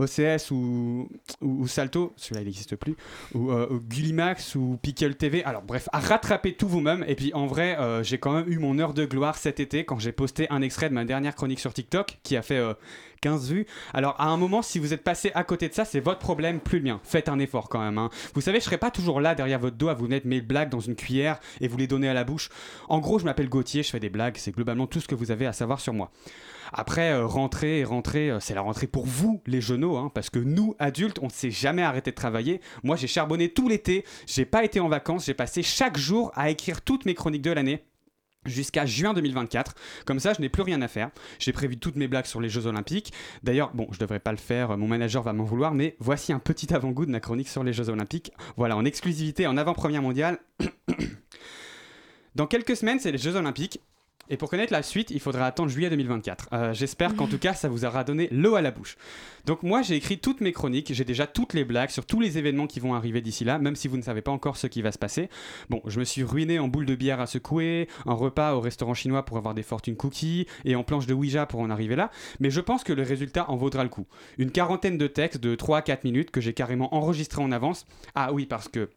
OCS 0.01 0.51
ou, 0.51 1.09
ou, 1.41 1.63
ou 1.63 1.69
Salto, 1.69 2.13
celui-là 2.17 2.43
il 2.43 2.47
n'existe 2.47 2.77
plus, 2.77 2.97
ou, 3.35 3.51
euh, 3.51 3.69
ou 3.71 3.81
Gullimax 3.81 4.55
ou 4.55 4.79
Pickle 4.83 5.15
TV. 5.15 5.45
Alors 5.45 5.63
bref, 5.63 5.89
à 5.93 6.01
rattraper 6.01 6.55
tout 6.55 6.69
vous-même. 6.69 7.05
Et 7.07 7.15
puis 7.15 7.33
en 7.35 7.47
vrai, 7.47 7.79
euh, 7.79 8.03
j'ai 8.03 8.19
quand 8.19 8.33
même 8.33 8.51
eu 8.51 8.59
mon 8.59 8.79
heure 8.79 8.95
de 8.95 9.05
gloire 9.05 9.37
cet 9.37 9.61
été 9.61 9.85
quand 9.85 9.99
j'ai 9.99 10.13
posté 10.13 10.49
un 10.51 10.63
extrait 10.63 10.89
de 10.89 10.95
ma 10.95 11.05
dernière 11.05 11.35
chronique 11.35 11.61
sur 11.61 11.73
TikTok 11.73 12.19
qui 12.23 12.37
a 12.37 12.43
fait 12.43 12.59
euh, 12.59 12.75
15 13.21 13.51
vues. 13.51 13.67
Alors 13.95 14.15
à 14.19 14.29
un 14.29 14.37
moment, 14.37 14.63
si 14.63 14.79
vous 14.79 14.93
êtes 14.93 15.05
passé 15.05 15.31
à 15.35 15.45
côté 15.45 15.69
de 15.69 15.75
ça, 15.75 15.85
c'est 15.85 16.01
votre 16.01 16.19
problème, 16.19 16.61
plus 16.61 16.79
le 16.79 16.85
mien. 16.85 17.01
Faites 17.05 17.29
un 17.29 17.39
effort 17.39 17.69
quand 17.69 17.81
même. 17.81 17.99
Hein. 17.99 18.11
Vous 18.35 18.41
savez, 18.41 18.61
je 18.61 18.65
serai 18.65 18.79
pas 18.79 18.91
toujours 18.91 19.21
là 19.21 19.35
derrière 19.35 19.59
votre 19.59 19.77
dos 19.77 19.89
à 19.89 19.95
vous 19.95 20.09
mettre 20.09 20.27
mes 20.27 20.41
blagues 20.41 20.71
dans 20.71 20.81
une 20.81 20.97
cuillère 20.97 21.39
et 21.61 21.69
vous 21.69 21.77
les 21.77 21.87
donner 21.87 22.09
à 22.09 22.15
la 22.15 22.25
bouche. 22.25 22.49
En 22.89 22.99
gros, 22.99 23.19
je 23.19 23.25
m'appelle 23.25 23.49
Gauthier, 23.49 23.83
je 23.83 23.91
fais 23.91 24.01
des 24.01 24.11
blagues, 24.11 24.37
c'est 24.37 24.53
globalement 24.53 24.87
tout 24.87 25.01
ce 25.01 25.09
que 25.09 25.15
vous 25.15 25.31
avez 25.31 25.47
à 25.47 25.53
savoir 25.53 25.81
sur 25.81 25.93
moi. 25.93 26.11
Après, 26.73 27.11
euh, 27.11 27.27
rentrer 27.27 27.81
et 27.81 27.85
rentrer, 27.85 28.31
euh, 28.31 28.41
c'est 28.41 28.55
la 28.55 28.61
rentrée 28.61 28.87
pour 28.87 29.07
vous, 29.07 29.43
les 29.47 29.61
genoux, 29.61 29.97
hein, 29.97 30.11
parce 30.15 30.31
que 30.31 30.39
nous, 30.39 30.77
adultes, 30.79 31.19
on 31.21 31.27
ne 31.27 31.31
s'est 31.31 31.51
jamais 31.51 31.83
arrêté 31.83 32.11
de 32.11 32.17
travailler. 32.17 32.61
Moi, 32.85 32.97
j'ai 32.97 33.09
charbonné 33.09 33.49
tout 33.49 33.69
l'été, 33.69 34.05
j'ai 34.27 34.45
pas 34.45 34.65
été 34.65 34.79
en 34.79 34.89
vacances, 34.89 35.27
j'ai 35.27 35.35
passé 35.35 35.63
chaque 35.63 35.99
jour 35.99 36.31
à 36.35 36.51
écrire 36.51 36.83
toutes 36.83 37.07
mes 37.07 37.15
chroniques 37.15 37.43
de 37.43 37.51
l'année 37.51 37.85
jusqu'à 38.47 38.87
juin 38.87 39.15
2024. 39.15 39.75
Comme 40.07 40.21
ça, 40.21 40.33
je 40.33 40.41
n'ai 40.41 40.49
plus 40.49 40.63
rien 40.63 40.81
à 40.83 40.89
faire. 40.89 41.11
J'ai 41.39 41.53
prévu 41.53 41.79
toutes 41.79 41.97
mes 41.97 42.09
blagues 42.09 42.27
sur 42.27 42.41
les 42.41 42.49
Jeux 42.49 42.67
Olympiques. 42.67 43.13
D'ailleurs, 43.43 43.73
bon, 43.75 43.89
je 43.93 43.99
devrais 43.99 44.21
pas 44.21 44.33
le 44.33 44.39
faire, 44.39 44.77
mon 44.77 44.89
manager 44.89 45.23
va 45.23 45.33
m'en 45.33 45.45
vouloir, 45.45 45.75
mais 45.75 45.97
voici 45.99 46.33
un 46.33 46.39
petit 46.39 46.73
avant-goût 46.73 47.07
de 47.07 47.11
ma 47.11 47.21
chronique 47.21 47.49
sur 47.49 47.65
les 47.65 47.73
Jeux 47.73 47.89
Olympiques. 47.89 48.33
Voilà, 48.57 48.77
en 48.77 48.85
exclusivité, 48.85 49.47
en 49.47 49.57
avant-première 49.57 50.03
mondiale. 50.03 50.39
Dans 52.37 52.47
quelques 52.47 52.77
semaines, 52.77 53.01
c'est 53.01 53.13
les 53.13 53.19
Jeux 53.19 53.37
Olympiques. 53.37 53.81
Et 54.33 54.37
pour 54.37 54.49
connaître 54.49 54.73
la 54.73 54.85
suite, 54.85 55.11
il 55.11 55.19
faudra 55.19 55.45
attendre 55.45 55.71
juillet 55.71 55.91
2024. 55.91 56.49
Euh, 56.53 56.73
J'espère 56.73 57.17
qu'en 57.17 57.27
tout 57.27 57.39
cas, 57.39 57.53
ça 57.53 57.69
vous 57.69 57.85
aura 57.85 58.05
donné 58.05 58.29
l'eau 58.31 58.55
à 58.55 58.63
la 58.63 58.71
bouche. 58.71 58.97
Donc 59.45 59.65
moi, 59.65 59.83
j'ai 59.83 59.97
écrit 59.97 60.19
toutes 60.19 60.41
mes 60.41 60.53
chroniques, 60.53 60.95
j'ai 60.95 61.05
déjà 61.05 61.27
toutes 61.27 61.53
les 61.53 61.65
blagues 61.65 61.91
sur 61.91 62.07
tous 62.07 62.21
les 62.21 62.39
événements 62.39 62.69
qui 62.69 62.79
vont 62.79 62.95
arriver 62.95 63.21
d'ici 63.23 63.45
là, 63.45 63.59
même 63.59 63.75
si 63.75 63.89
vous 63.89 63.97
ne 63.97 64.03
savez 64.03 64.23
pas 64.23 64.31
encore 64.31 64.57
ce 64.57 64.69
qui 64.69 64.83
va 64.83 64.93
se 64.93 64.99
passer. 64.99 65.29
Bon, 65.69 65.83
je 65.85 65.99
me 65.99 66.05
suis 66.05 66.23
ruiné 66.23 66.61
en 66.61 66.69
boule 66.69 66.87
de 66.87 66.95
bière 66.95 67.19
à 67.21 67.27
secouer, 67.27 67.89
en 68.07 68.15
repas 68.15 68.55
au 68.55 68.61
restaurant 68.61 68.95
chinois 68.95 69.25
pour 69.25 69.37
avoir 69.37 69.53
des 69.53 69.65
fortunes 69.65 69.97
cookies, 69.97 70.47
et 70.65 70.77
en 70.77 70.85
planche 70.85 71.07
de 71.07 71.15
Ouija 71.15 71.47
pour 71.47 71.59
en 71.59 71.69
arriver 71.69 71.97
là, 71.97 72.13
mais 72.39 72.51
je 72.51 72.61
pense 72.61 72.85
que 72.85 72.93
le 72.93 73.03
résultat 73.03 73.51
en 73.51 73.57
vaudra 73.57 73.83
le 73.83 73.89
coup. 73.89 74.07
Une 74.39 74.53
quarantaine 74.53 74.97
de 74.97 75.09
textes 75.09 75.41
de 75.41 75.57
3 75.57 75.79
à 75.79 75.83
4 75.83 76.05
minutes 76.05 76.31
que 76.31 76.41
j'ai 76.41 76.55
carrément 76.55 76.95
enregistrés 76.95 77.43
en 77.43 77.51
avance. 77.51 77.85
Ah 78.15 78.33
oui, 78.33 78.47
parce 78.47 78.69
que 78.69 78.91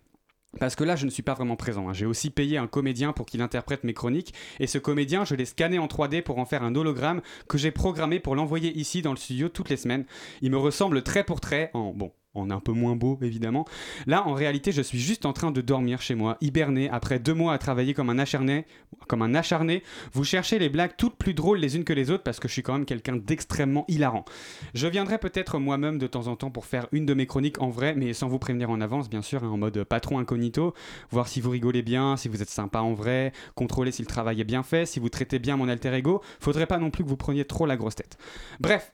parce 0.59 0.75
que 0.75 0.83
là, 0.83 0.95
je 0.95 1.05
ne 1.05 1.09
suis 1.09 1.23
pas 1.23 1.33
vraiment 1.33 1.55
présent. 1.55 1.89
hein. 1.89 1.93
J'ai 1.93 2.05
aussi 2.05 2.29
payé 2.29 2.57
un 2.57 2.67
comédien 2.67 3.13
pour 3.13 3.25
qu'il 3.25 3.41
interprète 3.41 3.83
mes 3.83 3.93
chroniques. 3.93 4.33
Et 4.59 4.67
ce 4.67 4.77
comédien, 4.77 5.25
je 5.25 5.35
l'ai 5.35 5.45
scanné 5.45 5.79
en 5.79 5.87
3D 5.87 6.21
pour 6.21 6.37
en 6.37 6.45
faire 6.45 6.63
un 6.63 6.75
hologramme 6.75 7.21
que 7.47 7.57
j'ai 7.57 7.71
programmé 7.71 8.19
pour 8.19 8.35
l'envoyer 8.35 8.71
ici 8.77 9.01
dans 9.01 9.11
le 9.11 9.17
studio 9.17 9.49
toutes 9.49 9.69
les 9.69 9.77
semaines. 9.77 10.05
Il 10.41 10.51
me 10.51 10.57
ressemble 10.57 11.01
trait 11.03 11.23
pour 11.23 11.41
trait 11.41 11.71
en, 11.73 11.91
bon, 11.93 12.11
en 12.35 12.49
un 12.49 12.59
peu 12.59 12.71
moins 12.71 12.95
beau 12.95 13.17
évidemment. 13.21 13.65
Là, 14.07 14.27
en 14.27 14.33
réalité, 14.33 14.71
je 14.71 14.81
suis 14.81 14.99
juste 14.99 15.25
en 15.25 15.33
train 15.33 15.51
de 15.51 15.61
dormir 15.61 16.01
chez 16.01 16.15
moi, 16.15 16.37
hiberné, 16.41 16.89
après 16.89 17.19
deux 17.19 17.33
mois 17.33 17.53
à 17.53 17.57
travailler 17.57 17.93
comme 17.93 18.09
un 18.09 18.19
acharné. 18.19 18.65
Comme 19.07 19.21
un 19.21 19.35
acharné. 19.35 19.83
Vous 20.13 20.23
cherchez 20.23 20.59
les 20.59 20.69
blagues 20.69 20.93
toutes 20.97 21.15
plus 21.15 21.33
drôles 21.33 21.59
les 21.59 21.75
unes 21.75 21.83
que 21.83 21.93
les 21.93 22.09
autres 22.09 22.23
parce 22.23 22.39
que 22.39 22.47
je 22.47 22.53
suis 22.53 22.63
quand 22.63 22.73
même 22.73 22.85
quelqu'un 22.85 23.17
d'extrêmement 23.17 23.85
hilarant. 23.87 24.25
Je 24.73 24.87
viendrai 24.87 25.17
peut-être 25.17 25.59
moi-même 25.59 25.97
de 25.97 26.07
temps 26.07 26.27
en 26.27 26.35
temps 26.35 26.51
pour 26.51 26.65
faire 26.65 26.87
une 26.91 27.05
de 27.05 27.13
mes 27.13 27.25
chroniques 27.25 27.61
en 27.61 27.69
vrai, 27.69 27.95
mais 27.95 28.13
sans 28.13 28.27
vous 28.27 28.39
prévenir 28.39 28.69
en 28.69 28.81
avance, 28.81 29.09
bien 29.09 29.21
sûr, 29.21 29.43
hein, 29.43 29.49
en 29.49 29.57
mode 29.57 29.83
patron 29.83 30.19
incognito, 30.19 30.73
voir 31.11 31.27
si 31.27 31.41
vous 31.41 31.49
rigolez 31.49 31.81
bien, 31.81 32.17
si 32.17 32.29
vous 32.29 32.41
êtes 32.41 32.49
sympa 32.49 32.79
en 32.79 32.93
vrai, 32.93 33.33
contrôler 33.55 33.91
si 33.91 34.01
le 34.01 34.07
travail 34.07 34.41
est 34.41 34.45
bien 34.45 34.63
fait, 34.63 34.85
si 34.85 34.99
vous 34.99 35.09
traitez 35.09 35.39
bien 35.39 35.57
mon 35.57 35.67
alter 35.67 35.93
ego. 35.93 36.21
Faudrait 36.39 36.67
pas 36.67 36.77
non 36.77 36.89
plus 36.89 37.03
que 37.03 37.09
vous 37.09 37.17
preniez 37.17 37.45
trop 37.45 37.65
la 37.65 37.75
grosse 37.75 37.95
tête. 37.95 38.17
Bref, 38.59 38.93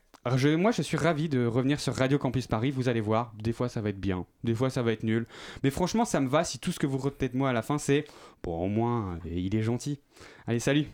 moi, 0.58 0.70
je 0.70 0.82
suis 0.82 0.98
ravi 0.98 1.30
de 1.30 1.46
revenir 1.46 1.80
sur 1.80 1.94
Radio 1.94 2.18
Campus 2.18 2.46
Paris. 2.46 2.70
Vous 2.70 2.90
allez 2.90 3.00
voir, 3.00 3.29
des 3.34 3.52
fois 3.52 3.68
ça 3.68 3.80
va 3.80 3.90
être 3.90 4.00
bien, 4.00 4.26
des 4.44 4.54
fois 4.54 4.70
ça 4.70 4.82
va 4.82 4.92
être 4.92 5.02
nul. 5.02 5.26
Mais 5.62 5.70
franchement, 5.70 6.04
ça 6.04 6.20
me 6.20 6.28
va 6.28 6.44
si 6.44 6.58
tout 6.58 6.72
ce 6.72 6.78
que 6.78 6.86
vous 6.86 6.98
retenez 6.98 7.28
de 7.28 7.36
moi 7.36 7.50
à 7.50 7.52
la 7.52 7.62
fin, 7.62 7.78
c'est 7.78 8.04
bon, 8.42 8.64
au 8.64 8.68
moins, 8.68 9.18
euh, 9.26 9.30
il 9.30 9.54
est 9.54 9.62
gentil. 9.62 10.00
Allez, 10.46 10.60
salut. 10.60 10.86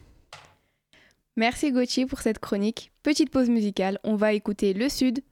Merci 1.37 1.70
Gauthier 1.70 2.07
pour 2.07 2.20
cette 2.20 2.38
chronique. 2.38 2.92
Petite 3.03 3.31
pause 3.31 3.51
musicale, 3.51 3.99
on 4.05 4.16
va 4.16 4.33
écouter 4.33 4.72
Le 4.72 4.88
Sud 4.88 5.22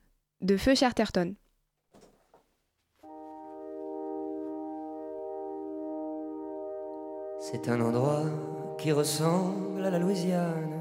de 0.42 0.56
Feu 0.56 0.74
Charterton. 0.74 1.34
C'est 7.40 7.68
un 7.68 7.80
endroit 7.80 8.24
qui 8.78 8.92
ressemble 8.92 9.84
à 9.84 9.90
la 9.90 9.98
Louisiane, 9.98 10.80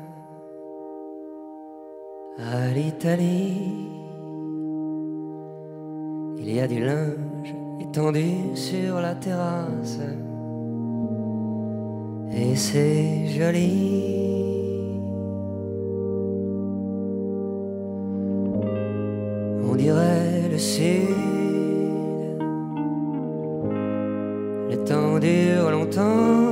à 2.37 2.67
l'Italie. 2.69 4.02
Il 6.45 6.55
y 6.55 6.59
a 6.59 6.67
du 6.67 6.83
linge 6.83 7.55
étendu 7.79 8.53
sur 8.53 8.99
la 8.99 9.15
terrasse, 9.15 9.99
et 12.35 12.53
c'est 12.53 13.27
joli. 13.29 14.99
On 19.69 19.75
dirait 19.75 20.49
le 20.51 20.57
sud. 20.57 21.15
Le 24.69 24.75
temps 24.83 25.19
dure 25.19 25.71
longtemps 25.71 26.43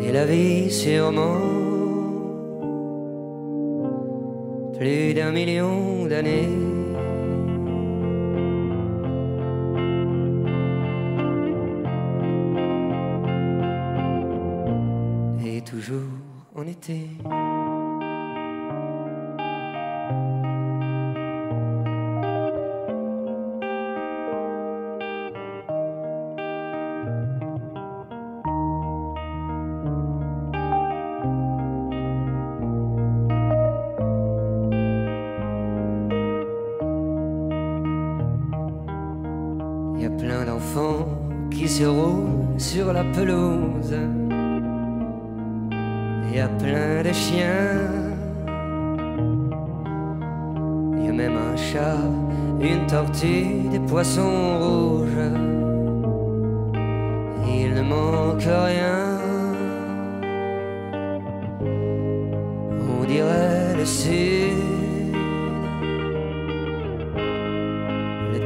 et 0.00 0.12
la 0.12 0.24
vie 0.24 0.70
sûrement 0.70 1.53
plus 4.84 5.14
d'un 5.14 5.32
million 5.32 6.04
d'années. 6.04 6.46
Et 15.42 15.62
toujours 15.62 16.02
en 16.54 16.66
été. 16.66 17.08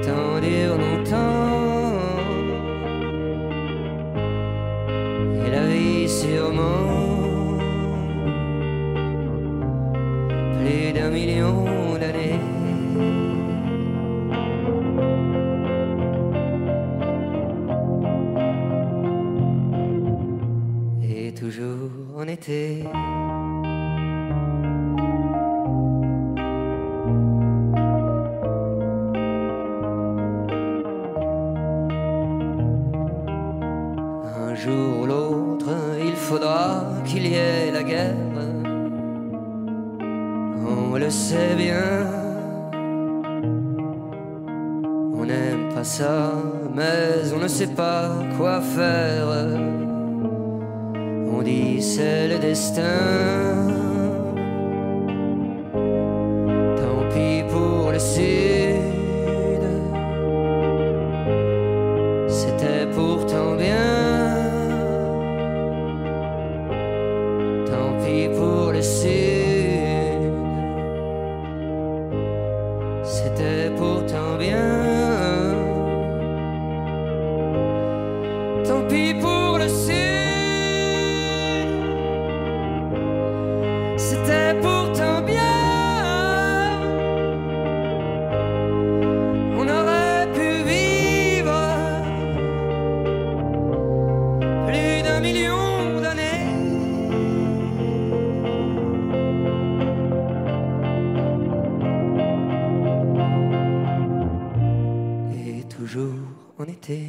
longtemps. 0.09 1.99
Et 5.45 5.51
la 5.51 5.67
vie 5.67 6.09
sûrement 6.09 7.59
plus 10.59 10.93
d'un 10.93 11.11
million 11.11 11.65
d'années. 12.01 12.41
Et 21.03 21.33
toujours 21.33 21.91
en 22.17 22.27
été. 22.27 22.85
Mais 47.59 47.77
toujours 105.89 106.13
en 106.59 106.65
été. 106.65 107.09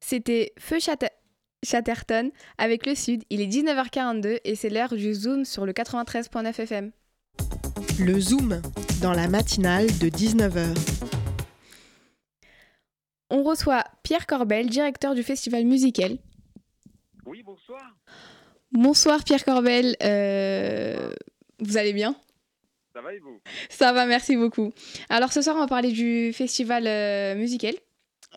C'était 0.00 0.52
Feu 0.58 0.78
Chatter- 0.78 1.10
Chatterton 1.64 2.30
avec 2.58 2.86
le 2.86 2.94
Sud. 2.94 3.22
Il 3.30 3.40
est 3.40 3.46
19h42 3.46 4.38
et 4.44 4.54
c'est 4.54 4.70
l'heure 4.70 4.94
du 4.94 5.14
Zoom 5.14 5.44
sur 5.44 5.66
le 5.66 5.72
93.9 5.72 6.60
FM. 6.60 6.92
Le 8.00 8.20
Zoom, 8.20 8.60
dans 9.00 9.12
la 9.12 9.26
matinale 9.28 9.86
de 9.98 10.08
19h. 10.08 10.76
On 13.30 13.42
reçoit 13.42 13.84
Pierre 14.02 14.26
Corbel, 14.26 14.68
directeur 14.68 15.14
du 15.14 15.22
festival 15.22 15.64
musical. 15.64 16.18
Oui, 17.24 17.42
bonsoir. 17.42 17.96
Bonsoir 18.72 19.24
Pierre 19.24 19.44
Corbel, 19.44 19.96
euh, 20.02 21.10
vous 21.60 21.76
allez 21.76 21.92
bien? 21.92 22.14
Ça 22.96 23.02
va 23.02 23.12
et 23.12 23.18
vous? 23.18 23.38
Ça 23.68 23.92
va, 23.92 24.06
merci 24.06 24.36
beaucoup. 24.38 24.72
Alors 25.10 25.30
ce 25.30 25.42
soir, 25.42 25.54
on 25.56 25.58
va 25.60 25.66
parler 25.66 25.92
du 25.92 26.32
festival 26.32 26.86
euh, 26.86 27.34
musical. 27.34 27.74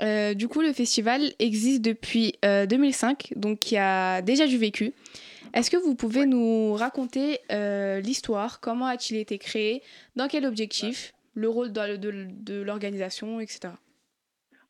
Euh, 0.01 0.33
du 0.33 0.49
coup, 0.49 0.59
le 0.61 0.73
festival 0.73 1.21
existe 1.39 1.81
depuis 1.81 2.33
euh, 2.43 2.65
2005, 2.65 3.31
donc 3.37 3.59
qui 3.59 3.77
a 3.77 4.21
déjà 4.21 4.47
du 4.47 4.57
vécu. 4.57 4.91
Est-ce 5.53 5.71
que 5.71 5.77
vous 5.77 5.95
pouvez 5.95 6.25
nous 6.25 6.73
raconter 6.73 7.39
euh, 7.53 8.01
l'histoire? 8.01 8.59
Comment 8.59 8.87
a-t-il 8.87 9.17
été 9.17 9.37
créé? 9.37 9.81
Dans 10.17 10.27
quel 10.27 10.45
objectif? 10.45 11.13
Le 11.35 11.47
rôle 11.47 11.71
de, 11.71 11.95
de- 11.95 12.27
de 12.29 12.61
l'organisation, 12.61 13.39
etc. 13.39 13.69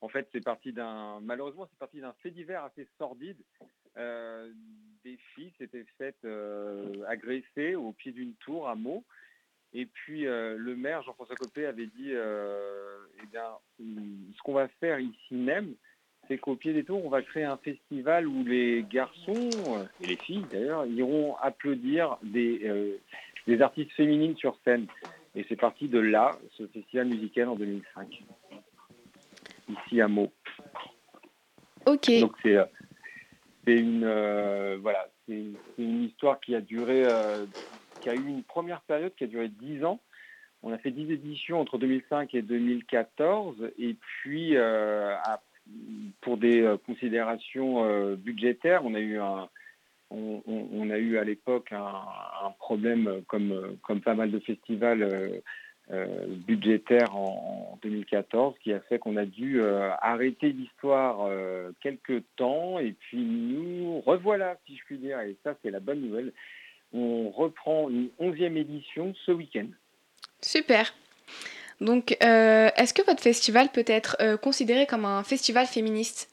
En 0.01 0.07
fait, 0.07 0.27
c'est 0.31 0.43
parti 0.43 0.71
d'un. 0.71 1.19
Malheureusement, 1.21 1.67
c'est 1.71 1.79
parti 1.79 1.99
d'un 1.99 2.13
fait 2.21 2.29
divers 2.29 2.63
assez 2.63 2.87
sordide. 2.99 3.37
Euh, 3.97 4.51
des 5.03 5.17
filles 5.33 5.51
s'étaient 5.57 5.85
faites 5.97 6.23
euh, 6.25 6.93
agresser 7.07 7.73
au 7.73 7.91
pied 7.91 8.11
d'une 8.11 8.35
tour 8.35 8.69
à 8.69 8.75
Meaux. 8.75 9.03
Et 9.73 9.85
puis 9.85 10.25
euh, 10.25 10.55
le 10.57 10.75
maire 10.75 11.03
Jean-François 11.03 11.35
Copé 11.35 11.65
avait 11.65 11.85
dit 11.85 12.11
euh, 12.11 12.97
eh 13.21 13.27
bien, 13.27 13.45
hum, 13.79 14.31
ce 14.35 14.41
qu'on 14.41 14.53
va 14.53 14.67
faire 14.79 14.99
ici 14.99 15.35
même, 15.35 15.75
c'est 16.27 16.37
qu'au 16.37 16.55
pied 16.55 16.73
des 16.73 16.83
tours, 16.83 17.03
on 17.05 17.09
va 17.09 17.21
créer 17.21 17.43
un 17.43 17.57
festival 17.57 18.27
où 18.27 18.43
les 18.43 18.83
garçons, 18.89 19.77
euh, 19.77 19.83
et 20.01 20.07
les 20.07 20.17
filles 20.17 20.45
d'ailleurs, 20.51 20.85
iront 20.87 21.35
applaudir 21.37 22.17
des, 22.23 22.61
euh, 22.65 22.97
des 23.47 23.61
artistes 23.61 23.91
féminines 23.91 24.35
sur 24.37 24.57
scène. 24.63 24.87
Et 25.35 25.45
c'est 25.47 25.55
parti 25.55 25.87
de 25.87 25.99
là, 25.99 26.37
ce 26.57 26.65
festival 26.67 27.07
musical 27.07 27.49
en 27.49 27.55
2005, 27.55 28.23
ici 29.69 30.01
à 30.01 30.07
Meaux. 30.07 30.31
Ok, 31.85 32.11
Donc 32.19 32.35
c'est 32.43 32.57
une 33.67 34.05
voilà, 34.81 35.07
c'est 35.27 35.43
une 35.77 36.03
histoire 36.03 36.39
qui 36.39 36.55
a 36.55 36.61
duré, 36.61 37.05
qui 37.99 38.09
a 38.09 38.15
eu 38.15 38.27
une 38.27 38.43
première 38.43 38.81
période 38.81 39.13
qui 39.15 39.23
a 39.23 39.27
duré 39.27 39.49
10 39.49 39.83
ans. 39.83 39.99
On 40.61 40.73
a 40.73 40.77
fait 40.77 40.91
10 40.91 41.11
éditions 41.11 41.61
entre 41.61 41.77
2005 41.77 42.35
et 42.35 42.41
2014, 42.41 43.71
et 43.79 43.93
puis 43.93 44.57
euh, 44.57 45.15
pour 46.21 46.37
des 46.37 46.61
euh, 46.61 46.77
considérations 46.77 47.85
euh, 47.85 48.15
budgétaires, 48.15 48.85
on 48.85 48.93
a 48.93 48.99
eu 48.99 49.19
on, 50.11 50.89
a 50.89 50.97
eu 50.97 51.17
à 51.17 51.23
l'époque 51.23 51.71
un, 51.71 52.51
problème 52.57 53.21
comme, 53.27 53.77
comme 53.83 54.01
pas 54.01 54.15
mal 54.15 54.31
de 54.31 54.39
festivals 54.39 55.07
budgétaires 56.47 57.15
en, 57.15 57.73
en 57.73 57.79
2014 57.83 58.55
qui 58.59 58.73
a 58.73 58.79
fait 58.79 58.97
qu'on 58.97 59.17
a 59.17 59.25
dû 59.25 59.61
arrêter 60.01 60.51
l'histoire 60.51 61.29
quelques 61.79 62.23
temps 62.37 62.79
et 62.79 62.93
puis 62.93 63.23
nous 63.23 64.01
revoilà 64.01 64.57
si 64.65 64.77
je 64.77 64.83
puis 64.85 64.97
dire 64.97 65.19
et 65.19 65.37
ça 65.43 65.55
c'est 65.61 65.69
la 65.69 65.79
bonne 65.79 66.01
nouvelle. 66.01 66.33
On 66.93 67.29
reprend 67.29 67.89
une 67.89 68.09
onzième 68.19 68.57
édition 68.57 69.13
ce 69.25 69.31
week-end. 69.31 69.67
super. 70.41 70.93
Donc, 71.81 72.17
euh, 72.21 72.69
est-ce 72.75 72.93
que 72.93 73.05
votre 73.05 73.21
festival 73.23 73.69
peut 73.69 73.85
être 73.87 74.17
euh, 74.19 74.35
considéré 74.35 74.85
comme 74.85 75.05
un 75.05 75.23
festival 75.23 75.65
féministe? 75.65 76.29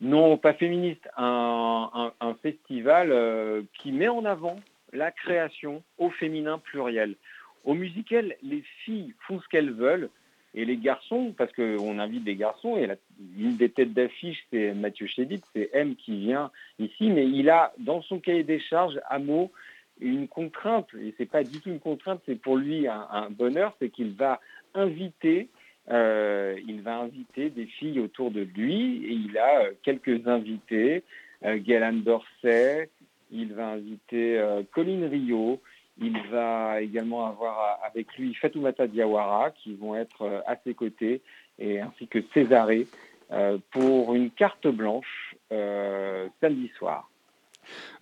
Non, 0.00 0.36
pas 0.38 0.54
féministe, 0.54 1.06
un, 1.16 1.90
un- 1.94 2.12
un 2.26 2.34
festival 2.36 3.12
euh, 3.12 3.62
qui 3.78 3.92
met 3.92 4.08
en 4.08 4.24
avant 4.24 4.56
la 4.92 5.10
création 5.10 5.82
au 5.98 6.10
féminin 6.10 6.58
pluriel. 6.58 7.16
Au 7.64 7.74
musical, 7.74 8.36
les 8.42 8.62
filles 8.84 9.14
font 9.26 9.40
ce 9.40 9.48
qu'elles 9.48 9.72
veulent 9.72 10.08
et 10.56 10.64
les 10.64 10.78
garçons, 10.78 11.34
parce 11.36 11.52
qu'on 11.52 11.98
invite 11.98 12.24
des 12.24 12.34
garçons, 12.34 12.76
et 12.78 12.86
la- 12.86 12.96
une 13.38 13.56
des 13.56 13.68
têtes 13.68 13.92
d'affiche, 13.92 14.42
c'est 14.50 14.72
Mathieu 14.72 15.06
Chédid, 15.06 15.42
c'est 15.54 15.70
M 15.74 15.94
qui 15.94 16.18
vient 16.18 16.50
ici, 16.78 17.10
mais 17.10 17.28
il 17.28 17.50
a 17.50 17.74
dans 17.78 18.00
son 18.02 18.18
cahier 18.18 18.42
des 18.42 18.58
charges, 18.58 18.98
à 19.08 19.18
mots, 19.18 19.52
une 20.00 20.28
contrainte, 20.28 20.88
et 21.00 21.14
c'est 21.16 21.30
pas 21.30 21.44
du 21.44 21.60
tout 21.60 21.68
une 21.68 21.78
contrainte, 21.78 22.22
c'est 22.26 22.40
pour 22.40 22.56
lui 22.56 22.88
un, 22.88 23.28
bonheur, 23.30 23.76
c'est 23.78 23.90
qu'il 23.90 24.12
va 24.12 24.40
inviter 24.74 25.48
euh, 25.88 26.58
il 26.66 26.82
va 26.82 26.98
inviter 26.98 27.48
des 27.48 27.66
filles 27.66 28.00
autour 28.00 28.32
de 28.32 28.40
lui 28.40 29.04
et 29.04 29.12
il 29.12 29.38
a 29.38 29.60
euh, 29.60 29.70
quelques 29.84 30.26
invités, 30.26 31.04
euh, 31.44 31.60
Galan 31.64 31.92
Dorsey, 31.92 32.90
il 33.30 33.52
va 33.52 33.68
inviter 33.68 34.36
euh, 34.36 34.62
Colin 34.72 35.08
Rio, 35.08 35.60
il 35.98 36.18
va 36.30 36.80
également 36.80 37.26
avoir 37.26 37.58
euh, 37.60 37.86
avec 37.86 38.16
lui 38.16 38.34
Fatoumata 38.34 38.86
Diawara 38.86 39.50
qui 39.50 39.74
vont 39.74 39.96
être 39.96 40.22
euh, 40.22 40.40
à 40.46 40.56
ses 40.64 40.74
côtés 40.74 41.22
et 41.58 41.80
ainsi 41.80 42.06
que 42.06 42.18
Césaré 42.34 42.86
euh, 43.32 43.58
pour 43.70 44.14
une 44.14 44.30
carte 44.30 44.66
blanche 44.68 45.34
euh, 45.52 46.28
samedi 46.40 46.70
soir. 46.78 47.08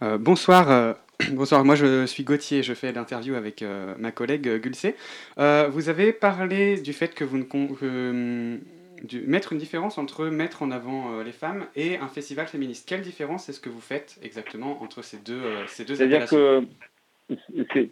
Euh, 0.03 0.19
bonsoir, 0.19 0.97
bonsoir. 1.33 1.65
Moi, 1.65 1.75
je 1.75 2.05
suis 2.07 2.25
Gauthier. 2.25 2.63
Je 2.63 2.75
fais 2.75 2.93
l'interview 2.93 3.35
avec 3.35 3.65
ma 3.99 4.11
collègue 4.13 4.61
Gulcé. 4.61 4.97
Vous 5.37 5.89
avez 5.89 6.13
parlé 6.13 6.81
du 6.81 6.93
fait 6.93 7.15
que 7.15 7.25
vous 7.25 7.39
ne 7.39 7.45
que, 7.45 8.11
hum, 8.11 8.61
du- 9.05 9.23
mettre 9.23 9.53
une 9.53 9.59
différence 9.59 9.99
entre 9.99 10.27
mettre 10.27 10.63
en 10.63 10.71
avant 10.71 11.13
euh, 11.13 11.25
les 11.25 11.33
femmes 11.33 11.67
et 11.77 11.99
un 11.99 12.09
festival 12.09 12.47
féministe. 12.47 12.89
Quelle 12.89 13.03
différence 13.03 13.49
est-ce 13.49 13.61
que 13.61 13.69
vous 13.69 13.81
faites 13.81 14.19
exactement 14.23 14.83
entre 14.83 15.03
ces 15.03 15.19
deux 15.19 15.41
euh, 15.41 15.67
ces 15.67 15.85
deux 15.85 15.95
C'est-à-dire 15.95 16.27
que 16.27 16.65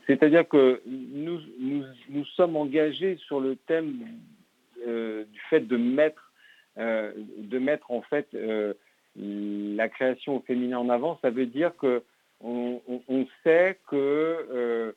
c'est-à-dire 0.06 0.46
que 0.48 0.82
nous, 0.86 1.40
nous, 2.08 2.24
sommes 2.36 2.56
engagés 2.56 3.16
sur 3.26 3.40
le 3.40 3.56
thème 3.56 4.06
euh, 4.86 5.24
du 5.24 5.40
fait 5.48 5.60
de 5.60 5.76
mettre 5.76 6.32
euh, 6.78 7.12
en 7.88 8.02
fait 8.02 8.28
euh, 8.34 8.74
la 9.16 9.88
création 9.88 10.36
au 10.36 10.40
féminin 10.40 10.78
en 10.78 10.88
avant. 10.90 11.18
Ça 11.22 11.30
veut 11.30 11.46
dire 11.46 11.74
que 11.76 12.02
on, 12.44 12.80
sait 13.44 13.78
que 13.88 14.94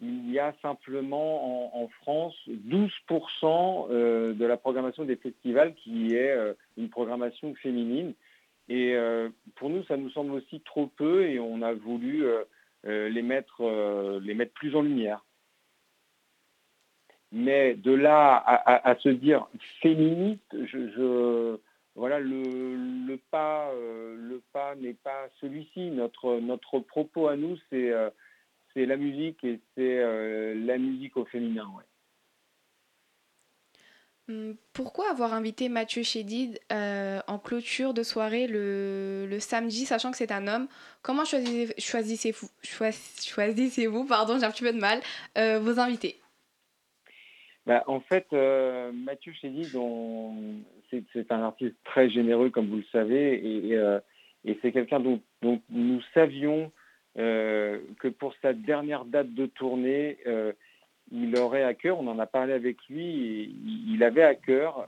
il 0.00 0.30
y 0.30 0.38
a 0.38 0.54
simplement 0.62 1.82
en, 1.82 1.88
France 2.02 2.34
12% 2.48 4.34
de 4.34 4.46
la 4.46 4.56
programmation 4.56 5.04
des 5.04 5.16
festivals 5.16 5.74
qui 5.74 6.14
est 6.14 6.34
une 6.78 6.88
programmation 6.88 7.54
féminine. 7.56 8.14
Et 8.70 8.96
pour 9.56 9.68
nous, 9.68 9.84
ça 9.84 9.98
nous 9.98 10.08
semble 10.10 10.32
aussi 10.32 10.60
trop 10.60 10.86
peu 10.86 11.26
et 11.26 11.38
on 11.38 11.60
a 11.60 11.74
voulu 11.74 12.24
les, 12.86 13.22
mettre, 13.22 14.18
les 14.22 14.34
mettre 14.34 14.52
plus 14.52 14.74
en 14.76 14.82
lumière. 14.82 15.24
Mais 17.32 17.74
de 17.74 17.92
là 17.92 18.36
à, 18.36 18.96
se 18.96 19.08
dire 19.08 19.46
féministe, 19.82 20.54
voilà, 21.96 22.20
le, 22.20 23.16
pas, 23.30 23.70
euh, 23.72 24.38
pas 24.52 24.74
n'est 24.76 24.94
pas 24.94 25.28
celui-ci. 25.40 25.90
Notre, 25.90 26.78
propos 26.80 27.28
à 27.28 27.36
nous, 27.36 27.56
c'est 27.70 27.90
euh, 27.90 28.10
la 28.74 28.96
musique 28.96 29.42
et 29.44 29.60
c'est 29.74 29.98
euh, 29.98 30.54
la 30.66 30.76
musique 30.76 31.16
au 31.16 31.24
féminin. 31.24 31.66
Pourquoi 34.72 35.10
avoir 35.10 35.34
invité 35.34 35.68
Mathieu 35.68 36.02
Chédid 36.02 36.58
en 36.70 37.38
clôture 37.38 37.94
de 37.94 38.02
soirée 38.02 38.46
le, 38.48 39.38
samedi, 39.40 39.86
sachant 39.86 40.10
que 40.10 40.16
c'est 40.16 40.32
un 40.32 40.46
homme? 40.48 40.68
Comment 41.02 41.24
choisissez-vous, 41.24 42.48
choisissez-vous, 42.62 44.04
pardon, 44.04 44.38
j'ai 44.38 44.44
un 44.44 44.50
petit 44.50 44.64
peu 44.64 44.72
de 44.72 44.80
mal, 44.80 45.00
vos 45.36 45.78
invités? 45.78 46.20
Bah, 47.66 47.82
en 47.88 47.98
fait, 48.00 48.26
euh, 48.32 48.92
Mathieu 48.92 49.32
Chédid, 49.32 49.66
c'est 51.12 51.32
un 51.32 51.42
artiste 51.42 51.74
très 51.84 52.08
généreux, 52.08 52.50
comme 52.50 52.68
vous 52.68 52.76
le 52.76 52.84
savez, 52.92 53.34
et, 53.44 53.74
euh, 53.74 53.98
c'est 54.62 54.70
quelqu'un 54.70 55.00
dont, 55.00 55.20
nous 55.42 56.00
savions 56.14 56.70
euh, 57.18 57.80
que 57.98 58.06
pour 58.06 58.34
sa 58.40 58.52
dernière 58.52 59.04
date 59.04 59.34
de 59.34 59.46
tournée, 59.46 60.18
il 61.12 61.36
aurait 61.38 61.64
à 61.64 61.74
cœur, 61.74 61.98
on 62.00 62.06
en 62.08 62.18
a 62.18 62.26
parlé 62.26 62.52
avec 62.52 62.76
lui, 62.88 63.54
il, 63.88 64.02
avait 64.02 64.22
à 64.22 64.34
cœur 64.34 64.86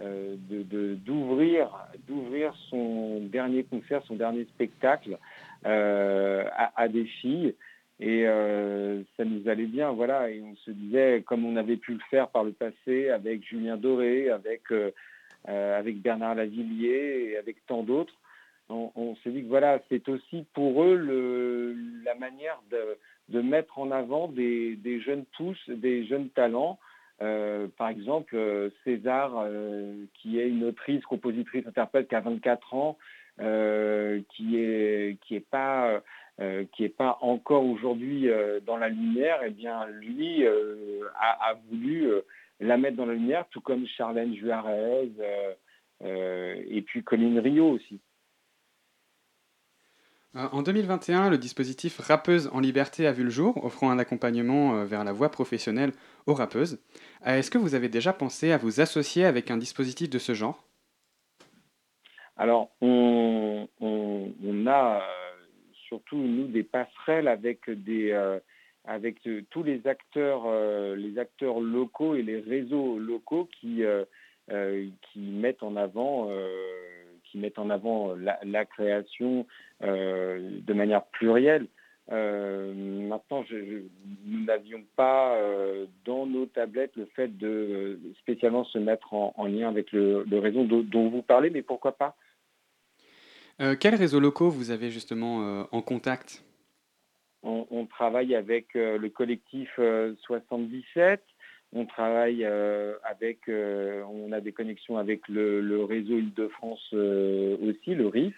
d'ouvrir 0.00 1.68
d'ouvrir 2.06 2.54
son 2.68 3.20
dernier 3.20 3.64
concert, 3.64 4.02
son 4.06 4.16
dernier 4.16 4.44
spectacle 4.44 5.18
à, 5.64 6.88
des 6.88 7.04
filles. 7.04 7.54
Et 8.00 8.26
euh, 8.26 9.02
ça 9.16 9.26
nous 9.26 9.46
allait 9.46 9.66
bien, 9.66 9.92
voilà. 9.92 10.30
Et 10.30 10.40
on 10.42 10.56
se 10.56 10.70
disait, 10.70 11.22
comme 11.26 11.44
on 11.44 11.56
avait 11.56 11.76
pu 11.76 11.92
le 11.92 12.00
faire 12.10 12.28
par 12.28 12.44
le 12.44 12.52
passé 12.52 13.10
avec 13.10 13.46
Julien 13.46 13.76
Doré, 13.76 14.30
avec, 14.30 14.72
euh, 14.72 14.90
euh, 15.50 15.82
Bernard 15.96 16.34
Lavillier 16.34 17.32
et 17.32 17.36
avec 17.36 17.64
tant 17.66 17.82
d'autres, 17.82 18.14
on, 18.70 19.16
s'est 19.16 19.30
dit 19.30 19.42
que 19.42 19.48
voilà, 19.48 19.80
c'est 19.88 20.08
aussi 20.08 20.46
pour 20.54 20.84
eux 20.84 21.74
la 22.04 22.14
manière 22.14 22.62
de, 22.70 22.78
mettre 23.38 23.78
en 23.78 23.90
avant 23.92 24.26
des, 24.28 25.00
jeunes 25.00 25.24
pousses, 25.36 25.68
des 25.68 26.04
jeunes 26.06 26.30
talents. 26.30 26.78
par 27.18 27.88
exemple, 27.88 28.36
César, 28.82 29.46
qui 30.14 30.40
est 30.40 30.48
une 30.48 30.64
autrice, 30.64 31.04
compositrice, 31.04 31.66
interprète 31.66 32.08
qui 32.08 32.16
a 32.16 32.20
24 32.20 32.74
ans, 32.74 32.98
qui 33.38 34.56
est 34.56 35.18
qui 35.22 35.40
pas 35.40 36.02
euh, 36.40 36.64
n'est 36.78 36.94
encore 36.98 37.66
aujourd'hui 37.66 38.30
euh, 38.30 38.60
dans 38.60 38.78
la 38.78 38.88
lumière, 38.88 39.40
eh 39.44 39.50
bien, 39.50 39.86
lui 39.88 40.46
euh, 40.46 41.02
a, 41.20 41.54
voulu 41.68 42.08
la 42.60 42.78
mettre 42.78 42.96
dans 42.96 43.06
la 43.06 43.12
lumière, 43.12 43.44
tout 43.50 43.60
comme 43.60 43.86
Charlène 43.86 44.34
Juarez 44.34 45.10
et 46.02 46.82
puis 46.82 47.02
Colline 47.02 47.38
Rio 47.38 47.72
aussi. 47.72 48.00
En 50.34 50.62
2021, 50.62 51.28
le 51.28 51.38
dispositif 51.38 51.98
Rappeuse 51.98 52.48
en 52.52 52.60
liberté 52.60 53.06
a 53.06 53.12
vu 53.12 53.24
le 53.24 53.30
jour, 53.30 53.64
offrant 53.64 53.90
un 53.90 53.98
accompagnement 53.98 54.84
vers 54.84 55.02
la 55.02 55.12
voie 55.12 55.30
professionnelle 55.30 55.92
aux 56.26 56.34
rappeuses. 56.34 56.78
Est-ce 57.24 57.50
que 57.50 57.58
vous 57.58 57.74
avez 57.74 57.88
déjà 57.88 58.12
pensé 58.12 58.52
à 58.52 58.56
vous 58.56 58.80
associer 58.80 59.24
avec 59.24 59.50
un 59.50 59.56
dispositif 59.56 60.08
de 60.08 60.18
ce 60.18 60.34
genre? 60.34 60.64
Alors, 62.40 62.70
on, 62.80 63.68
a 64.66 65.02
surtout 65.86 66.16
nous 66.16 66.46
des 66.46 66.62
passerelles 66.62 67.28
avec 67.28 67.68
euh, 67.68 68.40
euh, 68.88 69.40
tous 69.50 69.62
les 69.62 69.86
acteurs 69.86 70.44
euh, 70.46 70.96
les 70.96 71.18
acteurs 71.18 71.60
locaux 71.60 72.14
et 72.14 72.22
les 72.22 72.40
réseaux 72.40 72.98
locaux 72.98 73.46
qui 73.60 73.82
mettent 75.16 75.62
en 75.62 75.76
avant 75.76 76.30
la, 78.16 78.64
création 78.64 79.46
de 79.80 80.72
manière 80.72 81.04
plurielle. 81.06 81.66
maintenant, 82.08 83.44
nous 83.50 84.44
n'avions 84.44 84.84
pas 84.96 85.38
dans 86.04 86.26
nos 86.26 86.46
tablettes 86.46 86.96
le 86.96 87.06
fait 87.16 87.28
de 87.36 87.98
spécialement 88.20 88.64
se 88.64 88.78
mettre 88.78 89.14
en, 89.14 89.46
lien 89.46 89.68
avec 89.68 89.92
le, 89.92 90.24
réseau 90.32 90.64
dont 90.64 91.08
vous 91.08 91.22
parlez, 91.22 91.50
mais 91.50 91.62
pourquoi 91.62 91.96
pas? 91.96 92.16
Euh, 93.60 93.76
quels 93.78 93.94
réseaux 93.94 94.20
locaux 94.20 94.48
vous 94.48 94.70
avez 94.70 94.90
justement 94.90 95.42
euh, 95.42 95.64
en 95.70 95.82
contact? 95.82 96.42
On, 97.42 97.86
travaille 97.86 98.34
avec 98.34 98.76
euh, 98.76 98.98
le 98.98 99.08
collectif 99.08 99.78
77. 100.22 101.22
On 101.72 101.86
travaille 101.86 102.44
avec, 102.44 103.48
on 103.48 104.32
a 104.32 104.40
des 104.40 104.52
connexions 104.52 104.98
avec 104.98 105.28
le, 105.28 105.84
réseau 105.84 106.18
Île-de-France 106.18 106.92
aussi, 106.92 107.94
le 107.94 108.08
RIF. 108.08 108.34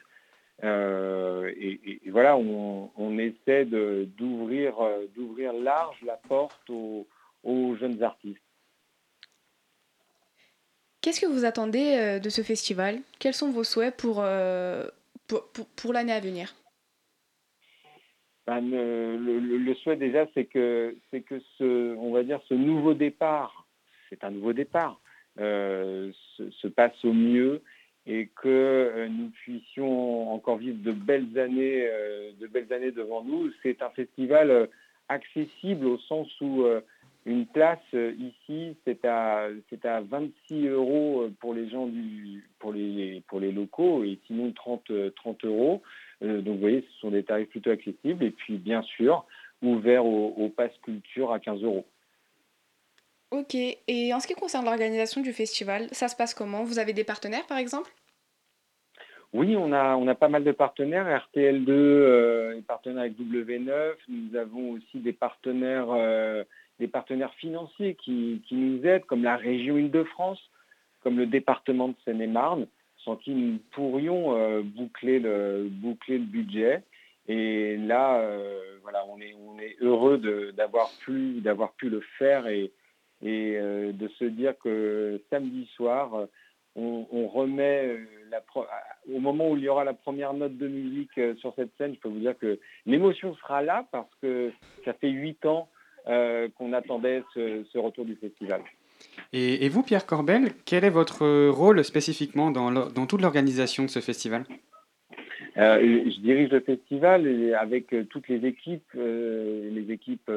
Et, 0.63 2.01
voilà, 2.11 2.37
on, 2.37 3.19
essaie 3.19 3.65
d'ouvrir 3.65 4.75
d'ouvrir 5.15 5.53
large 5.53 6.01
la 6.05 6.17
porte 6.17 6.71
aux, 6.71 7.07
aux 7.43 7.77
jeunes 7.77 8.03
artistes. 8.03 8.41
Qu'est-ce 11.01 11.21
que 11.21 11.27
vous 11.27 11.45
attendez 11.45 12.21
de 12.23 12.29
ce 12.29 12.43
festival? 12.43 13.01
Quels 13.19 13.35
sont 13.35 13.51
vos 13.51 13.65
souhaits 13.65 13.97
pour, 13.97 14.25
pour, 15.77 15.93
l'année 15.93 16.13
à 16.13 16.21
venir? 16.21 16.55
Ben, 18.47 18.61
le, 18.61 19.75
souhait 19.83 19.97
déjà, 19.97 20.27
c'est 20.35 20.45
que, 20.45 20.97
c'est 21.11 21.23
que 21.23 21.41
ce, 21.59 21.97
on 21.97 22.13
va 22.13 22.23
dire, 22.23 22.41
ce 22.49 22.55
nouveau 22.55 22.95
départ, 22.95 23.67
c'est 24.09 24.25
un 24.25 24.31
nouveau 24.31 24.53
départ, 24.53 25.01
euh, 25.41 26.13
se, 26.37 26.69
passe 26.69 27.05
au 27.05 27.13
mieux 27.13 27.63
et 28.07 28.29
que 28.35 28.49
euh, 28.49 29.09
nous 29.09 29.31
puissions 29.31 30.33
encore 30.33 30.57
vivre 30.57 30.83
de 30.83 30.93
belles 30.93 31.39
années, 31.39 31.87
euh, 31.87 32.33
de 32.41 32.47
belles 32.47 32.73
années 32.73 32.91
devant 32.91 33.23
nous. 33.23 33.51
C'est 33.63 33.83
un 33.83 33.91
festival 33.91 34.69
accessible 35.09 35.87
au 35.87 35.99
sens 35.99 36.29
où 36.41 36.65
une 37.25 37.47
place 37.47 37.79
euh, 37.95 38.13
ici, 38.19 38.77
c'est 38.85 39.05
à, 39.05 39.47
à 39.85 40.01
26 40.01 40.67
euros 40.67 41.23
euh, 41.23 41.33
pour 41.41 41.55
les 41.55 41.69
gens 41.69 41.87
du, 41.87 42.45
pour 42.59 42.73
les, 42.73 43.23
pour 43.29 43.39
les 43.39 43.53
locaux 43.53 44.03
et 44.03 44.19
sinon 44.27 44.53
30, 44.53 44.91
30 45.15 45.45
euh, 45.45 45.49
euros. 45.49 45.83
donc 46.21 46.55
vous 46.55 46.59
voyez, 46.59 46.81
ce 46.81 47.01
sont 47.01 47.11
des 47.11 47.23
tarifs 47.23 47.49
plutôt 47.49 47.71
accessibles 47.71 48.25
et 48.25 48.31
puis 48.31 48.57
bien 48.57 48.83
sûr 48.83 49.25
ouvert 49.63 50.05
au, 50.05 50.35
au 50.37 50.49
pass 50.49 50.73
culture 50.83 51.33
à 51.33 51.39
15 51.39 51.63
euros. 51.63 51.87
Ok, 53.33 53.55
et 53.55 54.15
en 54.15 54.21
ce 54.21 54.27
qui 54.27 54.35
concerne 54.35 54.67
l'organisation 54.67 55.23
du 55.23 55.33
festival, 55.33 55.89
ça 55.91 56.09
se 56.09 56.15
passe 56.15 56.35
comment? 56.35 56.63
Vous 56.63 56.79
avez 56.79 56.93
des 56.93 57.05
partenaires 57.05 57.47
par 57.47 57.59
exemple? 57.59 57.91
Oui, 59.33 59.57
on 59.57 59.73
a, 59.73 59.97
on 59.97 60.07
a 60.07 60.15
pas 60.15 60.29
mal 60.29 60.45
de 60.45 60.53
partenaires. 60.53 61.07
RTL2 61.35 62.59
est 62.59 62.67
partenaire 62.67 63.01
avec 63.01 63.19
W9. 63.19 63.95
Nous 64.09 64.37
avons 64.37 64.73
aussi 64.73 64.99
des 64.99 65.15
partenaires 65.15 65.89
des 66.83 66.89
partenaires 66.89 67.33
financiers 67.35 67.95
qui, 67.95 68.43
nous 68.51 68.85
aident, 68.85 69.05
comme 69.05 69.23
la 69.23 69.37
région 69.37 69.79
Île-de-France, 69.79 70.41
comme 71.03 71.17
le 71.17 71.27
département 71.27 71.89
de 71.89 71.95
Seine-et-Marne, 72.05 72.67
sans 73.05 73.17
qui 73.17 73.31
nous 73.31 73.59
pourrions 73.71 74.37
euh, 74.37 74.63
boucler, 74.63 75.21
le, 75.21 75.69
boucler 75.71 76.19
le 76.19 76.25
budget. 76.25 76.83
Et 77.29 77.77
là, 77.77 78.19
euh, 78.19 78.79
voilà, 78.83 79.05
on 79.09 79.21
est, 79.21 79.33
on 79.35 79.61
est 79.61 79.77
heureux 79.81 80.19
d'avoir 80.57 80.91
pu, 81.05 81.41
pu 81.77 81.89
le 81.89 82.01
faire 82.19 82.49
et, 82.49 82.73
et 83.23 83.57
euh, 83.57 83.93
de 83.93 84.09
se 84.19 84.25
dire 84.25 84.55
que 84.63 85.21
samedi 85.31 85.69
soir, 85.77 86.27
on, 86.75 87.29
remet 87.29 87.99
la 88.31 88.43
au 89.13 89.21
moment 89.21 89.51
où 89.51 89.57
il 89.57 89.65
y 89.65 89.69
aura 89.69 89.85
la 89.85 89.93
première 89.93 90.33
note 90.33 90.57
de 90.57 90.69
musique 90.69 91.21
sur 91.39 91.55
cette 91.55 91.71
scène, 91.77 91.95
je 91.95 92.01
peux 92.01 92.09
vous 92.09 92.21
dire 92.21 92.37
que 92.39 92.59
l'émotion 92.87 93.35
sera 93.37 93.63
là 93.63 93.87
parce 93.93 94.11
que 94.23 94.51
ça 94.85 94.95
fait 94.95 95.11
huit 95.11 95.45
ans 95.45 95.69
euh, 96.09 96.49
qu'on 96.57 96.73
attendait 96.73 97.23
ce, 97.33 97.79
retour 97.79 98.05
du 98.05 98.17
festival. 98.17 98.61
Et, 99.33 99.69
vous, 99.69 99.85
Pierre 99.85 100.05
Corbel, 100.05 100.49
quel 100.65 100.83
est 100.83 100.91
votre 100.91 101.49
rôle 101.49 101.85
spécifiquement 101.85 102.51
dans, 102.51 102.73
dans 102.73 103.07
toute 103.07 103.23
l'organisation 103.23 103.85
de 103.85 103.89
ce 103.89 104.01
festival? 104.01 104.45
Euh, 105.59 105.79
je 106.07 106.21
dirige 106.21 106.51
le 106.51 106.59
festival 106.59 107.55
avec 107.55 107.93
euh, 107.93 108.05
toutes 108.05 108.27
les 108.27 108.45
équipes, 108.45 108.95
les 108.95 109.87
équipes 109.91 110.31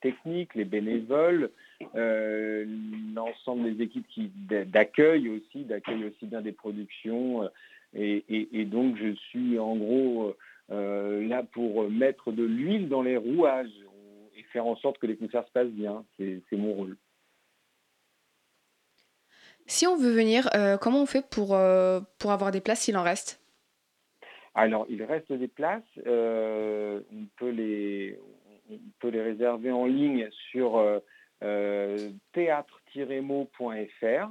techniques, 0.00 0.54
les 0.54 0.64
bénévoles, 0.64 1.50
l'ensemble 1.94 3.74
des 3.74 3.84
équipes 3.84 4.06
qui 4.08 4.30
d'accueil 4.48 5.28
aussi, 5.28 5.64
d'accueil 5.64 6.04
aussi 6.04 6.26
bien 6.26 6.40
des 6.40 6.52
productions. 6.52 7.48
Et, 7.94 8.24
et, 8.28 8.64
donc 8.64 8.96
je 8.96 9.14
suis 9.14 9.58
en 9.58 9.76
gros 9.76 10.36
là 10.68 11.42
pour 11.42 11.90
mettre 11.90 12.32
de 12.32 12.44
l'huile 12.44 12.88
dans 12.88 13.02
les 13.02 13.16
rouages 13.16 13.70
faire 14.50 14.66
en 14.66 14.76
sorte 14.76 14.98
que 14.98 15.06
les 15.06 15.16
concerts 15.16 15.46
se 15.46 15.52
passent 15.52 15.68
bien. 15.68 16.04
C'est 16.18 16.42
mon 16.52 16.72
rôle. 16.74 16.96
Si 19.66 19.86
on 19.86 19.96
veut 19.96 20.12
venir, 20.12 20.48
comment 20.80 21.02
on 21.02 21.06
fait 21.06 21.28
pour, 21.28 21.58
pour 22.18 22.32
avoir 22.32 22.50
des 22.50 22.60
places 22.60 22.80
s'il 22.80 22.96
en 22.96 23.02
reste? 23.02 23.40
Alors, 24.54 24.84
il 24.88 25.02
reste 25.04 25.32
des 25.32 25.48
places. 25.48 25.82
on, 26.06 27.26
peut 27.36 27.50
les, 27.50 28.18
on 28.70 28.78
peut 28.98 29.08
les 29.08 29.22
réserver 29.22 29.70
en 29.70 29.86
ligne 29.86 30.28
sur 30.50 30.78
théâtre-mot.fr 32.32 34.28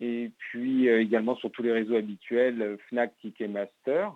et 0.00 0.30
puis 0.36 0.88
également 0.88 1.36
sur 1.36 1.50
tous 1.52 1.62
les 1.62 1.72
réseaux 1.72 1.96
habituels, 1.96 2.76
Fnac, 2.88 3.16
Ticketmaster. 3.20 4.10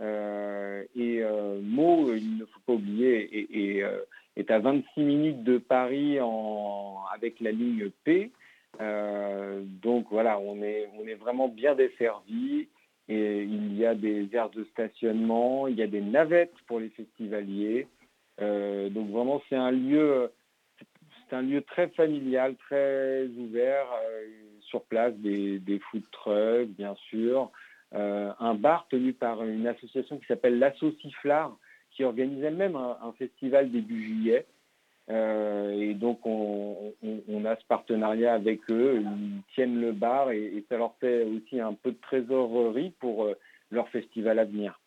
Euh, 0.00 0.84
et 0.96 1.22
euh, 1.22 1.60
Meaux, 1.62 2.14
il 2.14 2.38
ne 2.38 2.44
faut 2.46 2.60
pas 2.66 2.72
oublier, 2.72 3.76
est, 3.76 3.82
euh, 3.82 3.98
est, 4.36 4.50
à 4.50 4.58
26 4.58 5.02
minutes 5.02 5.42
de 5.42 5.58
Paris 5.58 6.18
avec 7.12 7.40
la 7.40 7.52
ligne 7.52 7.90
P. 8.04 8.30
donc 8.78 10.06
voilà, 10.10 10.38
on 10.38 10.62
est, 10.62 10.88
on 10.98 11.06
est 11.06 11.14
vraiment 11.14 11.48
bien 11.48 11.74
desservi. 11.74 12.68
Et 13.08 13.42
il 13.42 13.76
y 13.76 13.84
a 13.84 13.94
des 13.94 14.28
aires 14.32 14.50
de 14.50 14.64
stationnement, 14.64 15.66
il 15.66 15.74
y 15.74 15.82
a 15.82 15.88
des 15.88 16.00
navettes 16.00 16.54
pour 16.66 16.78
les 16.78 16.88
festivaliers. 16.90 17.86
donc 18.38 19.10
vraiment, 19.10 19.42
c'est 19.48 19.56
un 19.56 19.72
lieu, 19.72 20.30
c'est 21.32 21.38
un 21.38 21.42
lieu 21.42 21.62
très 21.62 21.88
familial, 21.88 22.54
très 22.56 23.26
ouvert. 23.38 23.86
sur 24.60 24.82
place, 24.82 25.14
des, 25.14 25.58
des 25.58 25.78
food 25.78 26.02
trucks, 26.12 26.68
bien 26.68 26.94
sûr. 27.08 27.50
Euh, 27.94 28.32
un 28.38 28.54
bar 28.54 28.86
tenu 28.88 29.12
par 29.12 29.42
une 29.44 29.66
association 29.66 30.18
qui 30.18 30.26
s'appelle 30.26 30.58
l'Asso 30.58 30.92
Sifflard, 31.00 31.56
qui 31.90 32.04
organise 32.04 32.42
elle-même 32.42 32.76
un, 32.76 33.12
festival 33.18 33.70
début 33.70 34.02
juillet. 34.02 34.46
Euh, 35.10 35.72
et 35.72 35.94
donc 35.94 36.24
on, 36.24 37.44
a 37.44 37.56
ce 37.56 37.64
partenariat 37.66 38.34
avec 38.34 38.60
eux, 38.70 39.02
ils 39.02 39.42
tiennent 39.54 39.80
le 39.80 39.92
bar 39.92 40.30
et, 40.30 40.64
ça 40.68 40.78
leur 40.78 40.94
fait 41.00 41.24
aussi 41.24 41.60
un 41.60 41.74
peu 41.74 41.90
de 41.90 41.98
trésorerie 42.00 42.92
pour 43.00 43.24
euh, 43.24 43.34
leur 43.70 43.88
festival 43.88 44.38
à 44.38 44.44
venir. 44.44 44.78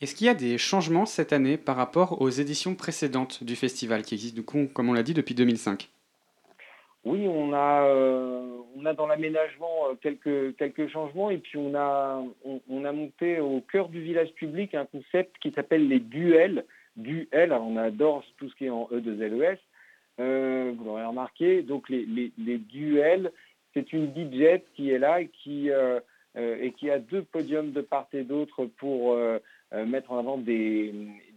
Est-ce 0.00 0.14
qu'il 0.14 0.28
y 0.28 0.30
a 0.30 0.34
des 0.34 0.58
changements 0.58 1.06
cette 1.06 1.32
année 1.32 1.56
par 1.56 1.74
rapport 1.74 2.22
aux 2.22 2.28
éditions 2.28 2.76
précédentes 2.76 3.42
du 3.42 3.56
festival 3.56 4.02
qui 4.02 4.14
existent, 4.14 4.36
du 4.36 4.44
coup, 4.44 4.68
comme 4.72 4.88
on 4.88 4.92
l'a 4.92 5.02
dit, 5.02 5.12
depuis 5.12 5.34
2005 5.34 5.90
oui, 7.04 7.26
on 7.26 7.52
a, 7.52 7.86
euh, 7.86 8.58
on 8.76 8.84
a 8.84 8.92
dans 8.92 9.06
l'aménagement 9.06 9.88
euh, 9.88 9.94
quelques, 9.94 10.56
quelques 10.56 10.88
changements 10.88 11.30
et 11.30 11.38
puis 11.38 11.56
on 11.56 11.74
a, 11.74 12.22
on, 12.44 12.84
a 12.84 12.92
monté 12.92 13.40
au 13.40 13.60
cœur 13.60 13.88
du 13.88 14.02
village 14.02 14.32
public 14.34 14.74
un 14.74 14.84
concept 14.84 15.36
qui 15.40 15.52
s'appelle 15.52 15.88
les 15.88 16.00
duels. 16.00 16.66
Duels, 16.96 17.52
on 17.52 17.76
adore 17.76 18.24
tout 18.36 18.50
ce 18.50 18.54
qui 18.56 18.66
est 18.66 18.70
en 18.70 18.88
E2LES, 18.92 19.58
euh, 20.20 20.72
vous 20.76 20.84
l'aurez 20.84 21.04
remarqué. 21.04 21.62
Donc 21.62 21.88
les, 21.88 22.04
les, 22.36 22.58
duels, 22.58 23.32
c'est 23.72 23.92
une 23.92 24.08
DJ 24.08 24.60
qui 24.74 24.90
est 24.90 24.98
là 24.98 25.24
qui, 25.24 25.70
et 26.36 26.72
qui 26.72 26.90
a 26.90 26.98
deux 26.98 27.22
podiums 27.22 27.70
de 27.70 27.80
part 27.80 28.08
et 28.12 28.24
d'autre 28.24 28.66
pour 28.66 29.16
mettre 29.72 30.12
en 30.12 30.18
avant 30.18 30.38
des, 30.38 30.94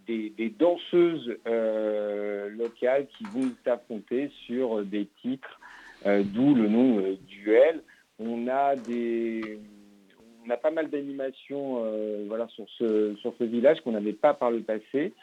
des, 0.07 0.53
danseuses 0.57 1.37
euh, 1.47 2.49
locales 2.49 3.07
qui 3.17 3.23
vont 3.25 3.51
s'affronter 3.63 4.31
sur 4.45 4.83
des 4.83 5.07
titres, 5.21 5.59
euh, 6.05 6.23
d'où 6.25 6.55
le 6.55 6.67
nom 6.67 6.99
euh, 6.99 7.15
duel. 7.27 7.81
On 8.19 8.47
a 8.47 8.75
des, 8.75 9.59
on 10.45 10.49
a 10.49 10.57
pas 10.57 10.71
mal 10.71 10.89
d'animations 10.89 11.83
voilà, 12.27 12.47
sur, 12.49 12.65
ce, 12.77 13.15
sur 13.15 13.33
ce 13.39 13.43
village 13.43 13.81
qu'on 13.81 13.93
n'avait 13.93 14.13
pas 14.13 14.33
par 14.33 14.51
le 14.51 14.59
passé. 14.59 15.13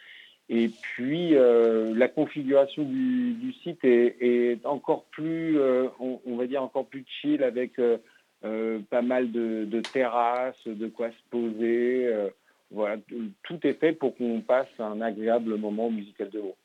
Et 0.49 0.69
puis 0.69 1.31
la 1.31 2.09
configuration 2.09 2.83
du, 2.83 3.53
site 3.63 3.85
est, 3.85 4.59
encore 4.67 5.05
plus, 5.13 5.57
on, 6.01 6.37
va 6.37 6.47
dire 6.49 6.61
encore 6.61 6.87
plus 6.87 7.05
chill 7.07 7.45
avec 7.45 7.81
pas 8.41 9.03
mal 9.03 9.31
de, 9.31 9.65
de, 9.65 9.81
terrasses, 9.81 10.67
de 10.67 10.89
quoi 10.89 11.11
se 11.11 11.31
poser 11.31 12.11
voilà, 12.71 12.97
tout 13.43 13.66
est 13.66 13.75
fait 13.75 13.93
pour 13.93 14.16
qu'on 14.16 14.41
passe 14.41 14.69
un 14.79 15.01
agréable 15.01 15.57
moment 15.57 15.91
musical 15.91 16.31
de 16.31 16.41
haut. 16.41 16.57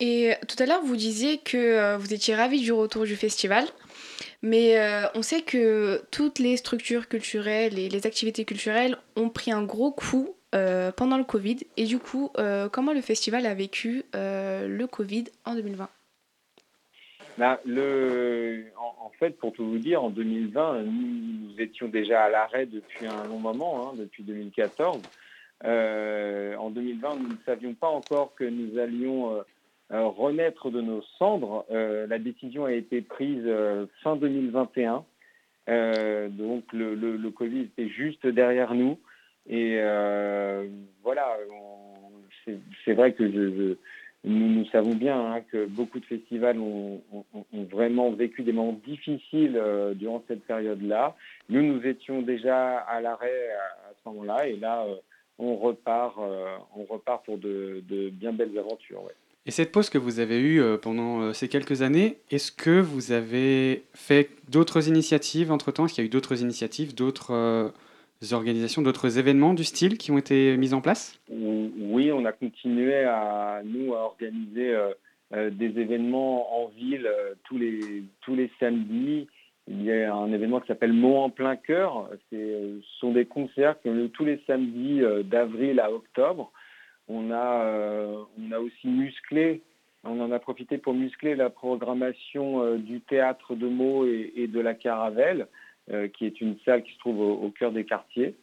Et 0.00 0.34
tout 0.48 0.60
à 0.60 0.66
l'heure, 0.66 0.82
vous 0.82 0.96
disiez 0.96 1.38
que 1.38 1.56
euh, 1.56 1.96
vous 1.96 2.12
étiez 2.12 2.34
ravi 2.34 2.60
du 2.60 2.72
retour 2.72 3.04
du 3.04 3.14
festival, 3.14 3.64
mais 4.42 4.78
euh, 4.80 5.06
on 5.14 5.22
sait 5.22 5.42
que 5.42 6.02
toutes 6.10 6.40
les 6.40 6.56
structures 6.56 7.08
culturelles 7.08 7.78
et 7.78 7.88
les 7.88 8.04
activités 8.04 8.44
culturelles 8.44 8.96
ont 9.14 9.28
pris 9.28 9.52
un 9.52 9.62
gros 9.62 9.92
coup 9.92 10.34
euh, 10.56 10.90
pendant 10.90 11.18
le 11.18 11.24
Covid. 11.24 11.58
Et 11.76 11.84
du 11.84 11.98
coup, 12.00 12.30
comment 12.72 12.92
le 12.92 13.00
festival 13.00 13.46
a 13.46 13.54
vécu 13.54 14.04
le 14.12 14.86
Covid 14.86 15.24
en 15.44 15.54
2020 15.54 15.88
bah, 17.38 17.60
en, 17.64 19.10
fait, 19.18 19.38
pour 19.38 19.52
tout 19.52 19.64
vous 19.64 19.78
dire, 19.78 20.02
en 20.02 20.10
2020, 20.10 20.82
nous, 20.82 21.60
étions 21.60 21.88
déjà 21.88 22.24
à 22.24 22.30
l'arrêt 22.30 22.66
depuis 22.66 23.06
un 23.06 23.24
long 23.26 23.38
moment, 23.38 23.88
hein, 23.88 23.94
depuis 23.96 24.22
2014. 24.22 25.00
Euh, 25.64 26.56
en 26.56 26.70
2020, 26.70 27.16
nous 27.16 27.28
ne 27.28 27.36
savions 27.46 27.74
pas 27.74 27.88
encore 27.88 28.34
que 28.34 28.44
nous 28.44 28.78
allions 28.78 29.36
euh, 29.36 29.42
euh, 29.92 30.06
renaître 30.06 30.70
de 30.70 30.80
nos 30.80 31.02
cendres. 31.18 31.64
la 31.70 32.18
décision 32.18 32.64
a 32.64 32.72
été 32.72 33.02
prise 33.02 33.48
fin 34.02 34.16
2021. 34.16 35.04
donc 36.30 36.64
le, 36.72 37.30
Covid 37.30 37.60
était 37.60 37.88
juste 37.88 38.26
derrière 38.26 38.74
nous. 38.74 38.98
Et 39.48 39.80
voilà, 41.02 41.36
c'est 42.84 42.94
vrai 42.94 43.12
que 43.12 43.30
je 43.30 43.76
nous, 44.24 44.64
savons 44.66 44.94
bien 44.94 45.18
hein, 45.18 45.40
que 45.50 45.66
beaucoup 45.66 45.98
de 45.98 46.04
festivals 46.04 46.58
ont, 46.58 47.02
vraiment 47.70 48.12
vécu 48.12 48.42
des 48.42 48.52
moments 48.52 48.80
difficiles 48.86 49.56
euh, 49.56 49.94
durant 49.94 50.22
cette 50.28 50.44
période-là. 50.44 51.16
Nous, 51.48 51.62
nous 51.62 51.84
étions 51.84 52.22
déjà 52.22 52.78
à 52.78 53.00
l'arrêt 53.00 53.50
à, 53.88 53.92
ce 53.92 54.08
moment-là, 54.08 54.46
et 54.46 54.56
là, 54.56 54.84
euh, 54.84 54.94
on 55.38 55.56
repart, 55.56 56.16
euh, 56.18 56.56
on 56.76 56.84
repart 56.84 57.24
pour 57.24 57.38
de, 57.38 57.82
bien 58.12 58.32
belles 58.32 58.56
aventures. 58.58 59.02
Et 59.44 59.50
cette 59.50 59.72
pause 59.72 59.90
que 59.90 59.98
vous 59.98 60.20
avez 60.20 60.40
eue 60.40 60.62
pendant 60.80 61.32
ces 61.32 61.48
quelques 61.48 61.82
années, 61.82 62.18
est-ce 62.30 62.52
que 62.52 62.78
vous 62.78 63.10
avez 63.10 63.82
fait 63.92 64.30
d'autres 64.48 64.88
initiatives 64.88 65.50
entre-temps? 65.50 65.86
Est-ce 65.86 65.94
qu'il 65.94 66.04
y 66.04 66.06
a 66.06 66.08
eu 66.08 66.10
d'autres 66.10 66.42
initiatives, 66.42 66.94
d'autres 66.94 67.72
organisations, 68.32 68.82
d'autres 68.82 69.18
événements 69.18 69.54
du 69.54 69.64
style 69.64 69.98
qui 69.98 70.12
ont 70.12 70.18
été 70.18 70.56
mis 70.56 70.74
en 70.74 70.80
place? 70.80 71.20
Oui, 71.30 72.12
on 72.12 72.24
a 72.24 72.32
continué 72.32 73.04
à 73.04 73.62
nous 73.64 73.94
à 73.94 74.04
organiser 74.04 74.74
euh, 74.74 74.92
euh, 75.34 75.50
des 75.50 75.78
événements 75.80 76.62
en 76.62 76.68
ville 76.68 77.06
euh, 77.06 77.34
tous 77.44 77.58
les 77.58 78.50
samedis. 78.60 79.26
Il 79.66 79.82
y 79.82 79.92
a 79.92 80.14
un 80.14 80.32
événement 80.32 80.60
qui 80.60 80.68
s'appelle 80.68 80.92
Mont 80.92 81.24
en 81.24 81.30
plein 81.30 81.56
cœur. 81.56 82.08
Ce 82.30 82.80
sont 83.00 83.12
des 83.12 83.26
concerts 83.26 83.80
qui 83.80 83.88
ont 83.88 83.94
lieu 83.94 84.08
tous 84.08 84.24
les 84.24 84.40
samedis 84.46 85.02
d'avril 85.24 85.80
à 85.80 85.92
octobre. 85.92 86.50
On 87.08 87.30
a 87.30 88.26
on 88.38 88.52
a 88.52 88.58
aussi 88.58 88.88
musclé 88.88 89.62
on 90.04 90.20
en 90.20 90.32
a 90.32 90.40
profité 90.40 90.78
pour 90.78 90.94
muscler 90.94 91.36
la 91.36 91.48
programmation 91.48 92.74
du 92.74 93.00
théâtre 93.02 93.54
de 93.54 93.68
Meaux 93.68 94.04
et 94.04 94.48
de 94.48 94.58
la 94.58 94.74
Caravelle. 94.74 95.46
Euh, 95.90 96.06
qui 96.06 96.26
est 96.26 96.40
une 96.40 96.56
salle 96.64 96.84
qui 96.84 96.92
se 96.92 96.98
trouve 97.00 97.18
au, 97.18 97.50
cœur 97.50 97.72
des 97.72 97.84
quartiers. 97.84 98.36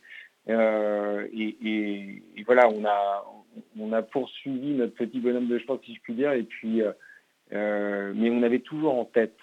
Euh, 0.50 1.26
et, 1.34 2.22
voilà, 2.46 2.68
on 2.68 3.94
a, 3.94 4.02
poursuivi 4.02 4.74
notre 4.74 4.94
petit 4.96 5.22
bonhomme 5.22 5.48
de 5.48 5.58
chemin, 5.58 5.80
si 5.86 5.96
je 5.96 6.12
et 6.34 6.44
puis, 6.44 6.82
euh, 6.82 8.14
mais 8.14 8.30
on 8.30 8.44
avait 8.44 8.60
toujours 8.60 9.00
en 9.00 9.06
tête, 9.06 9.38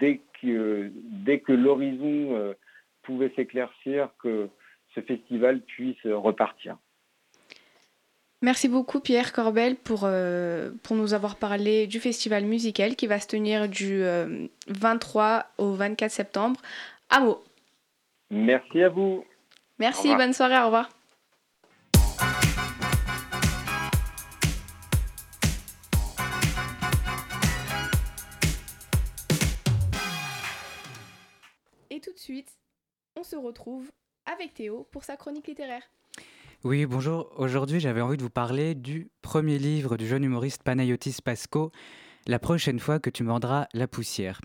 dès 0.00 0.20
que, 0.42 0.90
dès 1.24 1.38
que 1.38 1.52
l'horizon 1.52 2.56
pouvait 3.02 3.32
s'éclaircir, 3.36 4.08
que 4.20 4.48
ce 4.96 5.00
festival 5.00 5.60
puisse 5.60 6.04
repartir. 6.06 6.76
Merci 8.42 8.68
beaucoup 8.68 9.00
Pierre 9.00 9.32
Corbel 9.32 9.76
pour, 9.76 10.08
pour 10.82 10.96
nous 10.96 11.12
avoir 11.14 11.36
parlé 11.36 11.86
du 11.86 12.00
festival 12.00 12.44
musical 12.44 12.96
qui 12.96 13.06
va 13.06 13.20
se 13.20 13.26
tenir 13.26 13.68
du 13.68 14.02
23 14.68 15.46
au 15.58 15.72
24 15.74 16.10
septembre 16.10 16.60
à 17.10 17.20
Meaux. 17.20 17.44
Merci 18.30 18.82
à 18.82 18.88
vous. 18.88 19.24
Merci, 19.78 20.14
bonne 20.14 20.32
soirée, 20.32 20.58
au 20.58 20.66
revoir. 20.66 20.88
Et 31.90 32.00
tout 32.00 32.12
de 32.12 32.18
suite, 32.18 32.52
on 33.16 33.24
se 33.24 33.36
retrouve 33.36 33.90
avec 34.26 34.54
Théo 34.54 34.86
pour 34.92 35.04
sa 35.04 35.16
chronique 35.16 35.48
littéraire. 35.48 35.82
Oui, 36.62 36.84
bonjour. 36.84 37.32
Aujourd'hui, 37.38 37.80
j'avais 37.80 38.02
envie 38.02 38.18
de 38.18 38.22
vous 38.22 38.28
parler 38.28 38.74
du 38.74 39.08
premier 39.22 39.58
livre 39.58 39.96
du 39.96 40.06
jeune 40.06 40.24
humoriste 40.24 40.62
Panayotis 40.62 41.16
Pasco, 41.24 41.72
La 42.26 42.38
prochaine 42.38 42.78
fois 42.78 42.98
que 42.98 43.08
tu 43.08 43.22
mordras 43.22 43.66
la 43.72 43.88
poussière. 43.88 44.42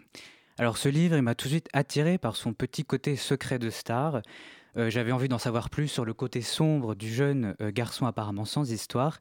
Alors 0.58 0.78
ce 0.78 0.88
livre, 0.88 1.18
il 1.18 1.24
m'a 1.24 1.36
tout 1.36 1.48
de 1.48 1.52
suite 1.52 1.68
attiré 1.74 2.18
par 2.18 2.38
son 2.38 2.54
petit 2.54 2.86
côté 2.86 3.18
secret 3.18 3.60
de 3.60 3.70
star. 3.70 4.22
Euh, 4.78 4.90
j'avais 4.90 5.12
envie 5.12 5.28
d'en 5.28 5.40
savoir 5.40 5.70
plus 5.70 5.90
sur 5.90 6.06
le 6.06 6.14
côté 6.14 6.40
sombre 6.40 6.96
du 6.96 7.14
jeune 7.14 7.54
euh, 7.60 7.70
garçon 7.70 8.06
apparemment 8.06 8.46
sans 8.46 8.72
histoire. 8.72 9.20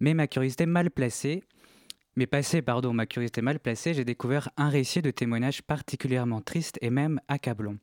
Mais 0.00 0.12
ma 0.12 0.26
curiosité 0.26 0.66
mal 0.66 0.90
placée, 0.90 1.42
mais 2.16 2.26
pardon, 2.26 2.92
ma 2.92 3.06
curiosité 3.06 3.40
mal 3.40 3.60
placée, 3.60 3.94
j'ai 3.94 4.04
découvert 4.04 4.50
un 4.58 4.68
récit 4.68 5.00
de 5.00 5.10
témoignage 5.10 5.62
particulièrement 5.62 6.42
triste 6.42 6.78
et 6.82 6.90
même 6.90 7.18
accablant. 7.28 7.76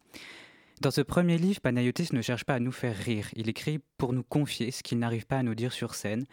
Dans 0.84 0.92
ce 0.92 1.00
premier 1.00 1.38
livre, 1.38 1.62
Panayotis 1.62 2.10
ne 2.12 2.22
cherche 2.22 2.44
pas 2.44 2.56
à 2.56 2.60
nous 2.60 2.74
faire 2.74 2.98
rire, 2.98 3.30
il 3.38 3.48
écrit 3.48 3.80
pour 3.98 4.12
nous 4.12 4.22
confier 4.22 4.70
ce 4.70 4.84
qu'il 4.84 5.00
n'arrive 5.00 5.26
pas 5.26 5.38
à 5.38 5.44
nous 5.44 5.56
dire 5.56 5.72
sur 5.72 5.96
scène, 5.96 6.26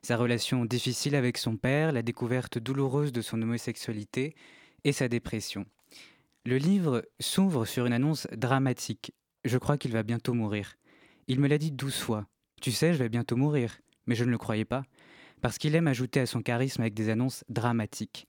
sa 0.00 0.16
relation 0.16 0.64
difficile 0.64 1.16
avec 1.16 1.36
son 1.36 1.56
père, 1.56 1.90
la 1.90 2.02
découverte 2.02 2.56
douloureuse 2.56 3.10
de 3.10 3.20
son 3.20 3.42
homosexualité 3.42 4.36
et 4.84 4.92
sa 4.92 5.08
dépression. 5.08 5.66
Le 6.44 6.56
livre 6.56 7.04
s'ouvre 7.18 7.64
sur 7.64 7.84
une 7.84 7.92
annonce 7.92 8.28
dramatique. 8.30 9.12
Je 9.44 9.58
crois 9.58 9.76
qu'il 9.76 9.90
va 9.90 10.04
bientôt 10.04 10.34
mourir. 10.34 10.76
Il 11.26 11.40
me 11.40 11.48
l'a 11.48 11.58
dit 11.58 11.72
douze 11.72 11.98
fois. 11.98 12.28
Tu 12.62 12.70
sais, 12.70 12.92
je 12.92 12.98
vais 12.98 13.08
bientôt 13.08 13.34
mourir. 13.34 13.80
Mais 14.06 14.14
je 14.14 14.22
ne 14.22 14.30
le 14.30 14.38
croyais 14.38 14.64
pas. 14.64 14.84
Parce 15.40 15.58
qu'il 15.58 15.74
aime 15.74 15.88
ajouter 15.88 16.20
à 16.20 16.26
son 16.26 16.42
charisme 16.42 16.82
avec 16.82 16.94
des 16.94 17.08
annonces 17.08 17.42
dramatiques. 17.48 18.28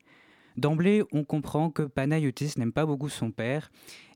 D'emblée, 0.57 1.03
on 1.11 1.23
comprend 1.23 1.69
que 1.69 1.83
Panayotis 1.83 2.53
n'aime 2.57 2.73
pas 2.73 2.87
beaucoup 2.87 3.09
son 3.09 3.29
père, 3.29 3.69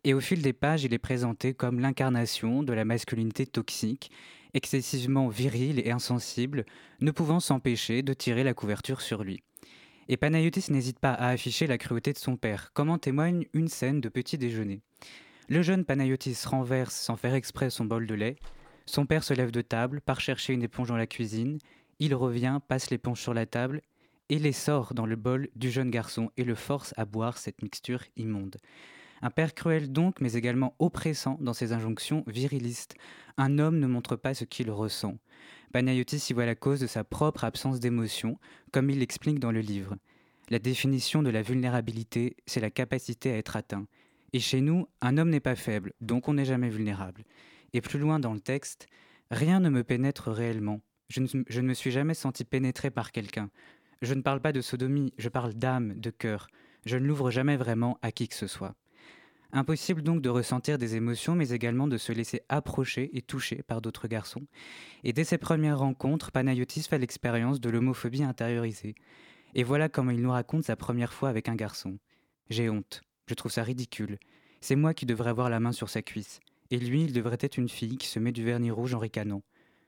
et 0.04 0.16
au 0.16 0.20
fil 0.20 0.42
des 0.42 0.54
pages, 0.54 0.84
il 0.84 0.94
est 0.94 1.00
présenté 1.00 1.54
comme 1.54 1.80
l'incarnation 1.80 2.64
de 2.64 2.74
la 2.74 2.84
masculinité 2.84 3.46
toxique, 3.46 4.12
excessivement 4.56 5.28
viril 5.28 5.80
et 5.86 5.92
insensible, 5.92 6.66
ne 7.00 7.12
pouvant 7.12 7.40
s'empêcher 7.40 8.02
de 8.02 8.14
tirer 8.14 8.44
la 8.44 8.56
couverture 8.56 9.02
sur 9.02 9.24
lui. 9.24 9.44
Et 10.10 10.18
Panayotis 10.18 10.72
n'hésite 10.72 10.98
pas 10.98 11.14
à 11.14 11.28
afficher 11.28 11.68
la 11.68 11.78
cruauté 11.78 12.12
de 12.12 12.18
son 12.18 12.38
père, 12.38 12.74
comme 12.74 12.90
en 12.90 12.98
témoigne 12.98 13.46
une 13.54 13.68
scène 13.68 14.02
de 14.02 14.10
petit 14.10 14.40
déjeuner. 14.40 14.82
Le 15.48 15.62
jeune 15.62 15.86
Panayotis 15.86 16.44
renverse 16.48 16.96
sans 16.96 17.18
faire 17.18 17.36
exprès 17.36 17.70
son 17.70 17.86
bol 17.86 18.08
de 18.08 18.16
lait. 18.16 18.38
Son 18.88 19.06
père 19.06 19.24
se 19.24 19.36
lève 19.36 19.52
de 19.52 19.62
table, 19.62 20.02
part 20.02 20.20
chercher 20.20 20.54
une 20.54 20.64
éponge 20.64 20.88
dans 20.88 20.98
la 20.98 21.08
cuisine. 21.08 21.60
Il 22.00 22.16
revient, 22.16 22.60
passe 22.68 22.90
l'éponge 22.90 23.22
sur 23.22 23.36
la 23.36 23.46
table 23.46 23.82
et 24.32 24.40
les 24.40 24.54
sort 24.54 24.94
dans 24.94 25.06
le 25.06 25.18
bol 25.18 25.50
du 25.56 25.70
jeune 25.70 25.92
garçon 25.92 26.32
et 26.38 26.46
le 26.46 26.56
force 26.56 26.94
à 26.96 27.04
boire 27.04 27.38
cette 27.38 27.62
mixture 27.62 28.04
immonde. 28.16 28.56
Un 29.22 29.30
père 29.30 29.54
cruel 29.54 29.92
donc, 29.92 30.22
mais 30.22 30.34
également 30.34 30.74
oppressant 30.80 31.38
dans 31.42 31.54
ses 31.54 31.74
injonctions 31.74 32.24
virilistes. 32.28 32.96
Un 33.38 33.60
homme 33.60 33.78
ne 33.78 33.88
montre 33.88 34.16
pas 34.16 34.34
ce 34.34 34.46
qu'il 34.46 34.72
ressent. 34.72 35.18
Panayotis 35.74 36.28
y 36.30 36.34
voit 36.34 36.46
la 36.46 36.56
cause 36.56 36.80
de 36.80 36.88
sa 36.88 37.04
propre 37.04 37.44
absence 37.44 37.82
d'émotion, 37.82 38.40
comme 38.72 38.90
il 38.90 39.00
l'explique 39.00 39.40
dans 39.40 39.52
le 39.52 39.60
livre. 39.60 39.98
La 40.50 40.60
définition 40.60 41.22
de 41.24 41.30
la 41.30 41.42
vulnérabilité, 41.42 42.38
c'est 42.46 42.62
la 42.62 42.72
capacité 42.72 43.32
à 43.32 43.38
être 43.38 43.58
atteint. 43.58 43.86
Et 44.32 44.40
chez 44.40 44.62
nous, 44.62 44.88
un 45.02 45.18
homme 45.18 45.30
n'est 45.30 45.42
pas 45.42 45.56
faible, 45.58 45.92
donc 46.00 46.30
on 46.30 46.36
n'est 46.36 46.46
jamais 46.46 46.70
vulnérable. 46.70 47.26
Et 47.74 47.82
plus 47.82 48.00
loin 48.00 48.20
dans 48.20 48.34
le 48.34 48.40
texte, 48.40 48.88
rien 49.30 49.60
ne 49.60 49.70
me 49.70 49.84
pénètre 49.84 50.32
réellement. 50.32 50.80
Je 51.10 51.20
ne, 51.20 51.28
je 51.48 51.60
ne 51.60 51.68
me 51.68 51.74
suis 51.74 51.92
jamais 51.92 52.14
senti 52.14 52.46
pénétré 52.46 52.90
par 52.92 53.12
quelqu'un. 53.12 53.50
Je 54.02 54.14
ne 54.14 54.22
parle 54.22 54.42
pas 54.42 54.52
de 54.52 54.62
sodomie, 54.62 55.14
je 55.18 55.30
parle 55.30 55.54
d'âme, 55.54 55.94
de 56.00 56.10
cœur. 56.10 56.48
Je 56.86 56.98
ne 56.98 57.06
l'ouvre 57.06 57.30
jamais 57.30 57.56
vraiment 57.56 58.00
à 58.02 58.12
qui 58.12 58.28
que 58.28 58.36
ce 58.36 58.48
soit. 58.48 58.76
Impossible 59.54 60.02
donc 60.02 60.22
de 60.22 60.30
ressentir 60.30 60.78
des 60.78 60.96
émotions, 60.96 61.36
mais 61.36 61.50
également 61.50 61.88
de 61.88 61.98
se 61.98 62.12
laisser 62.12 62.42
approcher 62.50 63.16
et 63.16 63.22
toucher 63.22 63.64
par 63.64 63.82
d'autres 63.82 64.08
garçons. 64.08 64.48
Et 65.04 65.14
dès 65.14 65.26
ses 65.26 65.38
premières 65.38 65.80
rencontres, 65.80 66.32
Panayotis 66.32 66.84
fait 66.84 66.98
l'expérience 66.98 67.60
de 67.60 67.70
l'homophobie 67.70 68.24
intériorisée. 68.24 68.96
Et 69.54 69.64
voilà 69.64 69.90
comment 69.90 70.12
il 70.12 70.22
nous 70.22 70.32
raconte 70.32 70.64
sa 70.64 70.78
première 70.78 71.14
fois 71.14 71.30
avec 71.30 71.50
un 71.50 71.56
garçon. 71.56 72.00
J'ai 72.50 72.70
honte. 72.70 73.02
Je 73.28 73.34
trouve 73.34 73.52
ça 73.52 73.64
ridicule. 73.64 74.18
C'est 74.62 74.76
moi 74.76 74.94
qui 74.94 75.06
devrais 75.06 75.30
avoir 75.30 75.50
la 75.50 75.60
main 75.60 75.74
sur 75.74 75.90
sa 75.90 76.02
cuisse. 76.02 76.40
Et 76.70 76.80
lui, 76.80 77.04
il 77.04 77.14
devrait 77.14 77.38
être 77.42 77.58
une 77.58 77.70
fille 77.70 77.98
qui 77.98 78.08
se 78.08 78.20
met 78.20 78.32
du 78.32 78.46
vernis 78.46 78.72
rouge 78.72 78.94
en 78.94 79.00
ricanant. 79.00 79.44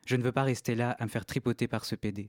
Je 0.05 0.17
ne 0.17 0.23
veux 0.23 0.33
pas 0.33 0.43
rester 0.43 0.75
là 0.75 0.91
à 0.91 1.05
me 1.05 1.09
faire 1.09 1.25
tripoter 1.25 1.69
par 1.69 1.85
ce 1.85 1.95
pédé. 1.95 2.27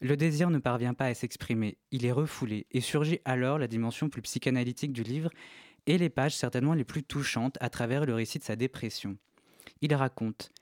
Le 0.00 0.16
désir 0.16 0.50
ne 0.50 0.58
parvient 0.58 0.94
pas 0.94 1.06
à 1.06 1.14
s'exprimer, 1.14 1.76
il 1.90 2.06
est 2.06 2.12
refoulé, 2.12 2.66
et 2.70 2.80
surgit 2.80 3.20
alors 3.24 3.58
la 3.58 3.66
dimension 3.66 4.08
plus 4.08 4.22
psychanalytique 4.22 4.92
du 4.92 5.02
livre 5.02 5.30
et 5.86 5.98
les 5.98 6.08
pages 6.08 6.36
certainement 6.36 6.74
les 6.74 6.84
plus 6.84 7.02
touchantes 7.02 7.58
à 7.60 7.68
travers 7.68 8.06
le 8.06 8.14
récit 8.14 8.38
de 8.38 8.44
sa 8.44 8.54
dépression. 8.54 9.16
Il 9.80 9.92
raconte 9.94 10.52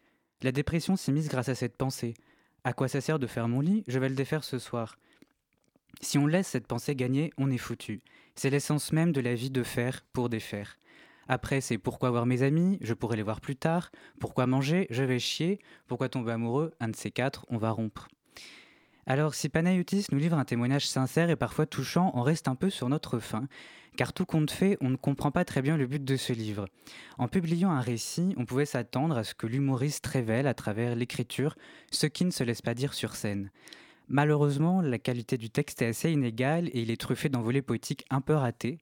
La 0.43 0.53
dépression 0.53 0.97
s'est 0.97 1.13
mise 1.13 1.29
grâce 1.29 1.51
à 1.51 1.55
cette 1.55 1.77
pensée. 1.77 2.15
À 2.65 2.73
quoi 2.73 2.89
ça 2.89 3.01
sert 3.01 3.19
de 3.19 3.27
faire 3.27 3.49
mon 3.49 3.61
lit? 3.61 3.85
Je 3.89 3.99
vais 3.99 4.09
le 4.09 4.15
défaire 4.15 4.45
ce 4.45 4.59
soir. 4.59 4.99
Si 6.01 6.17
on 6.17 6.27
laisse 6.27 6.49
cette 6.49 6.67
pensée 6.67 6.95
gagner, 6.95 7.31
on 7.37 7.51
est 7.51 7.59
foutu. 7.59 8.01
C'est 8.35 8.51
l'essence 8.51 8.93
même 8.93 9.13
de 9.13 9.21
la 9.21 9.35
vie 9.35 9.51
de 9.51 9.63
faire 9.63 10.05
pour 10.13 10.29
défaire. 10.29 10.79
Après, 11.29 11.61
c'est 11.61 11.79
pourquoi 11.79 12.11
voir 12.11 12.25
mes 12.25 12.43
amis, 12.43 12.79
je 12.81 12.95
pourrai 12.95 13.17
les 13.17 13.23
voir 13.23 13.41
plus 13.41 13.57
tard, 13.57 13.91
pourquoi 14.21 14.47
manger, 14.47 14.87
je 14.91 15.03
vais 15.03 15.19
chier, 15.19 15.59
pourquoi 15.87 16.09
tomber 16.09 16.33
amoureux, 16.33 16.73
un 16.79 16.89
de 16.89 16.97
ces 16.97 17.11
quatre, 17.11 17.45
on 17.49 17.59
va 17.59 17.71
rompre. 17.71 18.09
Alors, 19.09 19.37
si 19.37 19.49
Panayotis 19.49 20.07
nous 20.11 20.19
livre 20.19 20.37
un 20.37 20.45
témoignage 20.45 20.89
sincère 20.89 21.31
et 21.31 21.37
parfois 21.37 21.65
touchant, 21.65 22.11
on 22.15 22.23
reste 22.23 22.49
un 22.49 22.57
peu 22.57 22.71
sur 22.71 22.89
notre 22.89 23.21
faim, 23.21 23.47
car 23.97 24.13
tout 24.13 24.27
compte 24.27 24.51
fait, 24.51 24.77
on 24.81 24.91
ne 24.91 24.97
comprend 24.97 25.31
pas 25.31 25.45
très 25.45 25.63
bien 25.63 25.77
le 25.77 25.87
but 25.87 26.05
de 26.05 26.17
ce 26.17 26.33
livre. 26.33 26.67
En 27.17 27.29
publiant 27.29 27.71
un 27.71 27.81
récit, 27.81 28.35
on 28.37 28.45
pouvait 28.45 28.67
s'attendre 28.67 29.17
à 29.17 29.23
ce 29.23 29.35
que 29.35 29.47
l'humoriste 29.47 30.05
révèle 30.09 30.49
à 30.49 30.55
travers 30.55 30.97
l'écriture 30.97 31.55
ce 31.93 32.09
qui 32.09 32.25
ne 32.25 32.33
se 32.33 32.43
laisse 32.43 32.63
pas 32.63 32.75
dire 32.75 32.95
sur 32.95 33.15
scène. 33.15 33.53
Malheureusement, 34.09 34.83
la 34.83 34.99
qualité 34.99 35.39
du 35.39 35.51
texte 35.51 35.83
est 35.83 35.89
assez 35.89 36.11
inégale 36.11 36.67
et 36.73 36.81
il 36.81 36.91
est 36.91 37.01
truffé 37.01 37.29
d'envolées 37.29 37.63
poétiques 37.63 38.07
un 38.11 38.21
peu 38.21 38.35
ratées. 38.35 38.79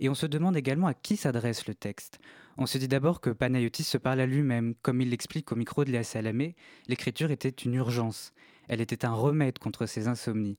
Et 0.00 0.08
on 0.08 0.14
se 0.14 0.26
demande 0.26 0.56
également 0.56 0.88
à 0.88 0.94
qui 0.94 1.16
s'adresse 1.16 1.68
le 1.68 1.74
texte. 1.76 2.18
On 2.58 2.66
se 2.66 2.76
dit 2.76 2.88
d'abord 2.88 3.20
que 3.20 3.30
Panayotis 3.30 3.84
se 3.84 3.98
parle 3.98 4.20
à 4.20 4.26
lui-même. 4.26 4.74
Comme 4.82 5.00
il 5.00 5.10
l'explique 5.10 5.52
au 5.52 5.56
micro 5.56 5.84
de 5.84 5.92
Léa 5.92 6.02
Salamé, 6.02 6.56
l'écriture 6.88 7.30
était 7.30 7.48
une 7.50 7.74
urgence. 7.74 8.32
Elle 8.70 8.80
était 8.80 9.04
un 9.04 9.12
remède 9.12 9.58
contre 9.58 9.86
ses 9.86 10.06
insomnies. 10.06 10.56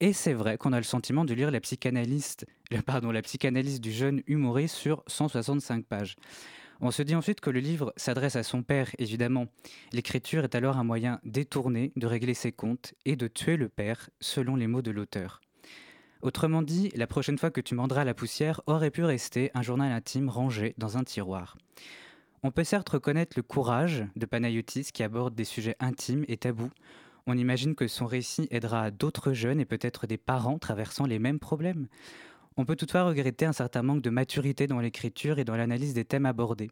Et 0.00 0.14
c'est 0.14 0.32
vrai 0.32 0.56
qu'on 0.56 0.72
a 0.72 0.78
le 0.78 0.82
sentiment 0.82 1.26
de 1.26 1.34
lire 1.34 1.50
la 1.50 1.60
psychanalyse 1.60 2.36
du 3.82 3.92
jeune 3.92 4.22
humoriste 4.26 4.76
sur 4.76 5.04
165 5.08 5.84
pages. 5.84 6.16
On 6.80 6.90
se 6.90 7.02
dit 7.02 7.14
ensuite 7.14 7.42
que 7.42 7.50
le 7.50 7.60
livre 7.60 7.92
s'adresse 7.98 8.36
à 8.36 8.44
son 8.44 8.62
père, 8.62 8.88
évidemment. 8.98 9.48
L'écriture 9.92 10.44
est 10.44 10.54
alors 10.54 10.78
un 10.78 10.84
moyen 10.84 11.20
détourné 11.22 11.92
de 11.96 12.06
régler 12.06 12.32
ses 12.32 12.50
comptes 12.50 12.94
et 13.04 13.14
de 13.14 13.28
tuer 13.28 13.58
le 13.58 13.68
père, 13.68 14.08
selon 14.20 14.56
les 14.56 14.66
mots 14.66 14.80
de 14.80 14.90
l'auteur. 14.90 15.42
Autrement 16.22 16.62
dit, 16.62 16.90
la 16.94 17.06
prochaine 17.06 17.36
fois 17.36 17.50
que 17.50 17.60
tu 17.60 17.74
mandras 17.74 18.04
la 18.04 18.14
poussière 18.14 18.62
aurait 18.66 18.90
pu 18.90 19.04
rester 19.04 19.50
un 19.52 19.60
journal 19.60 19.92
intime 19.92 20.30
rangé 20.30 20.74
dans 20.78 20.96
un 20.96 21.04
tiroir. 21.04 21.58
On 22.42 22.52
peut 22.52 22.64
certes 22.64 22.88
reconnaître 22.88 23.34
le 23.36 23.42
courage 23.42 24.06
de 24.16 24.24
Panayotis 24.24 24.92
qui 24.94 25.02
aborde 25.02 25.34
des 25.34 25.44
sujets 25.44 25.76
intimes 25.78 26.24
et 26.26 26.38
tabous, 26.38 26.70
on 27.26 27.36
imagine 27.36 27.74
que 27.74 27.88
son 27.88 28.06
récit 28.06 28.48
aidera 28.50 28.90
d'autres 28.90 29.32
jeunes 29.32 29.60
et 29.60 29.64
peut-être 29.64 30.06
des 30.06 30.16
parents 30.18 30.58
traversant 30.58 31.06
les 31.06 31.18
mêmes 31.18 31.38
problèmes. 31.38 31.88
On 32.56 32.64
peut 32.64 32.76
toutefois 32.76 33.04
regretter 33.04 33.46
un 33.46 33.52
certain 33.52 33.82
manque 33.82 34.02
de 34.02 34.10
maturité 34.10 34.66
dans 34.66 34.80
l'écriture 34.80 35.38
et 35.38 35.44
dans 35.44 35.56
l'analyse 35.56 35.94
des 35.94 36.04
thèmes 36.04 36.26
abordés. 36.26 36.70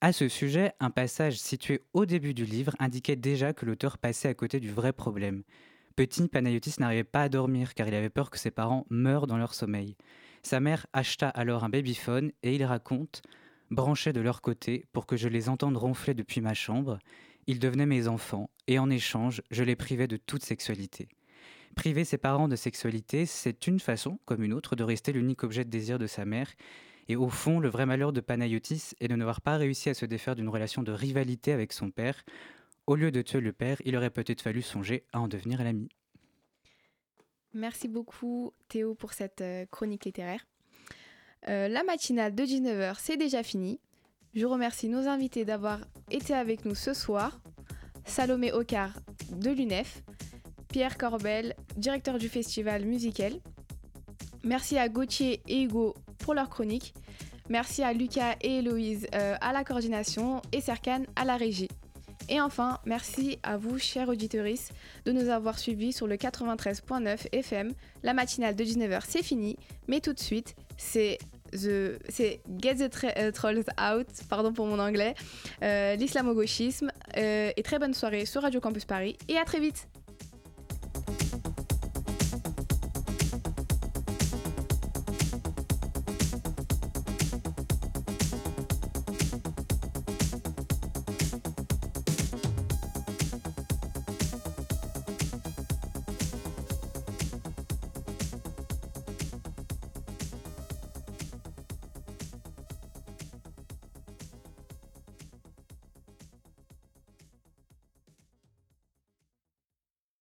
À 0.00 0.12
ce 0.12 0.28
sujet, 0.28 0.72
un 0.80 0.90
passage 0.90 1.38
situé 1.38 1.82
au 1.92 2.06
début 2.06 2.34
du 2.34 2.44
livre 2.44 2.74
indiquait 2.78 3.16
déjà 3.16 3.52
que 3.52 3.64
l'auteur 3.64 3.98
passait 3.98 4.28
à 4.28 4.34
côté 4.34 4.58
du 4.58 4.70
vrai 4.70 4.92
problème. 4.92 5.42
Petit, 5.94 6.26
Panayotis 6.26 6.76
n'arrivait 6.80 7.04
pas 7.04 7.22
à 7.22 7.28
dormir 7.28 7.74
car 7.74 7.86
il 7.86 7.94
avait 7.94 8.10
peur 8.10 8.30
que 8.30 8.38
ses 8.38 8.50
parents 8.50 8.86
meurent 8.90 9.26
dans 9.26 9.36
leur 9.36 9.54
sommeil. 9.54 9.96
Sa 10.42 10.58
mère 10.58 10.86
acheta 10.92 11.28
alors 11.28 11.64
un 11.64 11.68
babyphone 11.68 12.32
et 12.42 12.54
il 12.54 12.64
raconte 12.64 13.22
branché 13.70 14.12
de 14.12 14.20
leur 14.20 14.40
côté 14.40 14.86
pour 14.92 15.06
que 15.06 15.16
je 15.16 15.28
les 15.28 15.48
entende 15.48 15.76
ronfler 15.76 16.14
depuis 16.14 16.40
ma 16.40 16.54
chambre. 16.54 16.98
Ils 17.46 17.58
devenaient 17.58 17.86
mes 17.86 18.08
enfants, 18.08 18.50
et 18.66 18.78
en 18.78 18.90
échange, 18.90 19.42
je 19.50 19.64
les 19.64 19.76
privais 19.76 20.06
de 20.06 20.16
toute 20.16 20.44
sexualité. 20.44 21.08
Priver 21.74 22.04
ses 22.04 22.18
parents 22.18 22.48
de 22.48 22.56
sexualité, 22.56 23.26
c'est 23.26 23.66
une 23.66 23.80
façon, 23.80 24.18
comme 24.24 24.42
une 24.42 24.52
autre, 24.52 24.76
de 24.76 24.84
rester 24.84 25.12
l'unique 25.12 25.42
objet 25.42 25.64
de 25.64 25.70
désir 25.70 25.98
de 25.98 26.06
sa 26.06 26.24
mère. 26.24 26.50
Et 27.08 27.16
au 27.16 27.28
fond, 27.28 27.60
le 27.60 27.68
vrai 27.68 27.86
malheur 27.86 28.12
de 28.12 28.20
Panayotis 28.20 28.92
est 29.00 29.08
de 29.08 29.16
n'avoir 29.16 29.40
pas 29.40 29.56
réussi 29.56 29.88
à 29.88 29.94
se 29.94 30.06
défaire 30.06 30.36
d'une 30.36 30.48
relation 30.48 30.82
de 30.82 30.92
rivalité 30.92 31.52
avec 31.52 31.72
son 31.72 31.90
père. 31.90 32.22
Au 32.86 32.94
lieu 32.94 33.10
de 33.10 33.22
tuer 33.22 33.40
le 33.40 33.52
père, 33.52 33.78
il 33.84 33.96
aurait 33.96 34.10
peut-être 34.10 34.42
fallu 34.42 34.62
songer 34.62 35.04
à 35.12 35.20
en 35.20 35.28
devenir 35.28 35.62
l'ami. 35.64 35.88
Merci 37.54 37.88
beaucoup 37.88 38.54
Théo 38.68 38.94
pour 38.94 39.12
cette 39.12 39.40
euh, 39.40 39.66
chronique 39.66 40.04
littéraire. 40.04 40.46
Euh, 41.48 41.68
la 41.68 41.82
matinale 41.84 42.34
de 42.34 42.44
19h, 42.44 42.96
c'est 42.98 43.16
déjà 43.16 43.42
fini. 43.42 43.80
Je 44.34 44.46
remercie 44.46 44.88
nos 44.88 45.08
invités 45.08 45.44
d'avoir 45.44 45.80
été 46.10 46.32
avec 46.32 46.64
nous 46.64 46.74
ce 46.74 46.94
soir. 46.94 47.40
Salomé 48.06 48.50
Ocar 48.50 48.90
de 49.30 49.50
l'UNEF, 49.50 50.02
Pierre 50.68 50.96
Corbel, 50.96 51.54
directeur 51.76 52.18
du 52.18 52.30
festival 52.30 52.86
musical. 52.86 53.34
Merci 54.42 54.78
à 54.78 54.88
Gauthier 54.88 55.42
et 55.46 55.62
Hugo 55.62 55.94
pour 56.18 56.32
leur 56.32 56.48
chronique. 56.48 56.94
Merci 57.50 57.82
à 57.82 57.92
Lucas 57.92 58.36
et 58.40 58.58
Héloïse 58.58 59.06
euh, 59.14 59.36
à 59.40 59.52
la 59.52 59.64
coordination 59.64 60.40
et 60.50 60.62
Serkan 60.62 61.02
à 61.14 61.26
la 61.26 61.36
régie. 61.36 61.68
Et 62.30 62.40
enfin, 62.40 62.78
merci 62.86 63.38
à 63.42 63.58
vous, 63.58 63.78
chers 63.78 64.08
auditeurs, 64.08 64.46
de 65.04 65.12
nous 65.12 65.28
avoir 65.28 65.58
suivis 65.58 65.92
sur 65.92 66.06
le 66.06 66.16
93.9 66.16 67.26
FM. 67.32 67.72
La 68.02 68.14
matinale 68.14 68.56
de 68.56 68.64
19h, 68.64 69.02
c'est 69.06 69.22
fini, 69.22 69.58
mais 69.88 70.00
tout 70.00 70.14
de 70.14 70.20
suite, 70.20 70.54
c'est 70.78 71.18
c'est 71.52 72.40
Get 72.60 72.76
the 72.76 73.04
euh, 73.16 73.30
Trolls 73.30 73.64
Out, 73.80 74.06
pardon 74.28 74.52
pour 74.52 74.66
mon 74.66 74.78
anglais, 74.78 75.14
euh, 75.62 75.96
l'islamo-gauchisme. 75.96 76.90
Euh, 77.16 77.50
et 77.56 77.62
très 77.62 77.78
bonne 77.78 77.94
soirée 77.94 78.24
sur 78.24 78.42
Radio 78.42 78.60
Campus 78.60 78.84
Paris 78.84 79.16
et 79.28 79.36
à 79.36 79.44
très 79.44 79.60
vite 79.60 79.88